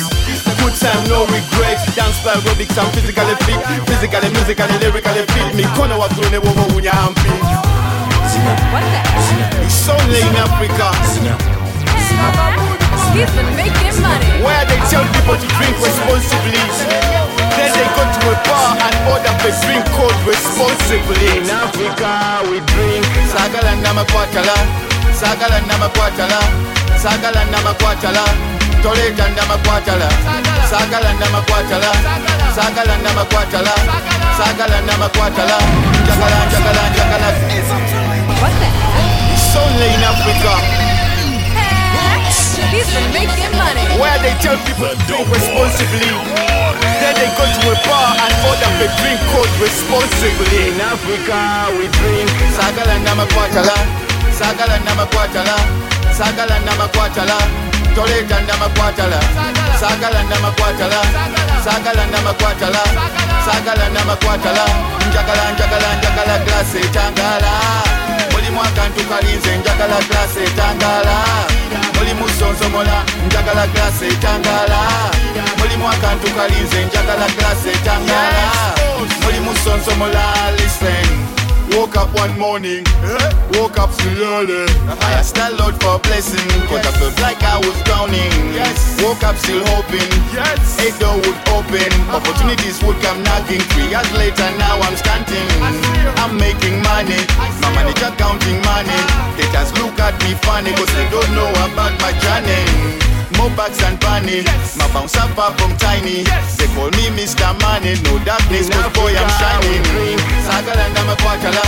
[0.61, 1.95] Good time, no regrets.
[1.97, 3.61] Dance by aerobics, I'm physically fit.
[3.89, 5.55] Physically, musically, lyrically fit.
[5.55, 7.31] Mikono wa tune wowo unya hampi.
[9.65, 10.93] It's only in Africa.
[11.15, 11.37] Zina.
[12.09, 12.33] Zina.
[12.33, 12.80] Zina
[15.21, 16.63] people to drink responsibly.
[17.57, 21.43] Then they go to a bar and order a drink called responsibly.
[21.43, 24.57] In Africa, we drink sagala namakwatala,
[25.13, 26.41] sagala namakwatala,
[26.97, 28.25] sagala namakwatala.
[28.83, 30.09] Toleta namakwatala,
[30.71, 31.91] sagala namakwatala,
[32.57, 33.75] sagala namakwatala,
[34.39, 35.59] sagala namakwatala.
[36.01, 37.29] Njagala, njagala, njagala.
[38.41, 39.35] What the hell?
[39.35, 40.80] It's only in Africa.
[42.69, 43.85] He's been making money.
[43.97, 46.13] Where they tell people to drink responsibly.
[47.01, 50.77] Then they go to a bar and order a drink called responsibly.
[50.77, 53.77] In Africa, we drink sagala namakwatala,
[54.37, 55.57] sagala namakwatala,
[56.13, 57.39] sagala namakwatala.
[57.95, 59.19] Toleta namakwatala,
[59.81, 61.01] sagala namakwatala,
[61.65, 62.83] sagala namakwatala,
[63.45, 64.65] sagala namakwatala.
[65.11, 67.53] Njagala, njagala, njagala, glass etangala.
[68.51, 71.17] Mulimu akantu kalinze njagala glass etangala.
[71.99, 74.81] mulimu sonsomola njagala glasi etangala
[75.59, 78.51] mulimu akantu kalinze njagala glasi etangala
[79.23, 80.25] mulimu sonsomola
[80.59, 81.40] listen
[81.71, 82.83] Woke up one morning,
[83.55, 84.67] woke up still early.
[84.91, 88.33] I asked the Lord for a blessing, cause I felt like I was drowning.
[89.07, 92.19] Woke up still hoping, a door would open, uh-huh.
[92.19, 93.63] opportunities would come knocking.
[93.73, 95.47] Three years later, now I'm standing.
[96.19, 97.23] I'm making money,
[97.63, 98.99] my manager counting money.
[99.15, 99.31] Ah.
[99.39, 103.01] They just look at me funny, cause they don't know about my journey.
[103.39, 104.43] More bags and bunny,
[104.77, 106.27] my bounce up from tiny.
[106.59, 107.55] They call me Mr.
[107.63, 110.00] Money, no darkness, but boy I'm shining.
[111.21, 111.63] Namakwatala,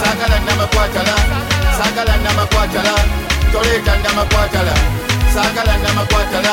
[0.00, 1.14] sagala namakwatala,
[1.78, 2.94] sagala namakwatala,
[3.50, 4.74] toleta namakwatala.
[5.34, 6.52] Sagala namakwatala,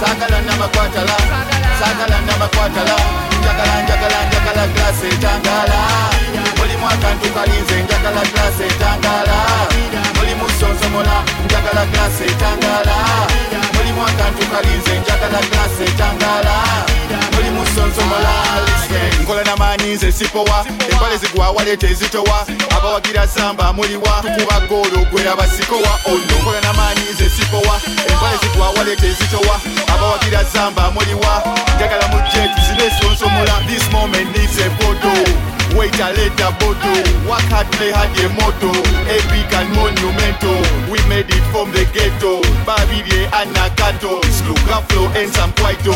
[0.00, 1.16] sagala namakwatala,
[1.78, 2.96] sagala namakwatala.
[3.40, 5.80] Njagala njagala njagala glass etangala.
[6.58, 9.38] Mulimu akantu kalinze njagala glass etangala.
[10.16, 12.96] Mulimu sonsomola njagala glass etangala.
[13.98, 15.38] Mulimu akantu kalinze njagala.
[15.50, 16.54] Glasi etangala
[17.34, 18.32] mulimu sonsomola
[18.66, 19.22] listen.
[19.22, 22.46] Nkola namaani nze sipowa empale zigwa waleeta ezitowa.
[22.76, 25.98] Abawagira zamba muliwa tukuba goolo gwera basikowa.
[26.04, 29.60] Ono nkola namaani nze sipowa empale zigwa waleeta ezitowa.
[29.94, 31.42] Abawagira zamba muliwa
[31.76, 35.10] njagala mujje tuzine sonsomola this moment needs a photo
[35.76, 37.04] Wait a later bottle.
[37.28, 38.72] Work hard, play hard, a motto.
[39.04, 40.56] Epic and monumental.
[40.88, 42.40] We made it from the ghetto.
[42.64, 44.22] Babirye and Nakato.
[44.24, 45.92] It's Luga Flow and some Kwaito.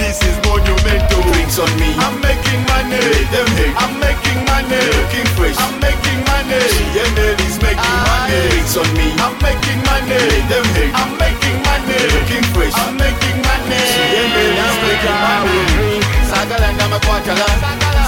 [0.00, 1.20] This is monumental.
[1.34, 1.92] Drinks on me.
[2.00, 2.96] I'm making money.
[2.96, 4.80] Hate them hate I'm making money.
[4.96, 5.58] Looking fresh.
[5.60, 6.60] I'm making money.
[6.72, 8.40] CML is making money.
[8.48, 9.06] Drinks on me.
[9.20, 10.16] I'm making money.
[10.16, 11.98] Hate them hate I'm making money.
[12.16, 12.76] Looking fresh.
[12.78, 13.80] I'm making money.
[13.84, 17.46] CML is making money sakalanda makwatala.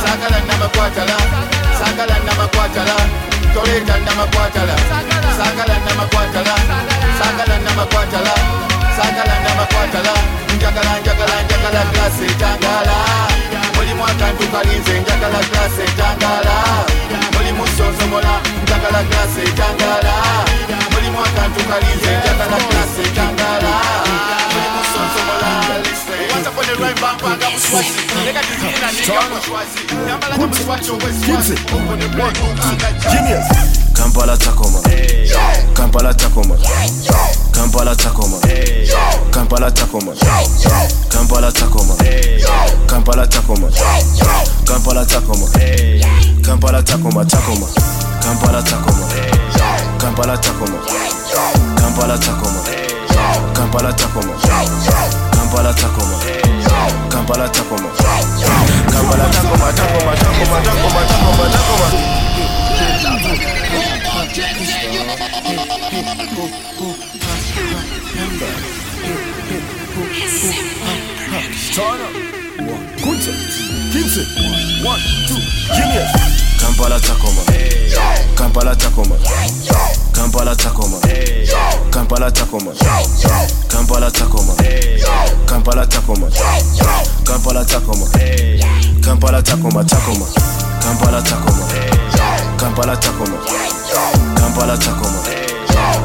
[0.05, 1.17] Sakalanda makwatala.
[1.81, 2.97] Sakalanda makwatala.
[3.55, 4.75] Toletanda makwatala.
[5.39, 6.55] Sakalanda makwatala.
[7.19, 8.35] Sakalanda makwatala.
[8.97, 10.15] Sakalanda makwatala.
[10.57, 12.97] Njagala njagala njagala klasi etangala
[13.75, 16.55] mulimu akantu kalinze njagala klasi etangala
[17.35, 18.35] mulimu sonsomola
[18.65, 20.15] njagala klasi etangala
[20.93, 23.75] mulimu akantu kalinze njagala klasi etangala
[33.13, 33.47] Genius
[33.95, 34.81] Kampala Tacoma
[35.75, 36.57] Kampala Tacoma
[37.53, 38.39] Kampala Tacoma
[39.31, 40.13] Kampala Tacoma
[41.11, 41.95] Kampala Tacoma
[42.89, 43.69] Kampala Tacoma
[44.67, 45.49] Kampala Tacoma
[46.43, 47.67] Kampala Tacoma Tacoma
[48.23, 49.07] Kampala Tacoma
[49.99, 50.79] Kampala Tacoma
[51.77, 52.82] Kampala Tacoma
[53.73, 54.35] Campa la Tacoma.
[55.33, 56.19] Campa la Tacoma.
[57.09, 57.89] Campa la Tacoma.
[58.93, 61.89] Campa la Tacoma, Tacoma, Tacoma, Tacoma, Tacoma, Tacoma.
[71.73, 72.13] Turn up.
[72.69, 73.62] One,
[73.93, 74.25] Kinse
[74.83, 75.37] One, two,
[75.77, 76.09] genius
[76.59, 77.43] Kampala Tacoma
[78.35, 79.17] Kampala Tacoma
[80.15, 80.99] Kampala Tacoma
[81.93, 82.73] Kampala Tacoma
[83.69, 84.55] Kampala Tacoma
[85.47, 86.27] Kampala Tacoma
[87.27, 88.09] Kampala Tacoma
[89.03, 90.27] Kampala Tacoma Tacoma
[90.81, 91.67] Kampala Tacoma
[92.57, 93.39] Kampala Tacoma
[94.35, 95.21] Kampala Tacoma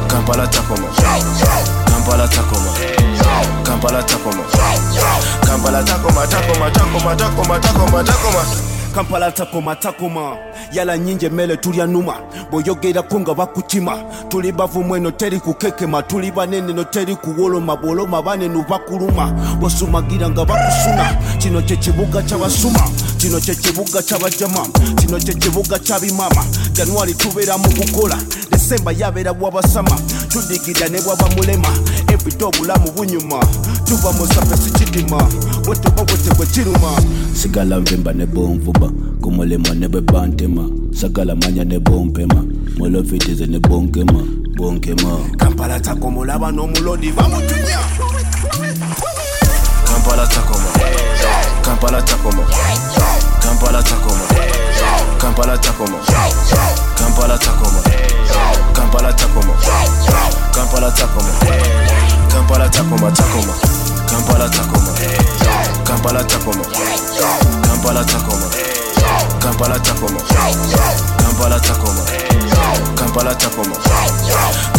[0.10, 2.72] Kampala Tacoma Kampala Tacoma
[3.66, 4.44] Kampala Tacoma
[5.46, 8.68] Kampala Tacoma Tacoma Tacoma Tacoma Tacoma Tacoma
[8.98, 10.38] kampala takoma takoma.
[10.72, 12.14] Yala nyingi emmere tulya numa.
[12.52, 13.98] Bw'oyogerako nga bakukima
[14.30, 16.02] tuli bavumu eno teri kukekema.
[16.02, 22.90] Tuli banene no teri kuwoloma bw'oloma baneno bakuluma bw'osumagira nga bakusuna kino kye kibuga ky'abasuma
[23.18, 24.68] kino kye kibuga ky'abajama
[24.98, 26.44] kino kye kibuga ky'abimama
[26.74, 28.18] januari tubeera mu kukola
[28.52, 30.00] desemba yabeera bwabasama
[30.30, 31.68] tudigirya ne bwaba mulema
[32.26, 33.40] bidde obulamu bunyuma.
[33.86, 35.18] Tuba musafe sikidima
[35.68, 36.92] wetuba wetegwe kiruma
[37.34, 38.92] sigala nvimba ne bonvuba
[39.22, 42.46] kumulima ne bebantema sagala manya ne bompema
[42.78, 44.24] molofitize ne bonkema
[44.56, 45.18] bonkema.
[45.38, 47.80] Kampala takomulaba n'omulodi bamutumya
[49.86, 50.70] Kampala Takoma.
[51.68, 52.44] Kampala Tacoma.
[53.42, 54.24] Kampala Tacoma.
[55.20, 56.00] Kampala Tacoma.
[56.96, 57.82] Kampala Tacoma.
[58.74, 59.54] Kampala Tacoma.
[60.54, 61.32] Kampala Tacoma.
[62.32, 63.54] Kampala Tacoma Tacoma.
[64.08, 64.94] Kampala Tacoma.
[65.84, 66.64] Kampala Tacoma.
[67.68, 68.48] Kampala Tacoma.
[69.44, 70.20] Kampala Tacoma.
[71.28, 72.02] Kampala Tacoma.
[72.96, 73.76] Kampala Tacoma.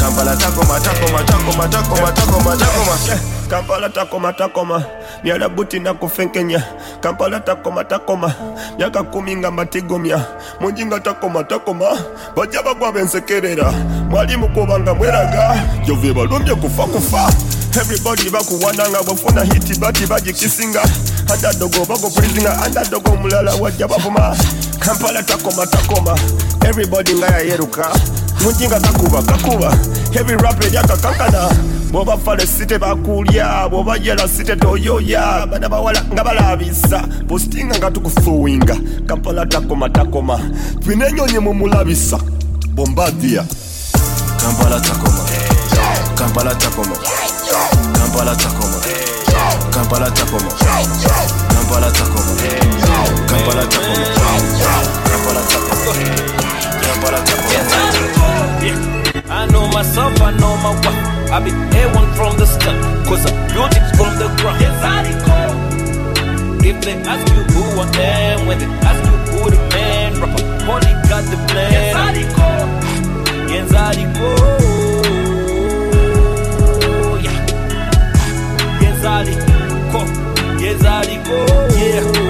[0.01, 3.39] Kampala Tacoma Tacoma Tacoma Tacoma Tacoma Tacoma.
[3.49, 4.85] Kampala takoma takoma.
[5.25, 6.63] Myala buti nakufenkenya
[7.01, 8.33] kampala takoma takoma.
[8.79, 10.25] Myaka kumi nga mbatigomya
[10.61, 11.87] munjinga takoma takoma.
[12.37, 13.73] Bajja bagwa bensekerera.
[14.11, 15.57] Mwalimu kubanga mweraga.
[15.87, 17.33] Jove balumbye kufa kufa.
[17.81, 20.83] Everybody bakuwananga bwefuna hiti bati bagikisinga
[21.35, 24.37] andadogo bagopulizinga andadogo omulala wajja bavuma
[24.79, 26.19] kampala takoma takoma.
[26.69, 27.87] Everybody nga yayeruka
[28.43, 29.79] munjinga kakuba kakuba
[30.13, 31.51] heavy rap eryakakankana
[31.91, 38.77] bwoba fale site bakulya bwoba yela site toyoya bana bawala nga balabisa positinga nga tukufuwinga
[39.07, 40.39] kampala takoma takoma
[40.81, 41.09] twina
[41.41, 42.19] mumulabisa
[42.75, 43.45] bombadia
[44.39, 45.25] Kampala Takoma.
[46.15, 46.95] Kampala Takoma.
[47.93, 48.79] Kampala Takoma.
[49.71, 50.51] Kampala Takoma.
[51.51, 52.35] Kampala Takoma.
[53.27, 54.05] Kampala Takoma.
[55.11, 55.93] Kampala Takoma.
[56.81, 57.88] Kampala Takoma.
[59.39, 61.31] I know myself, I know my wife.
[61.31, 62.75] I be A1 from the start,
[63.07, 64.61] cause I'm built it from the ground.
[64.61, 65.07] Yes, I
[66.67, 70.43] If they ask you who I am, when they ask you who the man, rapper,
[70.67, 71.71] money got the plan.
[71.71, 72.19] Yes, I
[73.53, 73.95] Yes, I
[77.23, 77.39] Yeah.
[78.83, 79.23] Yes, I
[80.59, 81.07] Yes, I
[81.79, 82.28] Yeah.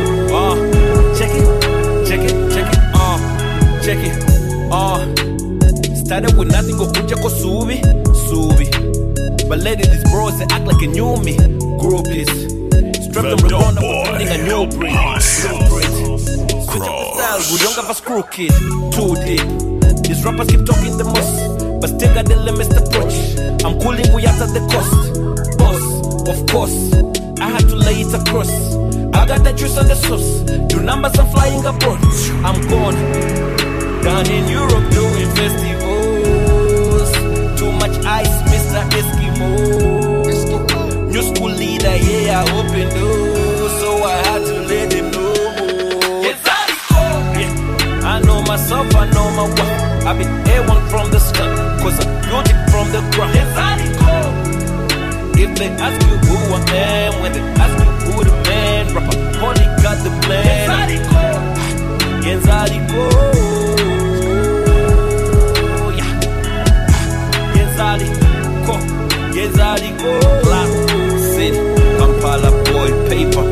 [6.18, 7.78] Started with nothing, go kuja ko subi,
[8.26, 8.66] subi.
[9.48, 11.36] But lately these bros they act like they knew me.
[11.78, 12.26] Groupies,
[13.06, 14.98] strapped them around, I'm a new breed.
[14.98, 15.86] New breed.
[16.66, 18.50] Switch up the style, we don't have a screw kid.
[18.90, 19.46] Too deep.
[20.02, 23.14] These rappers keep talking the most, but still got the limits to approach.
[23.62, 24.90] I'm cooling, we out at the cost.
[25.54, 25.86] Boss,
[26.34, 26.74] of course,
[27.38, 28.50] I had to lay it across.
[29.14, 30.42] I got the juice on the sauce.
[30.66, 32.02] Do numbers, I'm flying abroad.
[32.42, 32.98] I'm gone.
[34.02, 35.87] Down in Europe doing festivals.
[37.58, 38.80] Too much ice, Mr.
[38.98, 39.48] Eskimo.
[41.12, 43.72] New school leader, yeah, I open doors.
[43.80, 45.34] So I had to let them know.
[46.22, 46.50] Yes, I
[47.40, 48.12] yeah.
[48.12, 50.06] I know myself, I know my wife.
[50.06, 53.34] I been A1 from the start, cause I built it from the ground.
[53.34, 53.76] Yes, I
[55.42, 59.18] If they ask you who I am, when they ask you who the man, rapper,
[59.40, 60.88] money got the plan.
[62.22, 63.47] Yes, I
[67.88, 68.76] Yezaliko,
[69.32, 70.68] Yezaliko, Black
[71.18, 71.56] City,
[71.96, 73.42] Kampala boy paper.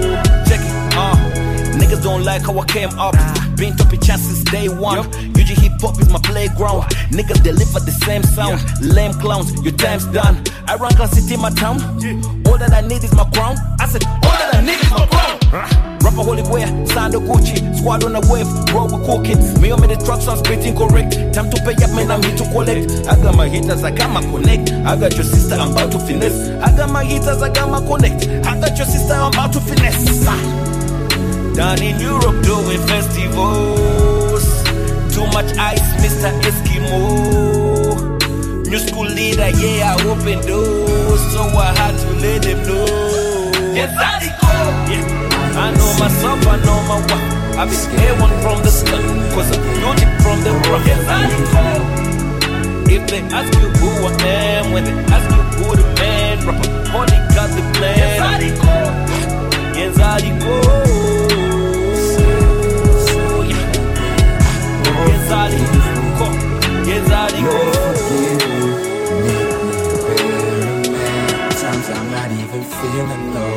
[0.46, 1.16] Check it, uh.
[1.78, 3.14] Niggas don't like how I came up.
[3.56, 4.98] Been topping chances day one.
[4.98, 6.82] UG hip hop is my playground.
[7.10, 8.60] Niggas deliver the same sound.
[8.82, 10.44] Lame clowns, your time's done.
[10.68, 11.80] I run class city in my town.
[12.46, 13.56] All that I need is my crown.
[13.80, 15.85] I said, all that I need is my crown.
[16.06, 19.26] Rapper holy wear, Sando Gucci, squad on the wave, roll with cool.
[19.58, 21.18] Me on me the trucks, I'm spitting correct.
[21.34, 23.10] Time to pay up, man, I'm here to collect.
[23.10, 24.70] I got my hitters, I got my connect.
[24.86, 26.46] I got your sister, I'm about to finesse.
[26.62, 28.22] I got my hitters, I got my connect.
[28.46, 30.22] I got your sister, I'm about to finesse.
[31.58, 34.46] Down in Europe doing festivals.
[35.10, 36.30] Too much ice, Mr.
[36.46, 37.02] Eskimo.
[38.62, 41.20] New school leader, yeah, I open doors.
[41.34, 43.50] So I had to let them know.
[43.74, 44.22] Yes, I
[44.86, 45.15] yeah.
[45.56, 47.56] I know myself, I know my wife.
[47.56, 49.00] I been A1 from the start,
[49.32, 50.84] cause I built it from the ground.
[50.86, 51.24] Yes, I
[52.92, 56.70] If they ask you who I am, when they ask you who the man, rapper,
[56.92, 57.96] money got the plan.
[57.96, 58.36] Yes, I
[59.76, 60.20] Yes, I
[66.86, 67.56] Yes, I Yes,
[71.56, 73.55] Sometimes I'm not even feeling low.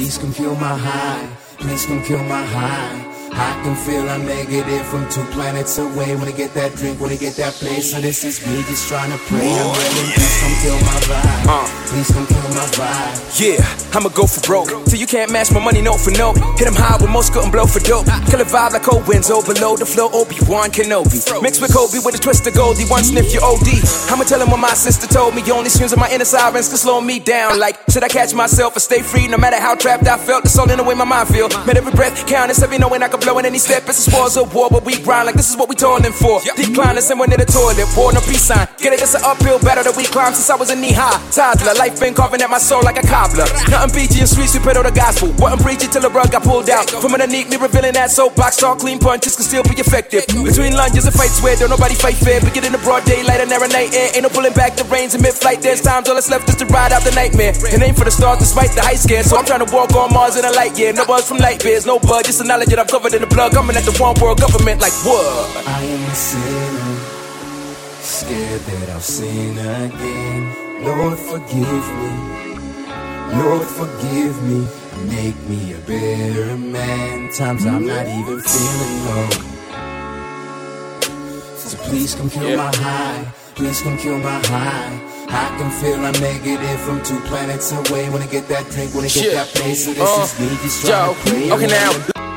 [0.00, 1.28] Please come kill my high.
[1.58, 3.04] Please come kill my high.
[3.32, 6.16] I can feel I'm negative from two planets away.
[6.16, 7.92] Wanna get that drink, wanna get that place.
[7.92, 9.52] So this is me just trying to pray.
[9.52, 10.12] I'm ready.
[10.14, 11.46] Please come kill my vibe.
[11.48, 11.79] Uh.
[11.90, 13.18] Please come kill my vibe.
[13.40, 13.66] Yeah,
[13.98, 14.70] I'ma go for broke.
[14.86, 16.38] Till you can't match my money, note for note.
[16.56, 18.06] Hit 'em high with most couldn't blow for dope.
[18.30, 20.08] Kill a vibe like cold winds below the flow.
[20.12, 21.18] Obi-Wan Kenobi.
[21.42, 22.84] Mixed with Kobe with a twist of Goldie.
[22.84, 23.82] One sniff, you OD.
[24.08, 25.42] I'ma tell him what my sister told me.
[25.42, 27.58] You only screams of my inner sirens can slow me down.
[27.58, 29.26] Like, should I catch myself or stay free?
[29.26, 31.48] No matter how trapped I felt, it's all in the way my mind feel.
[31.66, 32.50] Made every breath count.
[32.50, 33.88] It's every knowing I can blow in any step.
[33.88, 36.40] It's the spoils of war, but we grind like this is what we toiling for.
[36.54, 37.88] Decline and someone in the toilet.
[37.96, 38.68] War, no peace sign.
[38.78, 41.18] Get it, it's an uphill battle that we climb since I was a knee high.
[41.32, 43.48] Toddler, life been carving at my soul like a cobbler.
[43.72, 45.32] Nothing peachy and sweet, we pedal the gospel.
[45.40, 46.92] What I'm preachy till the rug got pulled out.
[46.92, 48.60] From underneath me, revealing that soapbox.
[48.60, 50.28] Talk clean punches can still be effective.
[50.28, 52.44] Between lunges and fights where don't nobody fight fair.
[52.44, 54.20] But get in the broad daylight and narrow night eh, air.
[54.20, 55.64] Ain't no pulling back the reins in mid flight.
[55.64, 57.56] There's times all that's left is to ride out the nightmare.
[57.72, 59.24] And aim for the stars despite the height scare.
[59.24, 60.92] So I'm trying to walk on Mars in a light year.
[60.92, 62.28] No buzz from light beers, no bud.
[62.28, 63.56] Just the knowledge that I'm covered in the blood.
[63.56, 65.24] Coming at the one world government like what?
[65.64, 66.92] I am a sinner,
[68.04, 70.69] scared that I've sin again.
[70.82, 72.12] Lord, forgive me.
[73.38, 74.66] Lord, forgive me.
[75.06, 77.30] Make me a better man.
[77.32, 79.28] Times I'm not even feeling low.
[81.56, 83.32] So please come kill my high.
[83.54, 85.06] Please come kill my high.
[85.28, 88.10] I can feel I'm negative from two planets away.
[88.10, 89.32] When I get that drink, when I get Shit.
[89.34, 92.29] that place, so this Uh, is me just yo, okay, now.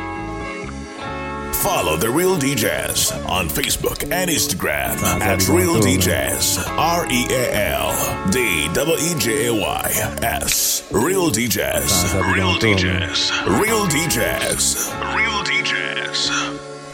[1.63, 6.67] Follow The Real DJs on Facebook and Instagram at Real DJs.
[6.77, 9.91] R E A L D W E J A Y
[10.21, 10.83] S.
[10.91, 12.33] Real DJs.
[12.33, 13.31] Real DJs.
[13.61, 14.91] Real DJs.
[15.15, 16.29] Real DJs.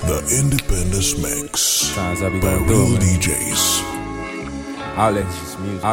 [0.02, 1.96] The Independence Mix.
[1.96, 3.84] By Real DJs.
[5.00, 5.84] All that just music.